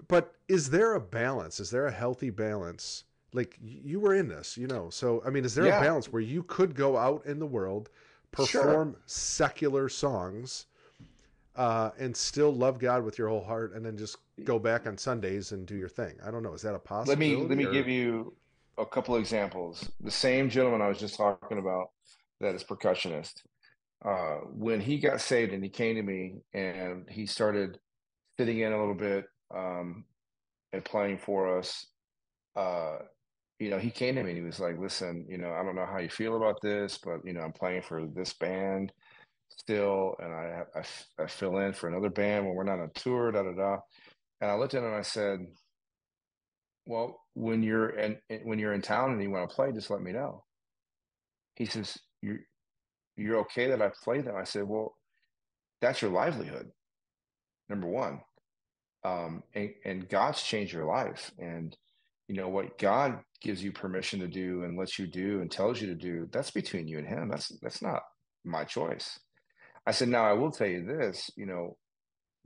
[0.08, 1.60] But is there a balance?
[1.60, 3.04] Is there a healthy balance?
[3.34, 4.90] Like you were in this, you know.
[4.90, 5.80] So I mean, is there yeah.
[5.80, 7.90] a balance where you could go out in the world,
[8.32, 9.02] perform sure.
[9.06, 10.66] secular songs,
[11.56, 14.98] uh, and still love God with your whole heart, and then just go back on
[14.98, 16.16] Sundays and do your thing?
[16.26, 16.54] I don't know.
[16.54, 17.36] Is that a possibility?
[17.36, 17.72] Let me let me or...
[17.72, 18.34] give you
[18.78, 19.90] a couple of examples.
[20.02, 21.92] The same gentleman I was just talking about
[22.40, 23.44] that is percussionist.
[24.04, 27.78] Uh, when he got saved and he came to me and he started
[28.40, 30.06] sitting in a little bit um,
[30.74, 31.86] and playing for us,
[32.56, 32.98] uh,
[33.62, 35.78] you know, he came to me and he was like, listen, you know, I don't
[35.78, 38.94] know how you feel about this, but, you know, I'm playing for this band
[39.50, 40.84] still, and I, I,
[41.24, 43.78] I fill in for another band when we're not on tour, da da da.
[44.42, 45.42] And I looked at him and I said,
[46.86, 50.02] well, when you're in when you're in town and you want to play, just let
[50.02, 50.46] me know.
[51.56, 52.40] He says, You're
[53.18, 54.36] you're okay that I play them?
[54.38, 54.96] I said, Well,
[55.82, 56.72] that's your livelihood.
[57.70, 58.22] Number one.
[59.06, 61.32] um, and, and God's changed your life.
[61.40, 61.78] And
[62.32, 65.82] you know what God gives you permission to do and lets you do and tells
[65.82, 67.28] you to do, that's between you and Him.
[67.28, 68.04] That's that's not
[68.46, 69.20] my choice.
[69.86, 71.76] I said, now I will tell you this, you know,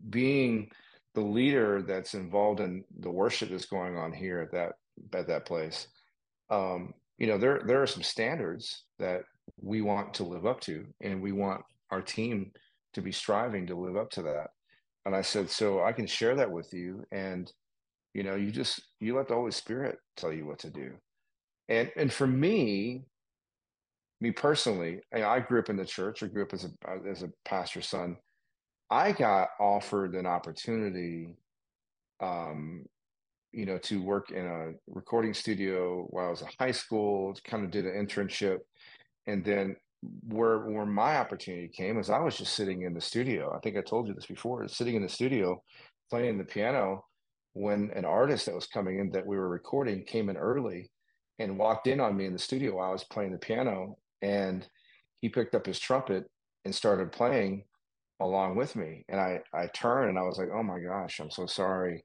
[0.09, 0.71] being
[1.13, 4.71] the leader that's involved in the worship that's going on here at that
[5.13, 5.87] at that place,
[6.49, 9.21] um, you know, there there are some standards that
[9.61, 12.51] we want to live up to, and we want our team
[12.93, 14.47] to be striving to live up to that.
[15.05, 17.53] And I said, so I can share that with you, and
[18.15, 20.93] you know, you just you let the Holy Spirit tell you what to do.
[21.67, 23.03] And and for me,
[24.21, 26.23] me personally, I grew up in the church.
[26.23, 28.15] I grew up as a as a pastor's son.
[28.89, 31.35] I got offered an opportunity,
[32.21, 32.85] um,
[33.51, 37.35] you know, to work in a recording studio while I was in high school.
[37.43, 38.59] Kind of did an internship,
[39.27, 39.75] and then
[40.25, 43.53] where where my opportunity came was I was just sitting in the studio.
[43.53, 44.65] I think I told you this before.
[44.69, 45.61] Sitting in the studio,
[46.09, 47.03] playing the piano,
[47.55, 50.91] when an artist that was coming in that we were recording came in early
[51.39, 54.67] and walked in on me in the studio while I was playing the piano, and
[55.21, 56.25] he picked up his trumpet
[56.65, 57.63] and started playing
[58.19, 59.05] along with me.
[59.07, 62.03] And I I turned and I was like, oh my gosh, I'm so sorry.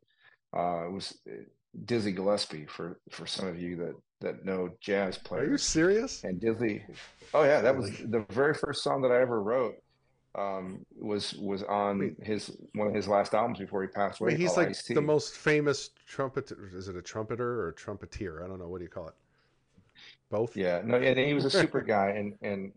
[0.57, 1.43] Uh, it was uh,
[1.85, 5.49] Dizzy Gillespie for for some of you that that know jazz players.
[5.49, 6.23] Are you serious?
[6.23, 6.85] And Dizzy,
[7.35, 9.75] oh yeah, that was the very first song that I ever wrote.
[10.37, 14.35] Um, was was on Wait, his one of his last albums before he passed wait,
[14.35, 16.53] away he's like the most famous trumpet.
[16.73, 18.45] Is it a trumpeter or a trumpeteer?
[18.45, 18.69] I don't know.
[18.69, 19.15] What do you call it?
[20.31, 20.57] Both?
[20.57, 22.73] Yeah, no, and he was a super guy, and and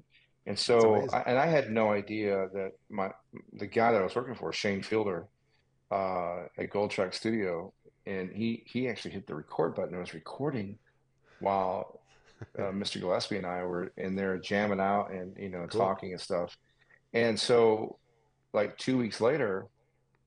[0.48, 3.12] and so I, and I had no idea that my
[3.54, 5.28] the guy that I was working for, Shane Fielder,
[5.92, 7.72] uh, at Gold Track Studio,
[8.08, 10.80] and he he actually hit the record button and was recording
[11.40, 12.00] while
[12.58, 13.00] uh, Mr.
[13.00, 15.82] Gillespie and I were in there jamming out and you know Cool.
[15.82, 16.58] talking and stuff.
[17.14, 18.00] And so
[18.54, 19.68] like two weeks later,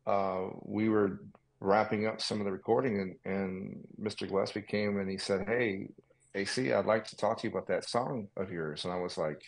[0.06, 1.20] uh, we were
[1.60, 4.28] wrapping up some of the recording, and and Mr.
[4.28, 5.88] Gillespie came and he said, "Hey,
[6.34, 9.16] AC, I'd like to talk to you about that song of yours." And I was
[9.16, 9.42] like,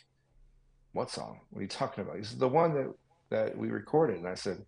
[0.92, 1.40] "What song?
[1.50, 2.92] What are you talking about?" He said, "The one that
[3.30, 4.64] that we recorded." And I said,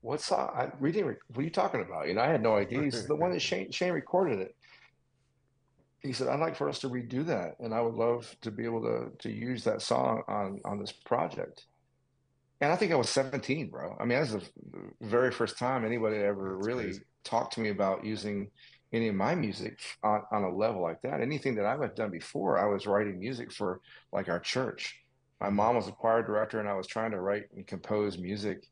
[0.00, 0.50] "What song?
[0.54, 1.18] I, we didn't.
[1.28, 2.82] What are you talking about?" You know, I had no idea.
[2.82, 4.56] He said, "The one that Shane Shane recorded it."
[6.00, 8.64] He said, "I'd like for us to redo that, and I would love to be
[8.64, 11.64] able to to use that song on on this project."
[12.60, 13.96] And I think I was 17, bro.
[14.00, 14.42] I mean, that's the
[15.02, 16.88] very first time anybody ever That's crazy.
[16.88, 18.50] really talked to me about using
[18.92, 21.20] any of my music on, on a level like that.
[21.20, 23.80] Anything that I've ever done before, I was writing music for
[24.12, 24.96] like our church.
[25.40, 28.66] My mom was a choir director, and I was trying to write and compose music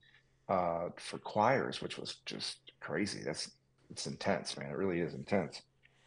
[0.49, 3.21] uh, for choirs, which was just crazy.
[3.23, 3.51] That's
[3.91, 4.71] it's intense, man.
[4.71, 5.61] It really is intense.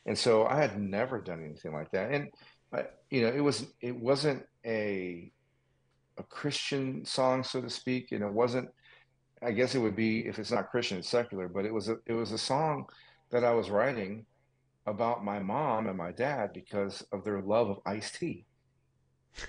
[0.08, 2.12] And so I had never done anything like that.
[2.12, 2.30] And
[2.74, 5.32] I, you know, it was it wasn't a
[6.18, 8.69] a Christian song, so to speak, and it wasn't.
[9.44, 11.98] I guess it would be if it's not Christian, it's secular, but it was a
[12.06, 12.85] it was a song
[13.30, 14.26] that I was writing
[14.88, 18.45] about my mom and my dad because of their love of iced tea.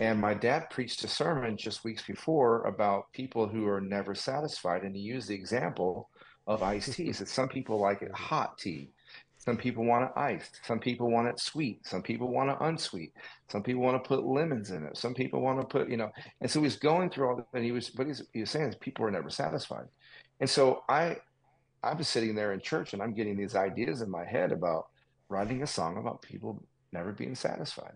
[0.00, 4.82] And my dad preached a sermon just weeks before about people who are never satisfied,
[4.82, 6.10] and he used the example
[6.46, 7.12] of iced tea.
[7.12, 8.90] Said some people like it hot tea,
[9.38, 10.60] some people want it iced.
[10.64, 11.86] Some people want it sweet.
[11.86, 13.12] Some people want it unsweet.
[13.50, 14.96] Some people want to put lemons in it.
[14.96, 16.10] Some people want to put, you know.
[16.40, 17.46] And so he's going through all that.
[17.54, 19.86] And he was, but he's, he was saying is people are never satisfied.
[20.40, 21.16] And so I,
[21.82, 24.88] I was sitting there in church and I'm getting these ideas in my head about
[25.28, 26.62] writing a song about people
[26.92, 27.94] never being satisfied.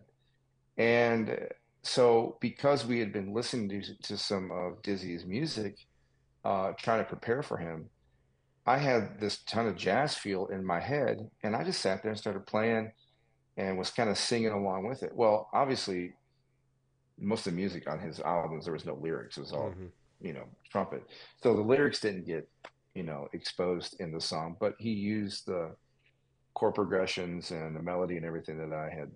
[0.78, 1.48] And
[1.82, 5.76] so because we had been listening to, to some of Dizzy's music,
[6.44, 7.88] uh, trying to prepare for him,
[8.66, 12.12] I had this ton of jazz feel in my head, and I just sat there
[12.12, 12.92] and started playing
[13.56, 15.12] and was kind of singing along with it.
[15.14, 16.14] Well, obviously,
[17.18, 19.36] most of the music on his albums, there was no lyrics.
[19.36, 19.88] It was all, hmm
[20.20, 21.02] you know, trumpet.
[21.42, 22.48] So the lyrics didn't get,
[22.94, 25.76] you know, exposed in the song, but he used the
[26.54, 29.10] chord progressions and the melody and everything that I had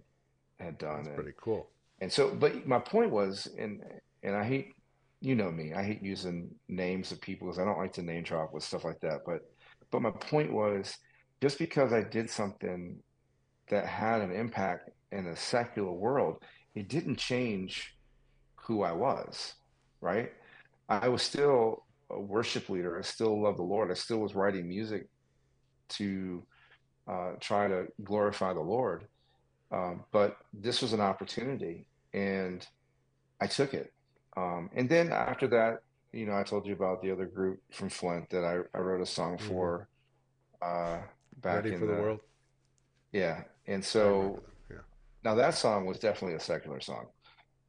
[0.60, 1.04] had done.
[1.04, 1.70] That's And pretty cool.
[2.00, 3.82] and so, but my point was, and
[4.22, 4.75] and I hate,
[5.20, 8.22] you know me, I hate using names of people because I don't like to name
[8.22, 9.20] drop with stuff like that.
[9.26, 9.40] But
[9.90, 10.96] but my point was,
[11.40, 12.98] just because I did something
[13.70, 16.42] that had an impact in a secular world,
[16.74, 17.94] it didn't change
[18.56, 19.54] who I was,
[20.00, 20.32] right?
[20.88, 22.98] I was still a worship leader.
[22.98, 23.90] I still love the Lord.
[23.90, 25.08] I still was writing music
[25.90, 26.44] to
[27.08, 29.06] uh, try to glorify the Lord.
[29.72, 32.66] Um, but this was an opportunity, and
[33.40, 33.92] I took it.
[34.36, 35.78] Um, and then after that,
[36.12, 39.00] you know, I told you about the other group from Flint that I, I wrote
[39.02, 39.88] a song hmm for
[40.62, 40.98] uh,
[41.42, 42.20] back Ready in for the the, world?
[43.12, 43.44] yeah.
[43.66, 44.42] And so.
[44.70, 44.78] Yeah.
[45.24, 47.06] now that song was definitely a secular song.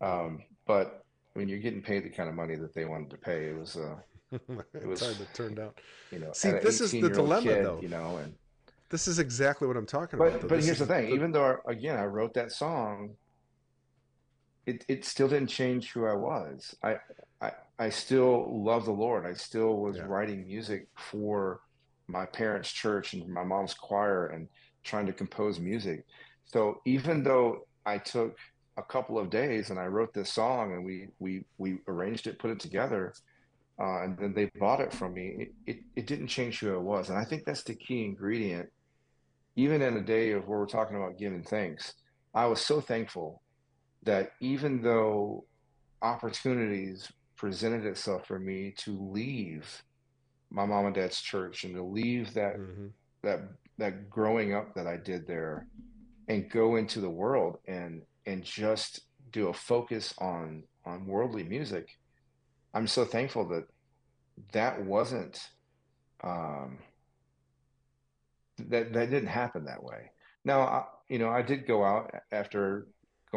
[0.01, 1.01] Um, but
[1.33, 3.75] when you're getting paid the kind of money that they wanted to pay, it was,
[3.77, 3.95] uh,
[4.73, 5.71] it's was, hard to turn down.
[6.11, 7.79] You know, See, this is the dilemma, kid, though.
[7.81, 8.35] You know, and
[8.89, 10.41] this is exactly what I'm talking but about.
[10.41, 10.47] Though.
[10.47, 13.15] but This here's the thing: even though again I wrote that song,
[14.67, 16.75] it it still didn't change who I was.
[16.83, 16.97] I
[17.41, 19.25] I I still love the Lord.
[19.25, 20.03] I still was Yeah.
[20.03, 21.61] writing music for
[22.07, 24.49] my parents' church and my mom's choir and
[24.83, 26.05] trying to compose music.
[26.45, 28.37] So even though I took
[28.77, 32.39] a couple of days and I wrote this song and we we we arranged it,
[32.39, 33.13] put it together,
[33.81, 36.77] uh, and then they bought it from me, it, it it didn't change who I
[36.77, 37.09] was.
[37.09, 38.69] And I think that's the key ingredient.
[39.55, 41.93] Even in a day of where we're talking about giving thanks,
[42.33, 43.41] I was so thankful
[44.03, 45.45] that even though
[46.01, 49.83] opportunities presented itself for me to leave
[50.49, 52.93] my mom and dad's church and to leave that Mhm.
[53.23, 53.41] that
[53.77, 55.67] that growing up that I did there
[56.27, 59.01] and go into the world and and just
[59.31, 61.89] do a focus on on worldly music.
[62.73, 63.67] I'm so thankful that
[64.53, 65.49] that wasn't
[66.23, 66.79] um
[68.57, 70.11] that that didn't happen that way.
[70.45, 72.87] Now, I, you know, I did go out after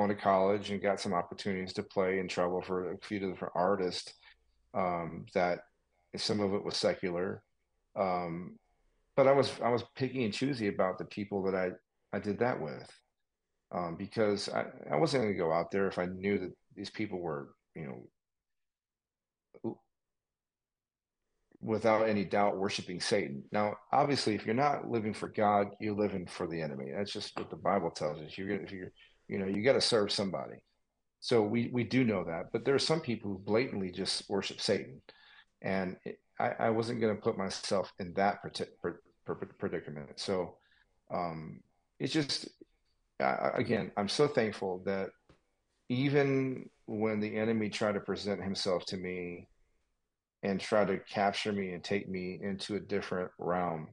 [0.00, 3.52] going to college and got some opportunities to play and travel for a few different
[3.54, 4.14] artists.
[4.72, 5.60] Um, that
[6.16, 7.42] some of it was secular,
[7.98, 8.56] um,
[9.16, 11.70] but I was I was picky and choosy about the people that I
[12.16, 12.88] I did that with,
[13.72, 16.90] um, because I I wasn't going to go out there if I knew that these
[16.90, 19.76] people were you know
[21.60, 23.42] without any doubt worshiping Satan.
[23.52, 26.86] Now, obviously, if you're not living for God, you're living for the enemy.
[26.96, 28.38] That's just what the Bible tells us.
[28.38, 28.92] You're gonna, if you're,
[29.30, 30.56] you know, you got to serve somebody.
[31.20, 34.60] So we we do know that, but there are some people who blatantly just worship
[34.60, 35.00] Satan,
[35.62, 39.00] and it, I, I wasn't going to put myself in that particular
[39.58, 40.18] predicament.
[40.18, 40.56] So
[41.12, 41.60] um,
[42.00, 42.48] it's just
[43.20, 45.10] again, I'm so thankful that
[45.90, 49.46] even when the enemy tried to present himself to me
[50.42, 53.88] and try to capture me and take me into a different realm,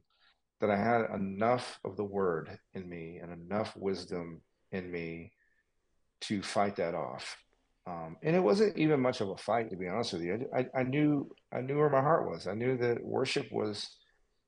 [0.60, 4.40] that I had enough of the word in me and enough wisdom
[4.72, 5.32] in me
[6.22, 7.36] to fight that off.
[7.86, 10.46] Um, and it wasn't even much of a fight, to be honest with you.
[10.54, 12.46] I, I, knew I knew where my heart was.
[12.46, 13.96] I knew that worship was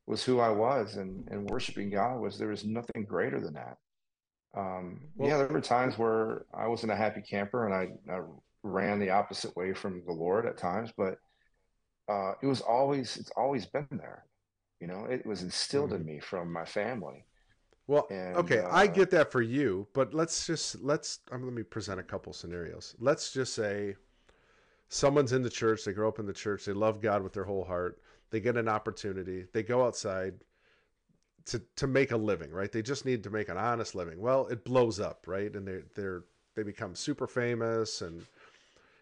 [0.06, 3.76] was who I was, and and worshiping God was there was nothing greater than that.
[4.56, 8.20] Um, well, yeah, there were times where I wasn't a happy camper, and I, I
[8.62, 11.18] ran the opposite way from the Lord at times, but
[12.10, 14.24] uh, it was always it's always been there.
[14.80, 16.01] You know, it was instilled mm-hmm.
[16.09, 17.24] in me from my family.
[17.90, 21.52] Well, and, okay, uh, I get that for you, but let's just let's um, let
[21.52, 22.94] me present a couple scenarios.
[23.00, 23.96] Let's just say
[24.88, 27.42] someone's in the church, they grow up in the church, they love God with their
[27.42, 28.00] whole heart,
[28.30, 30.34] they get an opportunity, they go outside
[31.46, 32.70] to to make a living, right?
[32.70, 34.20] They just need to make an honest living.
[34.20, 35.52] Well, it blows up, right?
[35.52, 36.22] And they they're
[36.54, 38.24] they become super famous and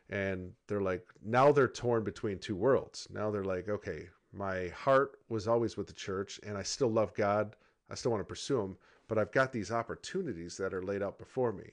[0.09, 3.07] and they're like now they're torn between two worlds.
[3.13, 7.13] Now they're like, okay, my heart was always with the church and I still love
[7.13, 7.55] God
[7.91, 8.77] I still want to pursue them,
[9.09, 11.71] but I've got these opportunities that are laid out before me.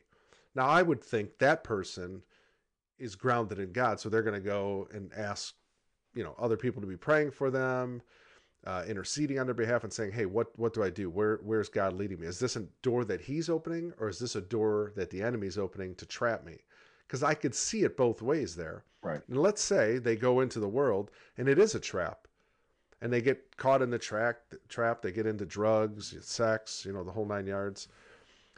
[0.56, 2.24] Now, I would think that person
[2.98, 5.54] is grounded in God, so they're going to go and ask,
[6.14, 8.02] you know, other people to be praying for them,
[8.66, 11.10] uh, interceding on their behalf, and saying, "Hey, what what do I do?
[11.10, 12.28] Where where's God leading me?
[12.28, 15.58] Is this a door that He's opening, or is this a door that the enemy's
[15.58, 16.60] opening to trap me?"
[17.06, 18.84] Because I could see it both ways there.
[19.04, 19.22] Right.
[19.28, 22.28] And let's say they go into the world and it is a trap
[23.06, 24.38] and they get caught in the track
[24.68, 25.04] trap.
[25.04, 27.88] They get into drugs, sex, you know, the whole nine yards.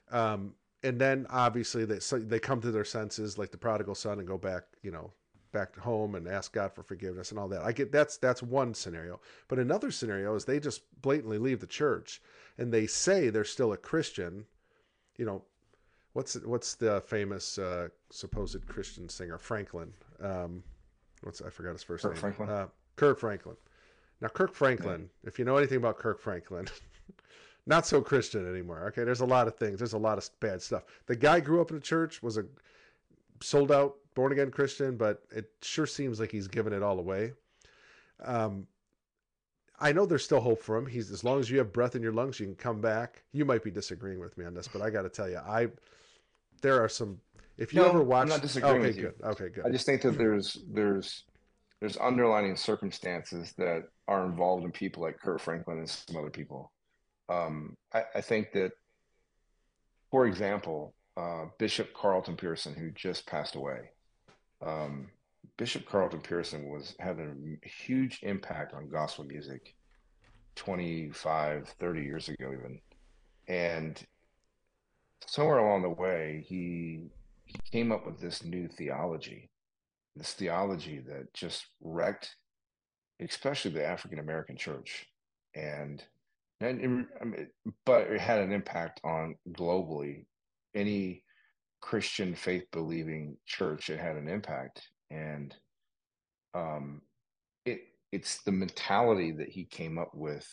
[0.10, 0.54] Um,
[0.84, 4.28] and then obviously they so they come to their senses like the prodigal son and
[4.28, 5.12] go back, you know,
[5.52, 7.62] back to home and ask God for forgiveness and all that.
[7.62, 9.20] I get that's that's one scenario.
[9.50, 12.22] But another scenario is they just blatantly leave the church
[12.58, 14.46] and they say they're still a Christian.
[15.18, 15.44] You know,
[16.14, 19.92] what's what's the famous uh, supposed Christian singer Franklin?
[20.22, 20.64] Um,
[21.24, 22.22] what's I forgot his first Kirk name.
[22.22, 22.50] Franklin.
[22.50, 23.58] Uh, Kirk Franklin.
[24.22, 26.68] Now, Kirk Franklin, if you know anything about Kirk Franklin,
[27.68, 28.88] not so Christian anymore.
[28.88, 29.78] Okay, there's a lot of things.
[29.78, 30.84] There's a lot of bad stuff.
[31.06, 32.46] The guy grew up in a church, was a
[33.42, 37.34] sold out, born again Christian, but it sure seems like he's given it all away.
[38.24, 38.66] Um,
[39.80, 40.88] I know there's still hope for him.
[40.88, 43.24] He's as long as you have breath in your lungs, you can come back.
[43.32, 45.68] You might be disagreeing with me on this, but I got to tell you, I
[46.62, 47.20] there are some.
[47.58, 49.14] If you no, ever watch, I'm not disagreeing okay, with you.
[49.20, 49.28] good.
[49.28, 49.66] Okay, good.
[49.66, 51.26] I just think that there's there's
[51.80, 56.72] there's underlining circumstances that are involved in people like Kurt Franklin and some other people.
[57.30, 58.72] Um, I, I, think that,
[60.10, 63.92] for example, uh, Bishop Carlton Pearson, who just passed away,
[64.66, 65.10] um,
[65.58, 69.76] Bishop Carlton Pearson was had a huge impact on gospel music
[70.56, 72.80] 25, 30 years ago, even.
[73.48, 74.02] And
[75.26, 77.12] somewhere along the way, he,
[77.46, 79.50] he came up with this new theology
[80.18, 82.36] this theology that just wrecked
[83.20, 85.06] especially the African American church,
[85.56, 86.04] and
[86.62, 87.48] and I mean,
[87.86, 90.26] but it had an impact on globally
[90.76, 91.24] any
[91.82, 93.90] Christian faith believing church.
[93.90, 95.56] It had an impact, and
[96.54, 97.02] um,
[97.66, 97.80] it
[98.12, 100.48] it's the mentality that he came up with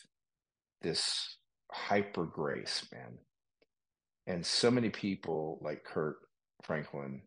[0.83, 1.37] this
[1.71, 3.19] hyper grace, man.
[4.27, 6.17] And so many people like Kurt
[6.63, 7.23] Franklin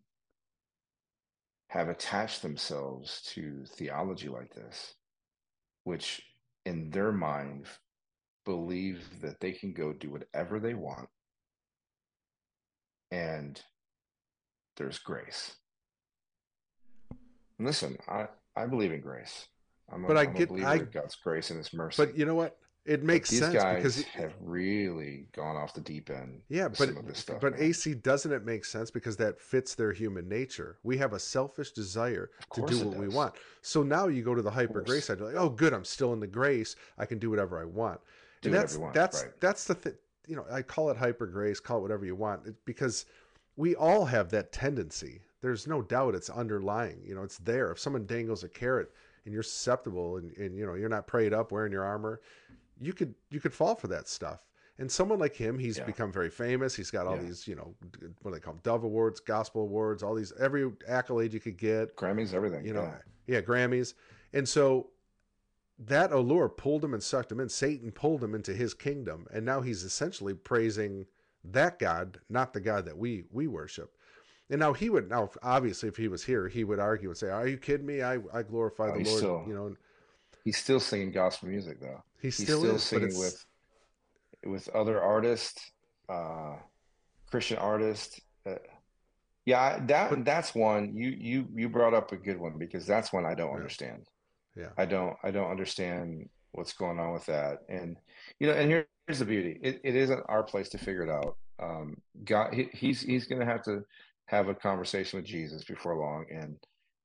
[1.68, 4.96] have attached themselves to theology like this,
[5.84, 6.22] which
[6.66, 7.66] in their mind
[8.46, 11.10] believe that they can go do whatever they want
[13.12, 13.62] and
[14.78, 15.56] there's grace.
[17.60, 19.48] listen, I, I believe in grace.
[19.92, 22.06] I'm a, but I I'm get I, God's grace and His mercy.
[22.06, 22.58] But you know what?
[22.88, 26.42] It makes these sense guys because have really gone off the deep end.
[26.48, 27.62] Yeah, but stuff, but man.
[27.62, 30.78] AC doesn't it make sense because that fits their human nature.
[30.84, 33.36] We have a selfish desire to do what we want.
[33.62, 36.22] So now you go to the hyper grace side, like, oh, good, I'm still in
[36.22, 36.78] the grace.
[36.98, 38.00] I can do whatever I want.
[38.42, 39.34] Do and that's want, that's right.
[39.42, 39.96] that's the thing.
[40.26, 43.06] You know, I call it hyper grace, call it whatever you want, because
[43.58, 45.20] we all have that tendency.
[45.42, 47.02] There's no doubt it's underlying.
[47.06, 47.70] You know, it's there.
[47.70, 48.92] If someone dangles a carrot
[49.26, 52.22] and you're susceptible and, and you know you're not prayed up wearing your armor
[52.80, 54.46] you could you could fall for that stuff.
[54.80, 55.86] And someone like him, he's yeah.
[55.86, 56.76] become very famous.
[56.76, 57.24] He's got all yeah.
[57.24, 57.74] these, you know,
[58.22, 58.62] what do they call them?
[58.64, 62.64] Dove Awards, Gospel Awards, all these every accolade you could get, Grammys, everything.
[62.64, 62.94] You know,
[63.26, 63.96] yeah, yeah Grammys.
[64.34, 64.90] And so
[65.80, 67.50] that allure pulled him and sucked him in.
[67.50, 71.06] Satan pulled him into his kingdom, and now he's essentially praising
[71.44, 73.96] that God, not the God that we we worship.
[74.50, 77.30] And now he would now obviously if he was here, he would argue and say,
[77.30, 78.02] "Are you kidding me?
[78.02, 79.76] I I glorify oh, the Lord." Still, you know,
[80.44, 82.04] he's still singing gospel music though.
[82.22, 83.46] He still, still is, singing with
[84.46, 85.72] with other artists,
[86.10, 86.56] uh,
[87.30, 88.20] Christian artists.
[88.46, 88.56] Uh,
[89.46, 93.14] yeah, that but, that's one you you you brought up a good one because that's
[93.14, 93.56] one I don't yeah.
[93.56, 94.08] understand.
[94.56, 97.98] Yeah, I don't I don't understand what's going on with that, and
[98.40, 101.10] you know, and here, here's the beauty: it, it isn't our place to figure it
[101.10, 101.38] out.
[101.60, 103.84] Um, God, he, he's he's going to have to
[104.26, 106.58] have a conversation with Jesus before long, and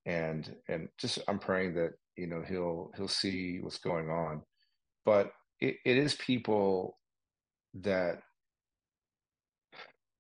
[0.07, 4.43] and and just I'm praying that you know he'll he'll see what's going on
[5.05, 6.99] but it, it is people
[7.75, 8.19] that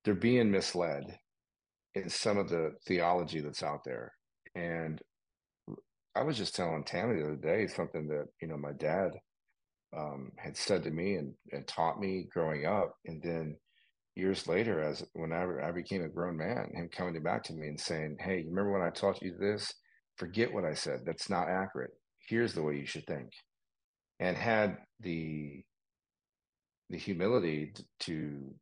[0.05, 1.19] they're being misled
[1.95, 4.13] in some of the theology that's out there.
[4.55, 5.01] And
[6.15, 9.13] i was just telling tammy the other day something that you know my dad
[9.97, 12.95] um, had said to me and, and taught me growing up.
[13.07, 13.57] And then
[14.15, 17.81] years later as whenever i became a grown man him coming back to me and
[17.81, 19.73] saying hey you remember when i taught you this?
[20.19, 21.01] Forget what i said.
[21.07, 21.93] That's not accurate.
[22.29, 23.31] Here's the way you should think
[24.23, 25.63] and had the
[26.89, 28.55] the humility to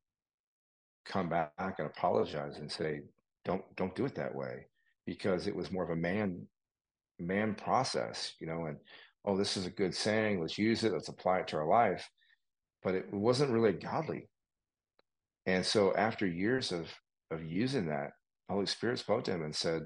[1.05, 3.03] come back and apologize and say
[3.45, 4.67] don't don't do it that way
[5.07, 6.47] because it was more of a man
[7.19, 8.77] man process you know and
[9.25, 12.09] oh this is a good saying let's use it let's apply it to our life
[12.83, 14.29] but it wasn't really godly.
[15.47, 16.89] And so after years of
[17.31, 18.11] of using that
[18.49, 19.83] holy spirit spoke to him and said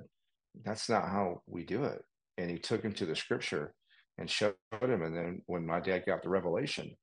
[0.64, 2.00] that's not how we do it
[2.38, 3.74] and he took him to the scripture
[4.18, 5.02] and showed him.
[5.02, 6.96] And then when my dad got the revelation,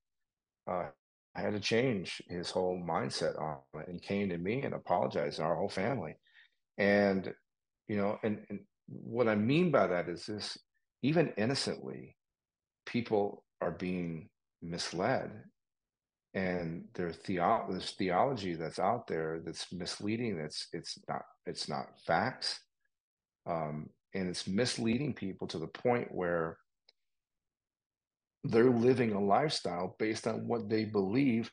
[0.70, 0.86] uh,
[1.36, 5.38] I had to change his whole mindset on it and came to me and apologized
[5.38, 6.16] to our whole family.
[6.78, 7.34] And,
[7.88, 10.58] you know, and, and what I mean by that is this
[11.04, 12.16] even innocently,
[12.86, 14.30] people are being
[14.62, 15.32] misled
[16.34, 21.88] and there's theo- this theology that's out there that's misleading that's it's not it's not
[22.06, 22.60] facts
[23.48, 26.58] um, and it's misleading people to the point where
[28.44, 31.52] they're living a lifestyle based on what they believe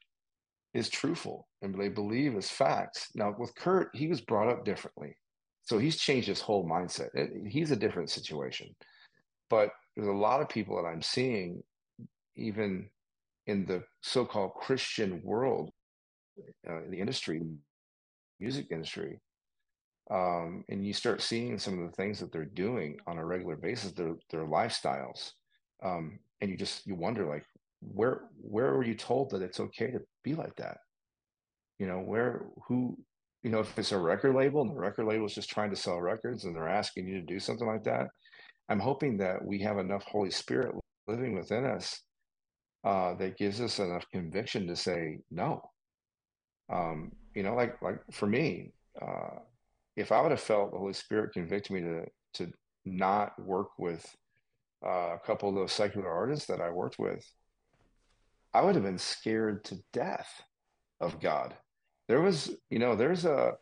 [0.75, 3.09] is truthful and they believe is facts.
[3.15, 5.17] Now, with Kurt, he was brought up differently.
[5.63, 7.09] So he's changed his whole mindset.
[7.47, 8.75] He's a different situation.
[9.51, 11.63] But there's a lot of people that I'm seeing,
[12.37, 12.89] even
[13.47, 15.71] in the so called Christian world,
[16.69, 17.43] uh, in the industry,
[18.41, 19.19] music industry,
[20.11, 23.57] um, and you start seeing some of the things that they're doing on a regular
[23.57, 25.33] basis, their, their lifestyles.
[25.83, 27.45] Um, and you just you wonder like
[27.81, 30.79] where where were you told that it's okay to be like that?
[31.79, 32.97] You know where who
[33.43, 35.77] you know if it's a record label and the record label is just trying to
[35.77, 38.09] sell records and they're asking you to do something like that
[38.69, 40.75] i'm hoping that we have enough holy spirit
[41.07, 42.03] living within us
[42.85, 45.61] uh, that gives us enough conviction to say no.
[46.71, 49.39] Um, you know like like for me uh,
[49.97, 52.05] if i would have felt the holy spirit convict me to
[52.35, 52.53] to
[52.85, 54.05] not work with
[54.85, 57.25] uh, a couple of those secular artists that I worked with,
[58.55, 60.43] I would have been scared to death
[61.01, 61.55] of God.
[62.09, 63.55] There was, you know, there's a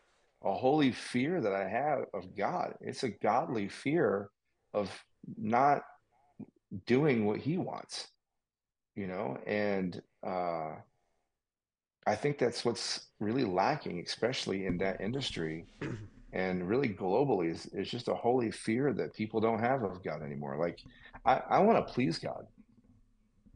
[0.43, 2.75] a holy fear that I have of God.
[2.81, 4.29] It's a godly fear
[4.73, 4.91] of
[5.37, 5.83] not
[6.85, 8.07] doing what he wants,
[8.95, 10.75] you know, and uh,
[12.05, 15.65] I think that's what's really lacking, especially in that industry
[16.37, 20.21] and really globally, is, is just a holy fear that people don't have of God
[20.21, 20.57] anymore.
[20.57, 20.79] Like,
[21.25, 22.45] I, I want to please God,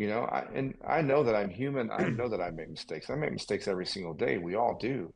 [0.02, 1.92] you know, I, and I know that I'm human.
[1.92, 3.12] I know that I make mistakes.
[3.12, 4.40] I make mistakes every single day.
[4.40, 5.14] We all do.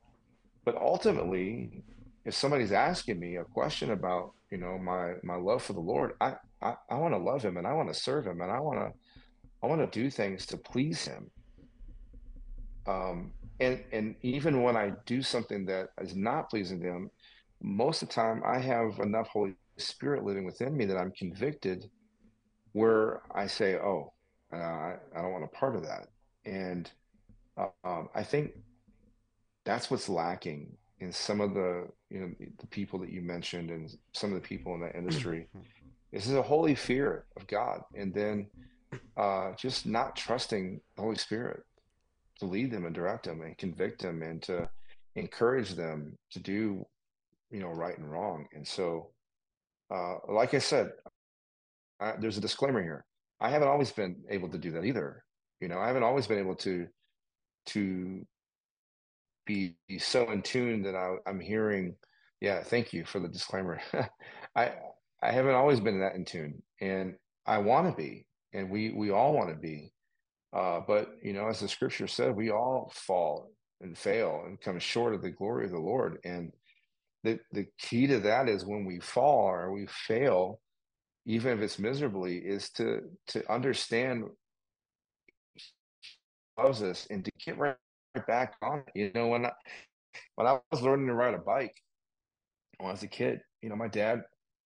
[0.64, 1.82] But ultimately,
[2.24, 6.14] if somebody's asking me a question about, you know, my my love for the Lord,
[6.22, 8.60] I I, I want to love Him and I want to serve Him and I
[8.60, 8.94] want to
[9.64, 11.32] I want to do things to please Him.
[12.86, 17.12] Um, and and even when I do something that is not pleasing to Him,
[17.62, 21.90] most of the time I have enough Holy Spirit living within me that I'm convicted
[22.74, 24.14] where I say, "Oh,
[24.54, 26.08] uh, I, don't want a part of that."
[26.46, 26.90] And
[27.58, 28.52] uh, um, I think
[29.64, 33.96] that's what's lacking in some of the you know the people that you mentioned and
[34.14, 35.48] some of the people in that industry.
[36.12, 38.48] This is a holy fear of God, and then
[39.18, 41.64] uh, just not trusting the Holy Spirit
[42.40, 44.70] to lead them and direct them and convict them and to
[45.16, 46.86] encourage them to do
[47.56, 48.48] you know right and wrong.
[48.54, 49.12] And so,
[49.90, 50.90] uh, like I said,
[52.02, 53.06] I, there's a disclaimer here.
[53.40, 55.24] I haven't always been able to do that either.
[55.62, 56.88] You know, I haven't always been able to
[57.68, 58.28] to
[59.46, 61.96] be, so in tune that I, I'm hearing.
[62.42, 63.80] Yeah, thank you for the disclaimer.
[64.56, 64.74] I
[65.24, 67.16] I haven't always been that in tune, and
[67.46, 69.94] I want to be, and we we all want to be.
[70.52, 73.50] Uh, but you know, as the scripture said, we all fall
[73.80, 76.18] and fail and come short of the glory of the Lord.
[76.26, 76.52] And
[77.26, 80.62] the the key to that is when we fall or we fail,
[81.26, 84.26] even if it's miserably, is to to understand
[86.58, 87.76] loves us and to get right
[88.28, 88.92] back on it.
[88.96, 89.52] You know, when I,
[90.36, 91.76] when I was learning to ride a bike
[92.78, 94.24] when I was a kid, you know, my dad,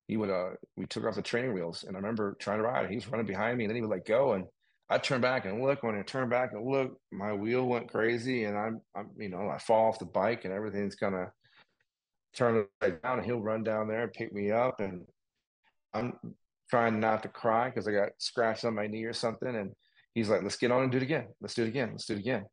[0.08, 2.90] he would, uh, we took off the training wheels and I remember trying to ride.
[2.90, 4.34] He was running behind me and then he would let go.
[4.34, 4.46] And
[4.90, 5.84] I turned back and look.
[5.84, 9.48] When I turned back and look, my wheel went crazy and I'm, I'm, you know,
[9.50, 11.32] I fall off the bike and everything's gonna
[12.40, 14.80] turn it down and he'll run down there and pick me up.
[14.80, 15.06] And
[15.94, 16.14] I'm
[16.70, 19.56] trying not to cry because I got scratched on my knee or something.
[19.56, 19.74] And
[20.14, 21.28] he's like, let's get on and do it again.
[21.42, 21.90] Let's do it again.
[21.92, 22.46] Let's do it again.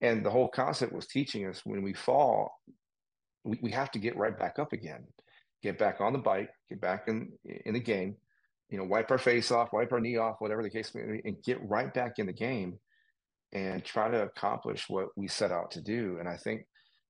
[0.00, 2.52] And the whole concept was teaching us when we fall,
[3.44, 5.04] we, we have to get right back up again,
[5.62, 8.16] get back on the bike, get back in in the game,
[8.70, 11.22] you know, wipe our face off, wipe our knee off, whatever the case may be,
[11.24, 12.78] and get right back in the game
[13.52, 16.16] and try to accomplish what we set out to do.
[16.18, 16.66] And I think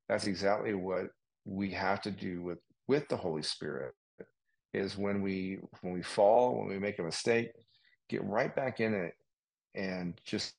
[0.09, 1.06] that's exactly what
[1.44, 2.58] we have to do with
[2.88, 3.94] with the Holy Spirit
[4.72, 7.50] is when we when we fall, when we make a mistake,
[8.08, 9.12] get right back in it
[9.74, 10.54] and just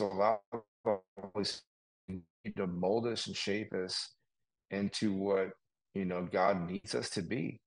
[0.00, 0.40] allow
[0.84, 0.98] the
[1.32, 2.22] Holy Spirit
[2.56, 4.10] to mold us and shape us
[4.70, 5.50] into what
[5.94, 7.60] you know God needs us to be.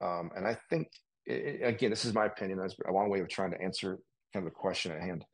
[0.00, 0.88] Um, and I think,
[1.26, 2.58] it, again, this is my opinion.
[2.58, 3.98] That's a long way of trying to answer
[4.32, 5.24] kind of the question at hand.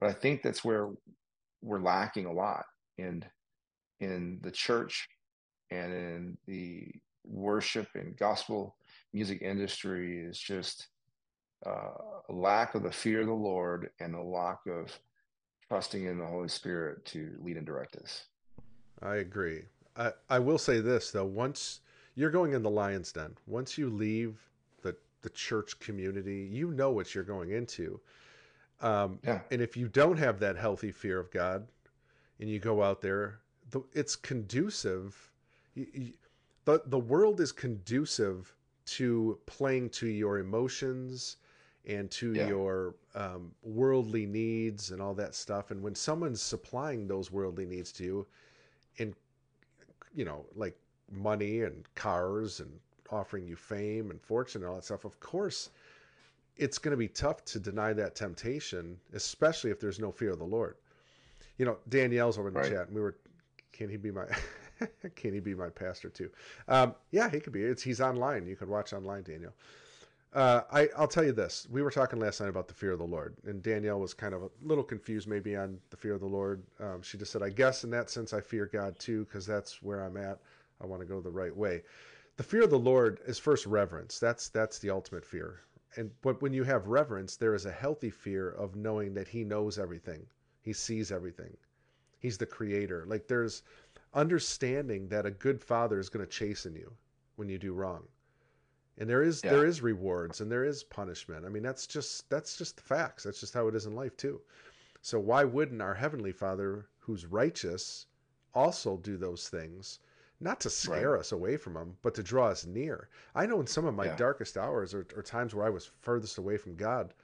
[0.00, 0.88] But I think that's where
[1.62, 2.64] we're lacking a lot
[2.98, 3.24] in
[4.00, 5.08] in the church
[5.72, 6.92] and in the
[7.24, 8.76] worship and gospel
[9.12, 10.88] music industry is just
[11.66, 11.90] uh,
[12.28, 14.90] a lack of the fear of the Lord and a lack of
[15.68, 18.24] trusting in the Holy Spirit to lead and direct us.
[19.00, 19.62] I agree.
[19.96, 21.80] I, I will say this though, once
[22.14, 24.38] you're going in the lion's den, once you leave
[24.82, 28.00] the the church community, you know what you're going into.
[28.80, 29.40] Um, yeah.
[29.50, 31.66] And if you don't have that healthy fear of God,
[32.40, 33.38] and you go out there,
[33.70, 35.30] the, it's conducive.
[35.74, 38.54] The the world is conducive
[38.84, 41.36] to playing to your emotions
[41.86, 42.48] and to yeah.
[42.48, 45.70] your um, worldly needs and all that stuff.
[45.70, 48.26] And when someone's supplying those worldly needs to you,
[48.98, 49.14] in
[50.14, 50.76] you know, like
[51.10, 52.70] money and cars and
[53.10, 55.70] offering you fame and fortune and all that stuff, of course,
[56.56, 60.38] it's going to be tough to deny that temptation, especially if there's no fear of
[60.38, 60.76] the Lord.
[61.58, 62.70] You know, Danielle's over in the right.
[62.70, 63.16] chat, and we were,
[63.72, 64.24] can he be my,
[65.16, 66.30] can he be my pastor too?
[66.68, 67.62] Um, yeah, he could be.
[67.62, 68.46] It's he's online.
[68.46, 69.52] You could watch online, Daniel.
[70.32, 71.66] Uh, I, I'll tell you this.
[71.70, 74.32] We were talking last night about the fear of the Lord, and Danielle was kind
[74.32, 76.62] of a little confused maybe on the fear of the Lord.
[76.80, 79.82] Um, she just said, I guess in that sense, I fear God too, because that's
[79.82, 80.38] where I'm at.
[80.80, 81.82] I want to go the right way.
[82.38, 84.18] The fear of the Lord is first reverence.
[84.18, 85.60] That's that's the ultimate fear.
[85.96, 89.44] And but when you have reverence, there is a healthy fear of knowing that He
[89.44, 90.26] knows everything.
[90.62, 91.54] He sees everything.
[92.18, 93.04] He's the creator.
[93.06, 93.62] Like there's
[94.14, 96.92] understanding that a good father is going to chasten you
[97.36, 98.02] when you do wrong
[98.98, 99.50] and there is yeah.
[99.50, 103.24] there is rewards and there is punishment i mean that's just that's just the facts
[103.24, 104.40] that's just how it is in life too
[105.00, 108.06] so why wouldn't our heavenly father who's righteous
[108.54, 109.98] also do those things
[110.40, 111.20] not to scare right.
[111.20, 114.06] us away from him but to draw us near i know in some of my
[114.06, 114.16] yeah.
[114.16, 117.14] darkest hours or, or, times where i was furthest away from god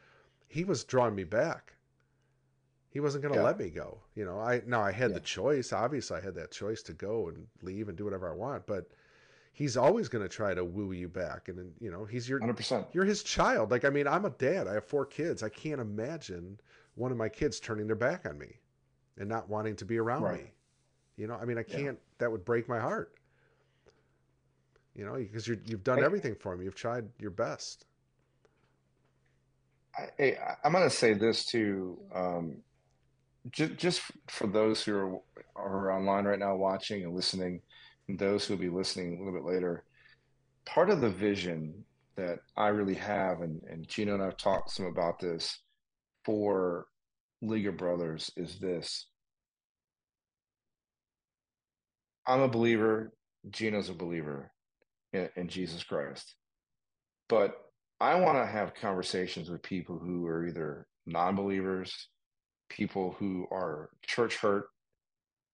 [0.48, 1.74] he was drawing me back.
[2.90, 3.44] He wasn't going to Yeah.
[3.46, 4.00] let me go.
[4.14, 5.14] You know, I now I had Yeah.
[5.14, 5.72] the choice.
[5.72, 8.66] Obviously, I had that choice to go and leave and do whatever I want.
[8.66, 8.90] But
[9.52, 11.48] he's always going to try to woo you back.
[11.48, 12.86] And then, you know, he's your 100%.
[12.94, 13.70] you're his child.
[13.70, 14.66] Like I mean, I'm a dad.
[14.66, 15.42] I have four kids.
[15.42, 16.60] I can't imagine
[16.94, 18.58] one of my kids turning their back on me
[19.18, 20.44] and not wanting to be around Right.
[20.44, 20.52] me.
[21.16, 21.98] You know, I mean, I can't.
[22.18, 23.12] That would break my heart.
[24.94, 26.04] You know, because you you've done Hey.
[26.04, 26.62] everything for him.
[26.62, 27.84] You've tried your best.
[29.96, 31.98] I, hey, I- I'm going to say this too.
[32.12, 32.62] Um,
[33.50, 35.20] just, just for those who are,
[35.56, 37.60] are online right now watching and listening,
[38.08, 39.84] and those who will be listening a little bit later,
[40.64, 41.84] part of the vision
[42.16, 45.60] that I really have, and, and Gino and I've talked some about this
[46.24, 46.86] for
[47.42, 49.06] League of Brothers, is this.
[52.26, 53.12] I'm a believer,
[53.50, 54.50] Gino's a believer
[55.12, 56.34] in, in Jesus Christ.
[57.28, 57.54] But
[58.00, 62.08] I want to have conversations with people who are either non believers,
[62.68, 64.66] people who are church hurt,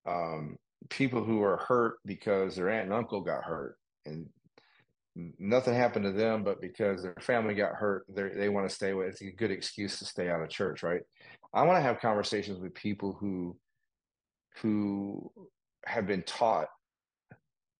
[0.06, 0.56] um,
[0.90, 3.76] people who are hurt because their aunt and uncle got hurt
[4.06, 4.28] and
[5.38, 9.06] nothing happened to them, but because their family got hurt, they want to stay away.
[9.06, 11.02] It's a good excuse to stay out of church, right?
[11.52, 13.56] I want to have conversations with people who
[14.60, 15.30] who
[15.86, 16.68] have been taught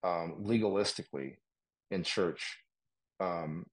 [0.03, 1.37] um, legalistically
[1.91, 2.59] in church,
[3.21, 3.65] um,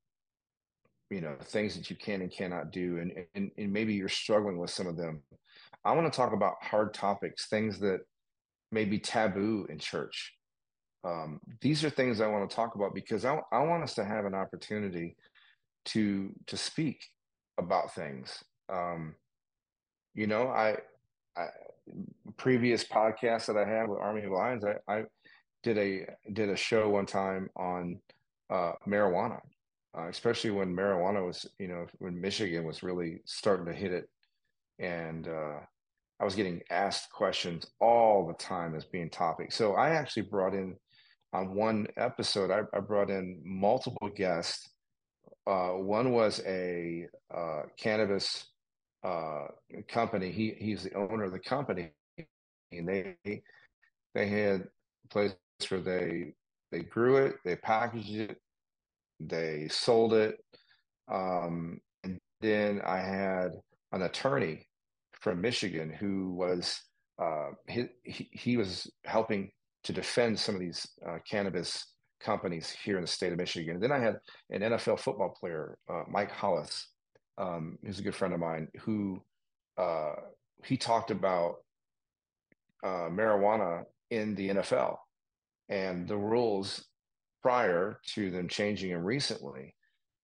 [1.10, 4.58] you know, things that you can and cannot do, and, and and maybe you're struggling
[4.58, 5.22] with some of them.
[5.84, 8.02] I want to talk about hard topics, things that
[8.72, 10.34] may be taboo in church.
[11.04, 14.06] Um, these are things I want to talk about because I, I want us to
[14.06, 15.16] have an opportunity
[15.86, 17.04] to to speak
[17.58, 18.44] about things.
[18.70, 19.16] Um,
[20.14, 20.78] you know, I,
[21.36, 21.48] I
[22.38, 25.04] previous podcast that I had with Army of Lions, I, I
[25.64, 28.00] did a did a show one time on
[28.50, 29.40] uh, marijuana,
[29.98, 34.10] uh, especially when marijuana was, you know, when Michigan was really starting to hit it,
[34.82, 35.60] and uh,
[36.20, 39.52] I was getting asked questions all the time as being topic.
[39.52, 40.76] So I actually brought in
[41.34, 44.70] on one episode, I, I brought in multiple guests.
[45.48, 48.48] Uh, one was a uh, cannabis
[49.04, 49.48] uh,
[49.88, 50.32] company.
[50.32, 51.92] He he's the owner of the company,
[52.72, 53.16] and they
[54.14, 54.68] they had
[55.06, 55.36] a place
[55.70, 56.34] where they
[56.72, 58.38] they grew it, they packaged it,
[59.20, 60.38] they sold it,
[61.10, 63.54] um, and then I had
[63.92, 64.68] an attorney
[65.22, 66.82] from Michigan who was
[67.22, 69.52] uh, he, he was helping
[69.84, 71.86] to defend some of these uh, cannabis
[72.20, 73.76] companies here in the state of Michigan.
[73.76, 74.20] And then I had
[74.50, 76.88] an NFL football player, uh, Mike Hollis,
[77.38, 79.22] um, who's a good friend of mine, who
[79.78, 80.14] uh,
[80.66, 81.56] he talked about
[82.84, 84.98] uh, marijuana in the NFL
[85.70, 86.86] and the rules
[87.42, 89.76] prior to them changing them recently.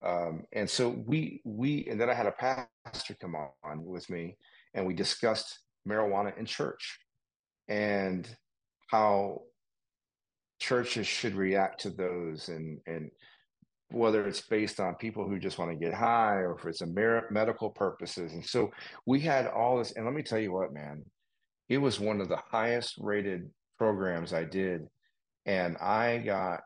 [0.05, 4.37] Um, and so we we and then I had a pastor come on with me,
[4.77, 6.99] and we discussed marijuana in church
[7.67, 8.29] and
[8.89, 9.41] how
[10.59, 13.11] churches should react to those and and
[13.89, 16.85] whether it's based on people who just want to get high or if it's a
[16.85, 18.33] mer- medical purposes.
[18.33, 18.69] And so
[19.05, 21.03] we had all this and let me tell you what man
[21.69, 24.87] it was one of the highest rated programs i did
[25.45, 26.61] and i got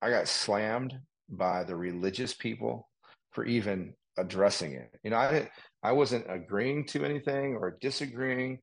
[0.00, 0.94] i got slammed
[1.28, 2.88] by the religious people
[3.32, 4.90] for even addressing it.
[5.02, 5.50] You know i
[5.84, 8.58] i wasn't agreeing to anything or disagreeing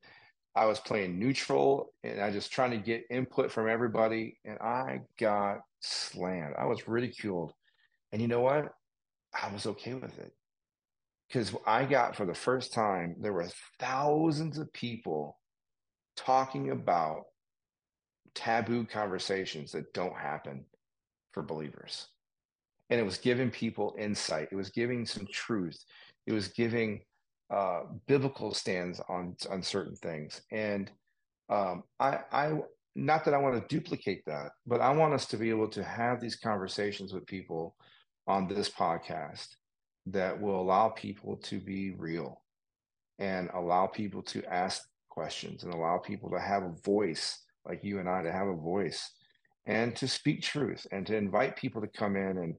[0.56, 5.02] I was playing neutral and I just trying to get input from everybody and I
[5.18, 6.56] got slammed.
[6.58, 7.54] I was ridiculed.
[8.12, 8.74] And you know what?
[9.34, 10.34] I was okay with it.
[11.28, 13.48] Because I got for the first time, there were
[13.80, 15.40] thousands of people
[16.18, 17.24] talking about
[18.36, 20.66] taboo conversations that don't happen
[21.32, 22.08] for believers.
[22.90, 25.82] And it was giving people insight, it was giving some truth,
[26.28, 27.00] it was giving
[27.52, 30.42] uh, biblical stands on on certain things.
[30.52, 30.90] And
[31.50, 32.60] um, I, I,
[32.96, 35.84] not that I want to duplicate that, but I want us to be able to
[35.84, 37.76] have these conversations with people
[38.26, 39.48] on this podcast
[40.08, 42.42] that will allow people to be real
[43.20, 48.00] and allow people to ask questions and allow people to have a voice like you
[48.00, 49.12] and I to have a voice
[49.66, 52.56] and to speak truth and to invite people to come in and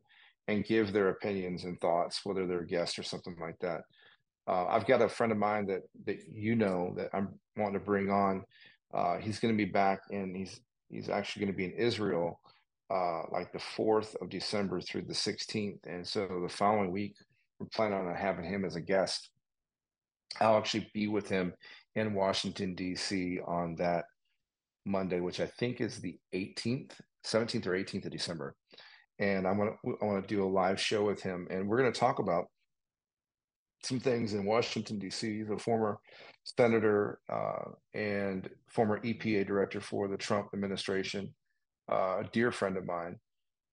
[0.48, 3.82] and give their opinions and thoughts, whether they're guests or something like that.
[4.46, 7.84] Uh, I've got a friend of mine that that you know that I'm wanting to
[7.84, 8.44] bring on.
[8.92, 10.60] Uh, he's going to be back, and he's
[10.90, 12.40] he's actually going to be in Israel,
[12.90, 17.14] uh, like the fourth of December through the 16th, and so the following week
[17.58, 19.30] we're planning on having him as a guest.
[20.40, 21.52] I'll actually be with him
[21.94, 23.38] in Washington D.C.
[23.46, 24.06] on that
[24.84, 26.92] Monday, which I think is the 18th,
[27.24, 28.56] 17th or 18th of December,
[29.18, 31.78] and I want to I want to do a live show with him, and we're
[31.78, 32.46] going to talk about
[33.82, 35.38] some things in Washington D.C.
[35.38, 35.98] He's a former
[36.44, 41.34] senator uh, and former EPA director for the Trump administration,
[41.90, 43.16] uh, a dear friend of mine.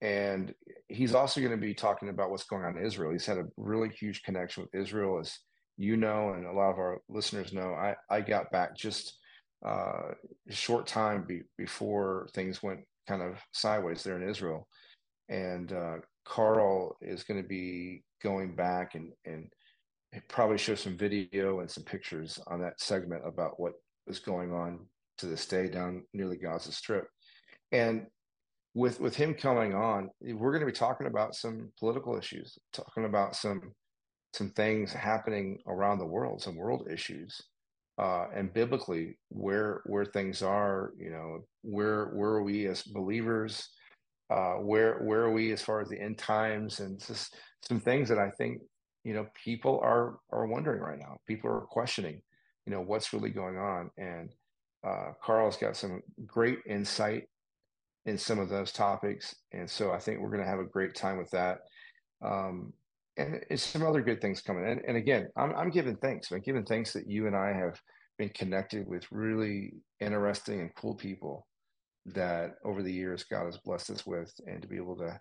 [0.01, 0.53] And
[0.87, 3.11] he's also going to be talking about what's going on in Israel.
[3.11, 5.37] He's had a really huge connection with Israel, as
[5.77, 7.73] you know, and a lot of our listeners know.
[7.73, 9.17] I, I got back just
[9.65, 10.13] uh,
[10.49, 14.67] a short time be, before things went kind of sideways there in Israel.
[15.27, 19.51] And uh, Carl is going to be going back and, and
[20.27, 23.73] probably show some video and some pictures on that segment about what
[24.07, 24.79] is going on
[25.19, 27.07] to this day down near the Gaza Strip.
[27.71, 28.07] And
[28.73, 33.05] with with him coming on, we're going to be talking about some political issues, talking
[33.05, 33.73] about some
[34.33, 37.39] some things happening around the world, some world issues,
[37.97, 40.91] uh, and biblically where where things are.
[40.97, 43.69] You know, where where are we as believers?
[44.29, 46.79] Uh, where where are we as far as the end times?
[46.79, 47.35] And just
[47.67, 48.61] some things that I think
[49.03, 51.19] you know people are are wondering right now.
[51.27, 52.21] People are questioning,
[52.65, 53.89] you know, what's really going on.
[53.97, 54.33] And
[54.85, 57.23] uh, Carl's got some great insight
[58.05, 59.35] in some of those topics.
[59.51, 61.59] And so I think we're going to have a great time with that.
[62.23, 62.73] Um,
[63.17, 64.65] and it's some other good things coming.
[64.65, 66.31] And, and again, I'm, I'm giving thanks.
[66.31, 67.79] I'm giving thanks that you and I have
[68.17, 71.45] been connected with really interesting and cool people
[72.05, 75.19] that over the years God has blessed us with, and to be able to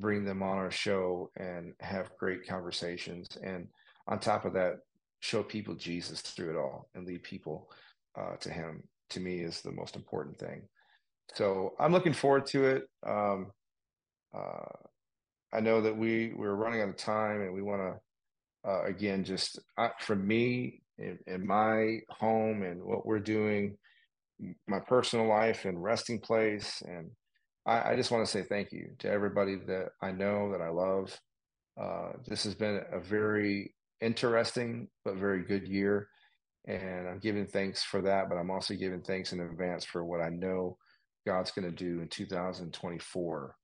[0.00, 3.28] bring them on our show and have great conversations.
[3.42, 3.68] And
[4.08, 4.76] on top of that,
[5.20, 7.70] show people Jesus through it all and lead people
[8.18, 8.82] uh, to Him.
[9.10, 10.62] To me, is the most important thing.
[11.34, 12.84] So I'm looking forward to it.
[13.04, 13.50] Um,
[14.32, 14.66] uh,
[15.52, 19.24] I know that we we're running out of time, and we want to uh, again
[19.24, 23.76] just uh, for me in, in, my home and what we're doing,
[24.68, 27.10] my personal life and resting place, and
[27.66, 30.68] I, I just want to say thank you to everybody that I know that I
[30.68, 31.18] love.
[31.80, 36.08] Uh, this has been a very interesting but very good year,
[36.66, 38.28] and I'm giving thanks for that.
[38.28, 40.78] But I'm also giving thanks in advance for what I know
[41.26, 43.56] God's going to do in 2024.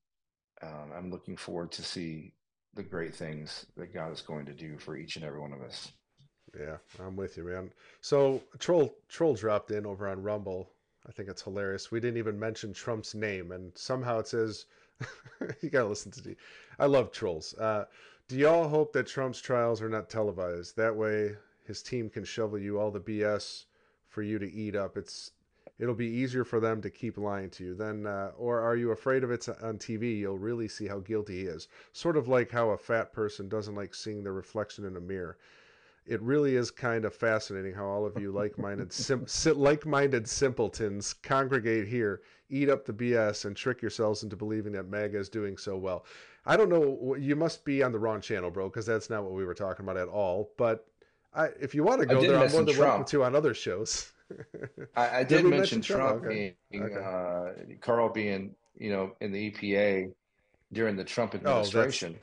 [0.62, 2.32] Um, I'm looking forward to see
[2.74, 5.62] the great things that God is going to do for each and every one of
[5.62, 5.92] us.
[6.58, 7.70] Yeah, I'm with you, man.
[8.00, 10.70] So troll troll dropped in over on Rumble.
[11.08, 11.90] I think it's hilarious.
[11.90, 14.66] We didn't even mention Trump's name, and somehow it says
[15.60, 16.34] you gotta listen to.
[16.78, 17.54] I love trolls.
[17.54, 17.84] Uh,
[18.28, 20.76] do y'all hope that Trump's trials are not televised?
[20.76, 23.66] That way, his team can shovel you all the BS
[24.08, 24.96] for you to eat up.
[24.96, 25.30] It's
[25.78, 27.74] it'll be easier for them to keep lying to you.
[27.74, 30.18] Then, uh, or are you afraid of it on TV?
[30.18, 31.68] You'll really see how guilty he is.
[31.92, 35.36] Sort of like how a fat person doesn't like seeing their reflection in a mirror.
[36.06, 39.26] It really is kind of fascinating how all of you like-minded, sim-
[39.56, 45.18] like-minded simpletons congregate here, eat up the BS, and trick yourselves into believing that MAGA
[45.18, 46.04] is doing so well.
[46.46, 47.16] I don't know.
[47.18, 49.84] You must be on the wrong channel, bro, because that's not what we were talking
[49.84, 50.52] about at all.
[50.56, 50.86] But
[51.34, 54.12] I, if you want to go there, I'm more than welcome to on other shows.
[54.96, 56.54] I, I did, did mention Trump, Trump okay.
[56.70, 56.96] being okay.
[56.96, 60.12] Uh, Carl being you know in the EPA
[60.72, 62.16] during the Trump oh, administration.
[62.16, 62.22] Oh,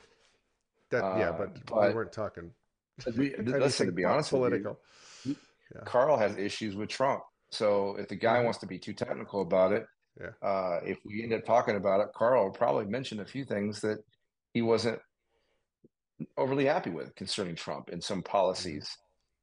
[0.90, 2.50] that yeah, but, uh, but, we weren't talking.
[3.16, 4.78] We, listen, to be honest, political.
[5.24, 5.36] You,
[5.74, 5.82] yeah.
[5.84, 7.22] Carl has issues with Trump.
[7.50, 8.44] So if the guy mm-hmm.
[8.44, 9.86] wants to be too technical about it,
[10.20, 10.48] yeah.
[10.48, 13.80] uh, if we end up talking about it, Carl will probably mention a few things
[13.80, 13.98] that
[14.52, 14.98] he wasn't
[16.36, 18.96] overly happy with concerning Trump and some policies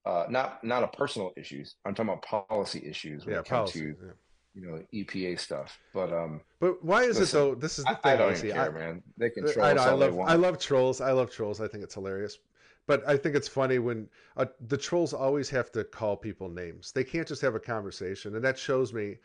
[0.06, 1.76] uh, not not a personal issues.
[1.86, 4.12] I'm talking about policy issues when yeah, it comes policy, to yeah.
[4.56, 5.78] you know EPA stuff.
[5.94, 7.56] But um, but why is listen, it though?
[7.56, 8.00] This is the thing.
[8.04, 9.04] I don't even care, I, man.
[9.18, 11.02] They can troll I, know, I love I love trolls.
[11.02, 11.62] I love trolls.
[11.62, 12.40] I think it's hilarious.
[12.88, 16.92] But I think it's funny when uh, the trolls always have to call people names.
[16.92, 19.18] They can't just have a conversation, and that shows me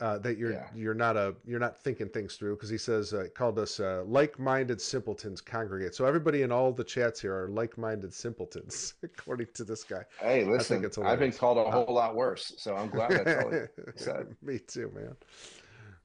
[0.00, 0.66] uh, that you're yeah.
[0.74, 4.04] you're not a you're not thinking things through because he says uh, called us uh,
[4.06, 5.94] like-minded simpletons congregate.
[5.94, 10.04] So everybody in all the chats here are like-minded simpletons, according to this guy.
[10.20, 13.50] Hey, listen, I've been called a uh, whole lot worse, so I'm glad that's all
[13.50, 13.58] he
[13.96, 14.36] said.
[14.42, 15.16] Me too, man.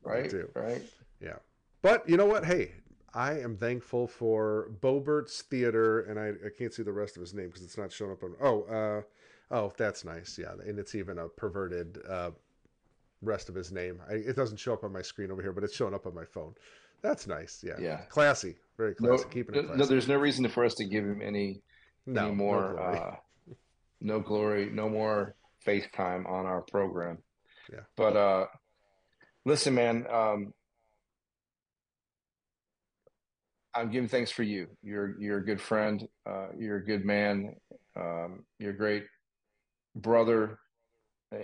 [0.04, 0.50] Right, too.
[0.56, 0.82] right.
[1.22, 1.36] Yeah,
[1.82, 2.46] but you know what?
[2.46, 2.72] Hey,
[3.14, 7.34] I am thankful for Bobert's Theater, and I, I can't see the rest of his
[7.34, 8.36] name because it's not showing up on.
[8.42, 10.40] Oh, uh, oh, that's nice.
[10.40, 12.32] Yeah, and it's even a perverted uh,
[13.22, 14.02] rest of his name.
[14.10, 16.16] I, it doesn't show up on my screen over here, but it's showing up on
[16.16, 16.56] my phone.
[17.04, 17.64] That's nice.
[17.64, 17.76] Yeah.
[17.80, 17.98] Yeah.
[18.10, 18.56] Classy.
[18.78, 19.24] Very classy.
[19.24, 19.80] No, Keeping it classy.
[19.80, 21.62] No, there's no reason for us to give him any,
[22.08, 22.98] no, any more, no glory.
[22.98, 23.12] Uh,
[24.02, 25.36] no glory, no more
[25.66, 27.20] FaceTime on our program.
[27.72, 27.82] Yeah.
[27.96, 28.46] But uh,
[29.46, 30.54] listen, man, um,
[33.76, 34.68] I'm giving thanks for you.
[34.82, 36.08] You're you're a good friend.
[36.30, 37.56] Uh, you're a good man.
[37.96, 39.06] Um, you're a great
[39.96, 40.60] brother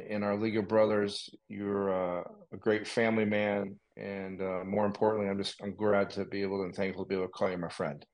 [0.07, 1.29] in our League of Brothers.
[1.47, 2.23] You're uh,
[2.53, 6.63] a great family man, and uh, more importantly, I'm just I'm glad to be able
[6.63, 8.05] and thankful to be able to call you my friend.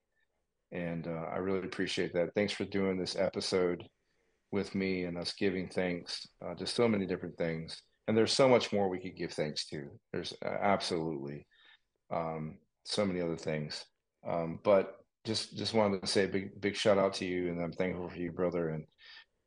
[0.71, 2.33] And uh, I really appreciate that.
[2.35, 3.83] Thanks for doing this episode
[4.51, 7.81] with me and us giving thanks uh, to so many different things.
[8.07, 9.87] And there's so much more we could give thanks to.
[10.13, 11.45] There's uh, absolutely
[12.11, 13.85] um, so many other things.
[14.27, 17.61] Um, but just just wanted to say a big big shout out to you, and
[17.61, 18.69] I'm thankful for you, brother.
[18.69, 18.85] And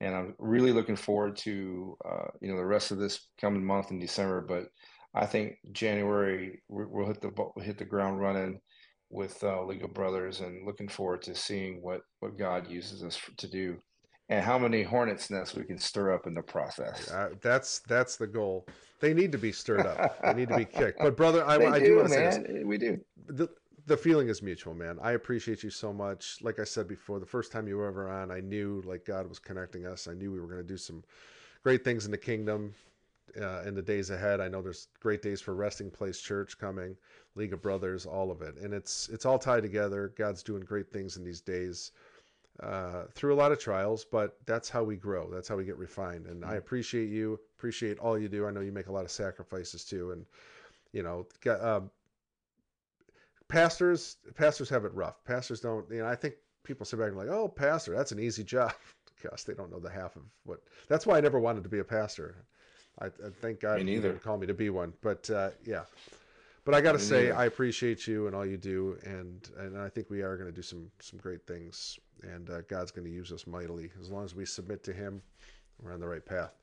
[0.01, 3.91] and I'm really looking forward to uh, you know the rest of this coming month
[3.91, 4.41] in December.
[4.41, 4.69] But
[5.15, 8.61] I think January we'll hit the we'll hit the ground running
[9.11, 13.17] with uh, League of Brothers, and looking forward to seeing what what God uses us
[13.17, 13.79] for, to do
[14.31, 17.11] and how many hornets nests we can stir up in the process.
[17.11, 18.67] Uh, that's that's the goal.
[19.01, 20.21] They need to be stirred up.
[20.23, 20.99] they need to be kicked.
[21.03, 22.65] But brother, I, I do, do want to say this.
[22.65, 22.99] We do.
[23.29, 23.49] The,
[23.89, 24.99] the feeling is mutual, man.
[25.03, 26.39] I appreciate you so much.
[26.43, 29.29] Like I said before, the first time you were ever on, I knew like God
[29.29, 30.07] was connecting us.
[30.07, 31.03] I knew we were going to do some
[31.63, 32.75] great things in the kingdom
[33.41, 34.41] uh, in the days ahead.
[34.41, 36.97] I know there's great days for Resting Place Church coming,
[37.35, 40.13] League of Brothers, all of it, and it's it's all tied together.
[40.17, 41.93] God's doing great things in these days
[42.63, 45.31] uh, through a lot of trials, but that's how we grow.
[45.31, 46.27] That's how we get refined.
[46.27, 46.59] And I mm-hmm.
[46.59, 48.47] appreciate you, appreciate all you do.
[48.47, 50.13] I know you make a lot of sacrifices too.
[50.13, 50.27] And,
[50.93, 51.81] you know, uh,
[53.49, 55.25] pastors, pastors have it rough.
[55.25, 56.35] Pastors don't, you know, I think
[56.65, 58.73] people sit back and like, oh, pastor, that's an easy job.
[59.23, 61.81] Gosh, they don't know the half of what, that's why I never wanted to be
[61.81, 62.37] a pastor.
[63.01, 65.85] I, I thank God he didn't call me to be one, but uh, yeah.
[66.65, 69.89] But I got to say, I appreciate you and all you do, and and I
[69.89, 73.13] think we are going to do some some great things and uh, God's going to
[73.13, 75.23] use us mightily as long as we submit to Him.
[75.81, 76.55] We're on the right path.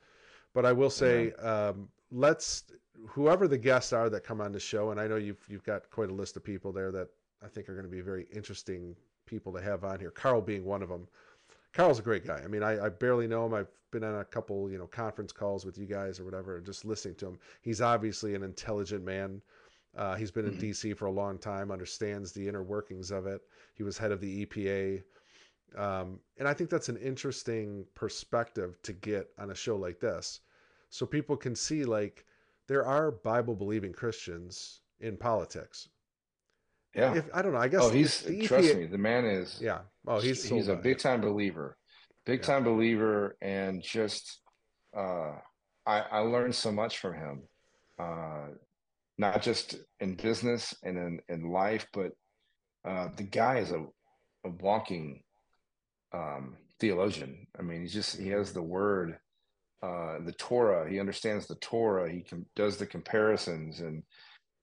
[0.53, 2.63] But I will say, um, let's
[3.07, 5.89] whoever the guests are that come on the show, and I know you've you've got
[5.91, 7.09] quite a list of people there that
[7.43, 10.11] I think are going to be very interesting people to have on here.
[10.11, 11.07] Carl being one of them.
[11.73, 12.41] Carl's a great guy.
[12.41, 13.53] I mean, I, I barely know him.
[13.53, 16.85] I've been on a couple, you know, conference calls with you guys or whatever, just
[16.85, 17.39] listening to him.
[17.61, 19.41] He's obviously an intelligent man.
[19.97, 20.67] Uh, he's been in mm-hmm.
[20.67, 23.41] DC for a long time, understands the inner workings of it.
[23.73, 25.03] He was head of the EPA.
[25.77, 30.39] Um, and I think that's an interesting perspective to get on a show like this.
[30.95, 32.25] So people can see like
[32.69, 35.89] there are Bible believing Christians in politics.
[36.95, 37.15] Yeah.
[37.15, 39.79] If I don't know, I guess Oh, he's EPA, trust me, the man is Yeah.
[40.07, 41.77] Oh, he's he's a big time believer.
[42.25, 42.45] Big yeah.
[42.45, 44.39] time believer and just
[44.95, 45.33] uh
[45.85, 47.43] I I learned so much from him.
[47.99, 48.47] Uh
[49.17, 52.11] not just in business and in, in life, but
[52.87, 53.85] uh, the guy is a,
[54.45, 55.23] a walking
[56.13, 57.47] um, theologian.
[57.57, 59.17] I mean, he's just he has the word,
[59.81, 60.89] uh, the Torah.
[60.89, 62.11] He understands the Torah.
[62.11, 64.03] He can, does the comparisons, and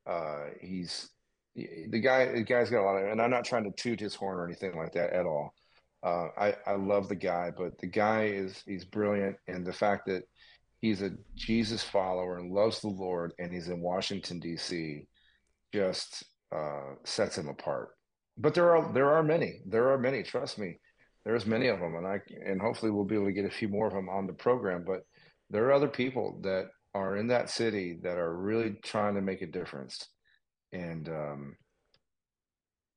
[0.06, 1.10] uh, he's
[1.54, 2.32] the guy.
[2.32, 3.10] The guy's got a lot of.
[3.10, 5.54] And I'm not trying to toot his horn or anything like that at all.
[6.02, 10.06] Uh, I I love the guy, but the guy is he's brilliant, and the fact
[10.06, 10.24] that
[10.80, 15.06] he's a Jesus follower and loves the Lord, and he's in Washington D.C.
[15.72, 16.24] just
[16.54, 17.90] uh, sets him apart.
[18.38, 19.60] But there are there are many.
[19.66, 20.22] There are many.
[20.22, 20.78] Trust me
[21.24, 23.68] there's many of them, and I and hopefully we'll be able to get a few
[23.68, 24.84] more of them on the program.
[24.86, 25.02] But
[25.50, 29.42] there are other people that are in that city that are really trying to make
[29.42, 30.08] a difference,
[30.72, 31.56] and um,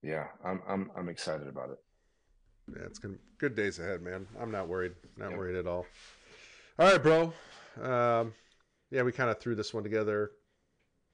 [0.01, 1.77] yeah, I'm I'm I'm excited about it.
[2.75, 4.27] Yeah, it's gonna good days ahead, man.
[4.39, 5.37] I'm not worried, not yep.
[5.37, 5.85] worried at all.
[6.79, 7.33] All right, bro.
[7.81, 8.33] Um,
[8.91, 10.31] yeah, we kind of threw this one together,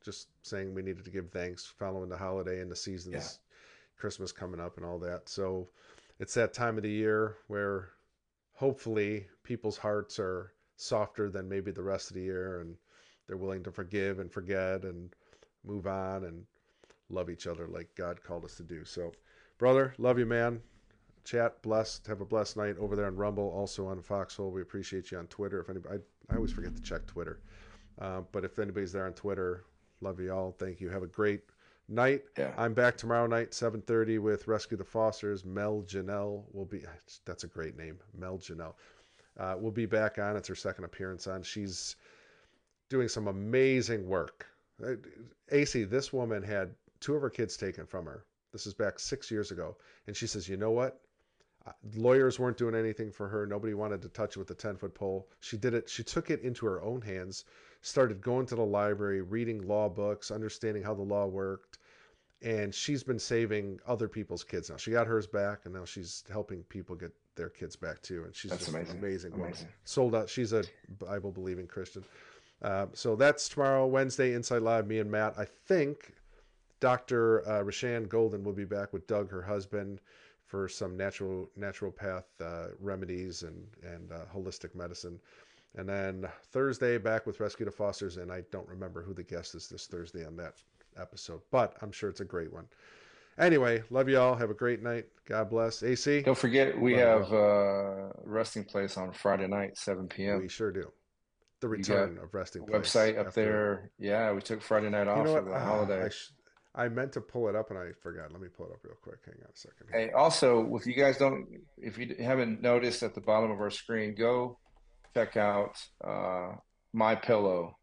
[0.03, 3.99] just saying we needed to give thanks following the holiday and the seasons, yeah.
[3.99, 5.27] Christmas coming up and all that.
[5.27, 5.69] So
[6.22, 7.89] it's that time of the year where
[8.53, 12.76] hopefully people's hearts are softer than maybe the rest of the year and
[13.26, 15.15] they're willing to forgive and forget and
[15.65, 16.43] move on and
[17.10, 18.85] love each other like God called us to do.
[18.85, 19.11] So,
[19.57, 20.61] brother, love you, man.
[21.23, 22.06] Chat, blessed.
[22.06, 24.52] Have a blessed night over there on Rumble, also on Foxhole.
[24.52, 25.60] We appreciate you on Twitter.
[25.60, 25.99] If anybody,
[26.30, 27.41] I, I always forget to check Twitter,
[27.99, 29.64] uh, but if anybody's there on Twitter,
[30.02, 30.52] love you all.
[30.52, 30.89] Thank you.
[30.89, 31.41] Have a great
[31.87, 32.23] night.
[32.37, 32.53] Yeah.
[32.57, 35.45] I'm back tomorrow night, 7:30 with Rescue the Fosters.
[35.45, 36.83] Mel Janelle will be.
[37.25, 38.75] That's a great name, Mel Janelle.
[39.37, 40.35] Uh, will be back on.
[40.35, 41.43] It's her second appearance on.
[41.43, 41.95] She's
[42.89, 44.45] doing some amazing work.
[44.83, 44.95] Uh,
[45.49, 48.25] AC, this woman had two of her kids taken from her.
[48.51, 49.77] This is back six years ago,
[50.07, 51.01] and she says, "You know what?
[51.95, 53.45] Lawyers weren't doing anything for her.
[53.45, 55.29] Nobody wanted to touch it with a 10 foot pole.
[55.39, 55.87] She did it.
[55.87, 57.45] She took it into her own hands,
[57.81, 61.79] started going to the library, reading law books, understanding how the law worked.
[62.43, 64.77] And she's been saving other people's kids now.
[64.77, 68.23] She got hers back, and now she's helping people get their kids back too.
[68.23, 68.97] And she's that's just amazing.
[68.97, 69.67] amazing, amazing.
[69.83, 70.27] Sold out.
[70.27, 70.63] She's a
[70.97, 72.03] Bible believing Christian.
[72.61, 74.87] Uh, so that's tomorrow, Wednesday, Insight Live.
[74.87, 75.35] Me and Matt.
[75.37, 76.13] I think
[76.79, 77.47] Dr.
[77.47, 80.01] Uh, Rashan Golden will be back with Doug, her husband
[80.45, 85.19] for some natural naturopath uh, remedies and and uh, holistic medicine.
[85.77, 89.56] And then Thursday back with Rescue the Fosters, and I don't remember who the guest
[89.56, 90.53] is this Thursday on that
[90.98, 92.65] episode, but I'm sure it's a great one.
[93.39, 94.35] Anyway, love you all.
[94.35, 95.06] Have a great night.
[95.26, 95.81] God bless.
[95.81, 96.23] AC.
[96.23, 100.41] Don't forget, we Love have uh, Resting Place on Friday night, 7 p.m.
[100.41, 100.91] We sure do.
[101.61, 103.91] The return of resting place Website up after- there.
[103.99, 106.06] Yeah, we took Friday night You off know for the Ah, holiday.
[106.06, 106.31] I, sh-
[106.76, 108.31] I meant to pull it up and I forgot.
[108.31, 109.19] Let me pull it up real quick.
[109.26, 109.88] Hang on a second.
[109.93, 113.69] Hey, also, if you guys don't, if you haven't noticed at the bottom of our
[113.69, 114.57] screen, go
[115.13, 116.53] check out uh,
[116.93, 117.77] My Pillow,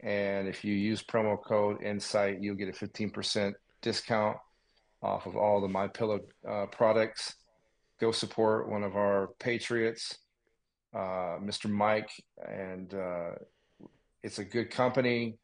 [0.00, 4.36] and if you use promo code Insight, you'll get a fifteen percent discount
[5.02, 7.34] off of all the My Pillow uh, products.
[8.00, 10.18] Go support one of our patriots,
[10.94, 11.70] uh, Mr.
[11.70, 12.10] Mike,
[12.48, 13.30] and uh,
[14.22, 15.36] it's a good company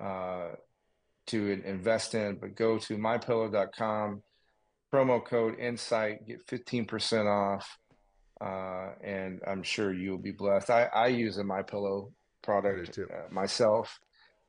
[0.00, 0.50] uh,
[1.26, 2.36] to invest in.
[2.36, 4.22] But go to mypillow.com
[4.92, 7.78] promo code insight get 15% off
[8.40, 10.70] uh, and i'm sure you'll be blessed.
[10.70, 13.98] I, I use a my pillow product uh, myself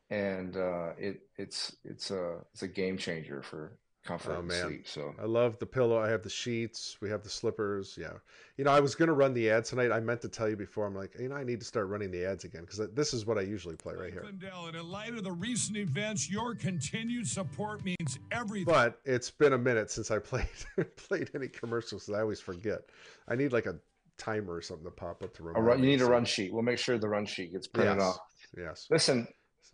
[0.09, 3.77] and uh, it it's it's a it's a game changer for
[4.07, 4.65] comfort Oh, man.
[4.67, 5.99] sleep so I love the pillow.
[5.99, 6.97] I have the sheets.
[7.01, 7.97] We have the slippers.
[7.99, 8.13] Yeah.
[8.57, 9.91] You know, I was going to run the ads tonight.
[9.91, 10.85] I meant to tell you before.
[10.87, 13.25] I'm like, you know, I need to start running the ads again because this is
[13.25, 14.23] what I usually play right here.
[14.23, 18.65] Lindell, and in light of the recent events, your continued support means everything.
[18.73, 20.47] But it's been a minute since I played
[20.95, 22.05] played any commercials.
[22.05, 22.79] 'cause I always forget.
[23.27, 23.75] I need like a
[24.17, 26.51] timer or something to pop up to a run, you me, need a run sheet
[26.51, 28.03] we'll make sure the run sheet gets printed Yes.
[28.03, 28.19] off
[28.57, 28.87] Yes.
[28.89, 29.27] Listen,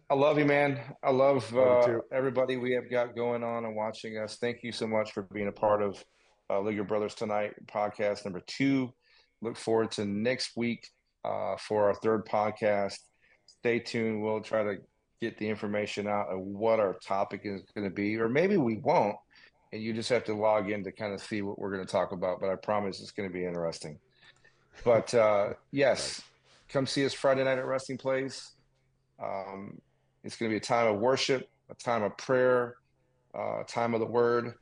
[0.09, 0.79] I love you, man.
[1.01, 4.35] I love Love uh, everybody we have got going on and watching us.
[4.35, 6.03] Thank you so much for being a part of
[6.49, 8.93] uh, Brothers Tonight podcast number two.
[9.41, 10.87] Look forward to next week
[11.23, 12.97] uh, for our third podcast.
[13.45, 14.21] Stay tuned.
[14.21, 14.75] We'll try to
[15.21, 18.77] get the information out of what our topic is going to be, or maybe we
[18.77, 19.15] won't.
[19.71, 21.91] And you just have to log in to kind of see what we're going to
[21.91, 22.39] talk about.
[22.41, 23.97] But I promise it's going to be interesting.
[24.83, 26.21] But uh, yes,
[26.69, 28.51] come see us Friday night at Resting Place.
[29.21, 29.79] Um,
[30.23, 32.75] it's going to be a time of worship, a time of prayer,
[33.35, 34.53] uh, a time of the Word,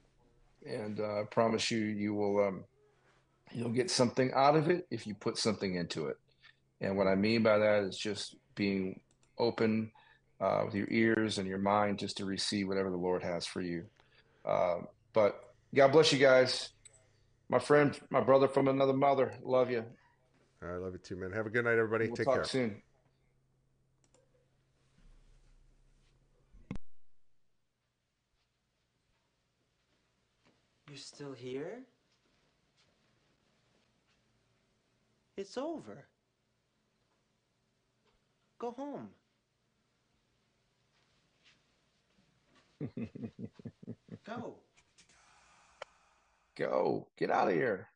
[0.66, 2.64] and uh, I promise you, you will um,
[3.52, 6.18] you'll get something out of it if you put something into it.
[6.80, 9.00] And what I mean by that is just being
[9.38, 9.92] open
[10.40, 13.62] uh, with your ears and your mind, just to receive whatever the Lord has for
[13.62, 13.86] you.
[14.46, 14.80] Uh,
[15.14, 16.70] but God bless you guys,
[17.50, 19.34] my friend, my brother from another mother.
[19.44, 19.84] Love you.
[20.64, 21.32] I love you too, man.
[21.32, 22.08] Have a good night, everybody.
[22.08, 22.44] We'll Take talk care.
[22.46, 22.82] soon.
[31.02, 31.84] Still here?
[35.38, 36.06] It's over.
[38.60, 39.10] Go home.
[44.26, 44.56] Go.
[46.56, 47.07] Go.
[47.18, 47.90] Get out of here.